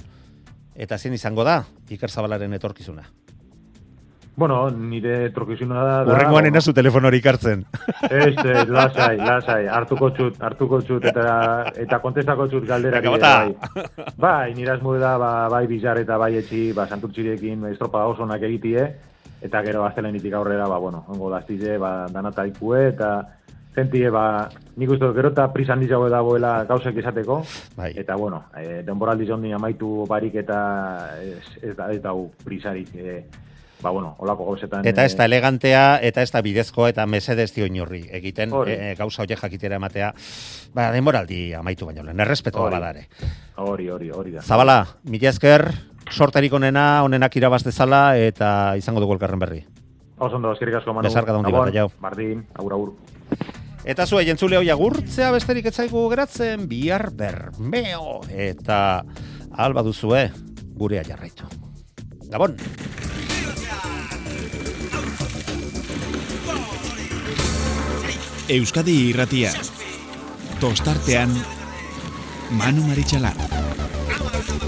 Eta 0.78 0.96
zen 0.96 1.16
izango 1.16 1.42
da, 1.42 1.64
Iker 1.90 2.10
Zabalaren 2.10 2.54
etorkizuna. 2.54 3.02
Bueno, 4.38 4.70
nire 4.70 5.24
etorkizuna 5.26 5.80
da... 5.82 5.94
Urrengoan 6.06 6.44
bueno. 6.44 6.50
enazu 6.52 6.70
telefonorik 6.72 7.24
hartzen. 7.26 7.64
Ez, 8.06 8.36
ez, 8.38 8.68
lasai, 8.70 9.16
lasai, 9.18 9.64
hartuko 9.66 10.12
txut, 10.14 10.36
hartuko 10.38 10.78
txut, 10.86 11.08
eta, 11.10 11.24
eta 11.82 11.98
kontestako 12.04 12.46
txut 12.52 12.68
galdera. 12.68 13.00
Bai, 13.02 13.82
bai 14.14 14.54
nire 14.54 14.76
asmo 14.76 14.94
da, 15.02 15.16
ba, 15.18 15.32
bai 15.50 15.64
bizar 15.66 15.98
eta 15.98 16.20
bai 16.22 16.36
etxi, 16.38 16.68
ba, 16.76 16.86
santurtxirekin 16.86 17.66
estropa 17.72 18.04
oso 18.06 18.30
nak 18.30 18.46
egitie, 18.46 18.86
eta 19.42 19.64
gero 19.66 19.82
aztelenitik 19.88 20.38
aurrera, 20.38 20.70
ba, 20.70 20.78
bueno, 20.78 21.02
ongo 21.10 21.32
daztize, 21.34 21.74
ba, 21.82 22.06
danataikue, 22.14 22.84
eta 22.92 23.10
zentie, 23.78 24.10
ba, 24.10 24.48
nik 24.78 24.90
uste 24.94 25.10
gero 25.16 25.30
eta 25.32 25.48
prisa 25.54 25.74
handi 25.76 25.88
jago 25.90 26.08
dagoela 26.10 26.62
gauzek 26.68 26.96
izateko, 26.98 27.40
bai. 27.78 27.92
eta 27.98 28.16
bueno, 28.18 28.44
e, 28.56 28.82
denboraldi 28.86 29.28
zondi 29.28 29.52
amaitu 29.54 30.04
barik 30.08 30.38
eta 30.42 30.58
ez, 31.22 31.44
ez, 31.62 31.76
da, 31.76 31.90
ez 31.94 32.00
dau 32.02 32.30
prisarik, 32.44 32.90
e, 32.94 33.20
ba 33.82 33.92
bueno, 33.94 34.14
olako 34.18 34.48
gauzetan... 34.50 34.86
Eta 34.86 35.04
ez 35.06 35.14
da 35.16 35.26
e, 35.26 35.30
elegantea, 35.30 35.84
eta 36.02 36.24
ez 36.26 36.32
da 36.34 36.42
bidezko, 36.42 36.88
eta 36.90 37.06
mesedez 37.06 37.50
dio 37.54 37.68
inorri, 37.70 38.04
egiten 38.18 38.54
e, 38.66 38.94
gauza 38.98 39.22
horiek 39.22 39.44
jakitera 39.46 39.78
ematea, 39.78 40.12
ba, 40.74 40.90
denboraldi 40.94 41.52
amaitu 41.58 41.86
baino, 41.86 42.06
lehen, 42.06 42.26
errespetu 42.26 42.66
badare. 42.66 43.06
Hori, 43.62 43.90
hori, 43.94 44.10
hori 44.10 44.38
da. 44.38 44.42
Zabala, 44.42 44.80
mila 45.06 45.30
esker, 45.30 45.68
sorterik 46.10 46.54
onena, 46.58 47.04
onenak 47.06 47.36
irabaz 47.38 47.62
dezala, 47.66 48.16
eta 48.18 48.74
izango 48.80 49.04
dugu 49.04 49.18
elkarren 49.18 49.46
berri. 49.46 49.62
Osondo, 50.18 50.50
eskerik 50.56 50.80
asko, 50.80 50.96
Manu. 50.96 51.06
Besarka 51.06 51.30
da 51.30 51.38
hundi 51.38 51.54
bat, 51.54 51.70
jau. 51.74 51.86
Bardin, 52.02 52.42
agur, 52.58 52.74
agur. 52.74 53.58
Eta 53.88 54.04
zua, 54.04 54.20
jentzule 54.20 54.58
hoi 54.58 54.68
agurtzea 54.68 55.30
besterik 55.32 55.70
etzaigu 55.70 56.02
geratzen, 56.12 56.66
bihar 56.68 57.06
bermeo. 57.16 58.18
Eta 58.28 59.00
alba 59.64 59.80
duzue, 59.86 60.26
gurea 60.76 61.00
jarraitu. 61.08 61.48
Gabon! 62.28 62.58
Euskadi 68.58 68.98
irratia. 69.08 69.54
Tostartean, 70.60 71.32
Manu 72.60 72.84
Maritxalar. 72.90 74.67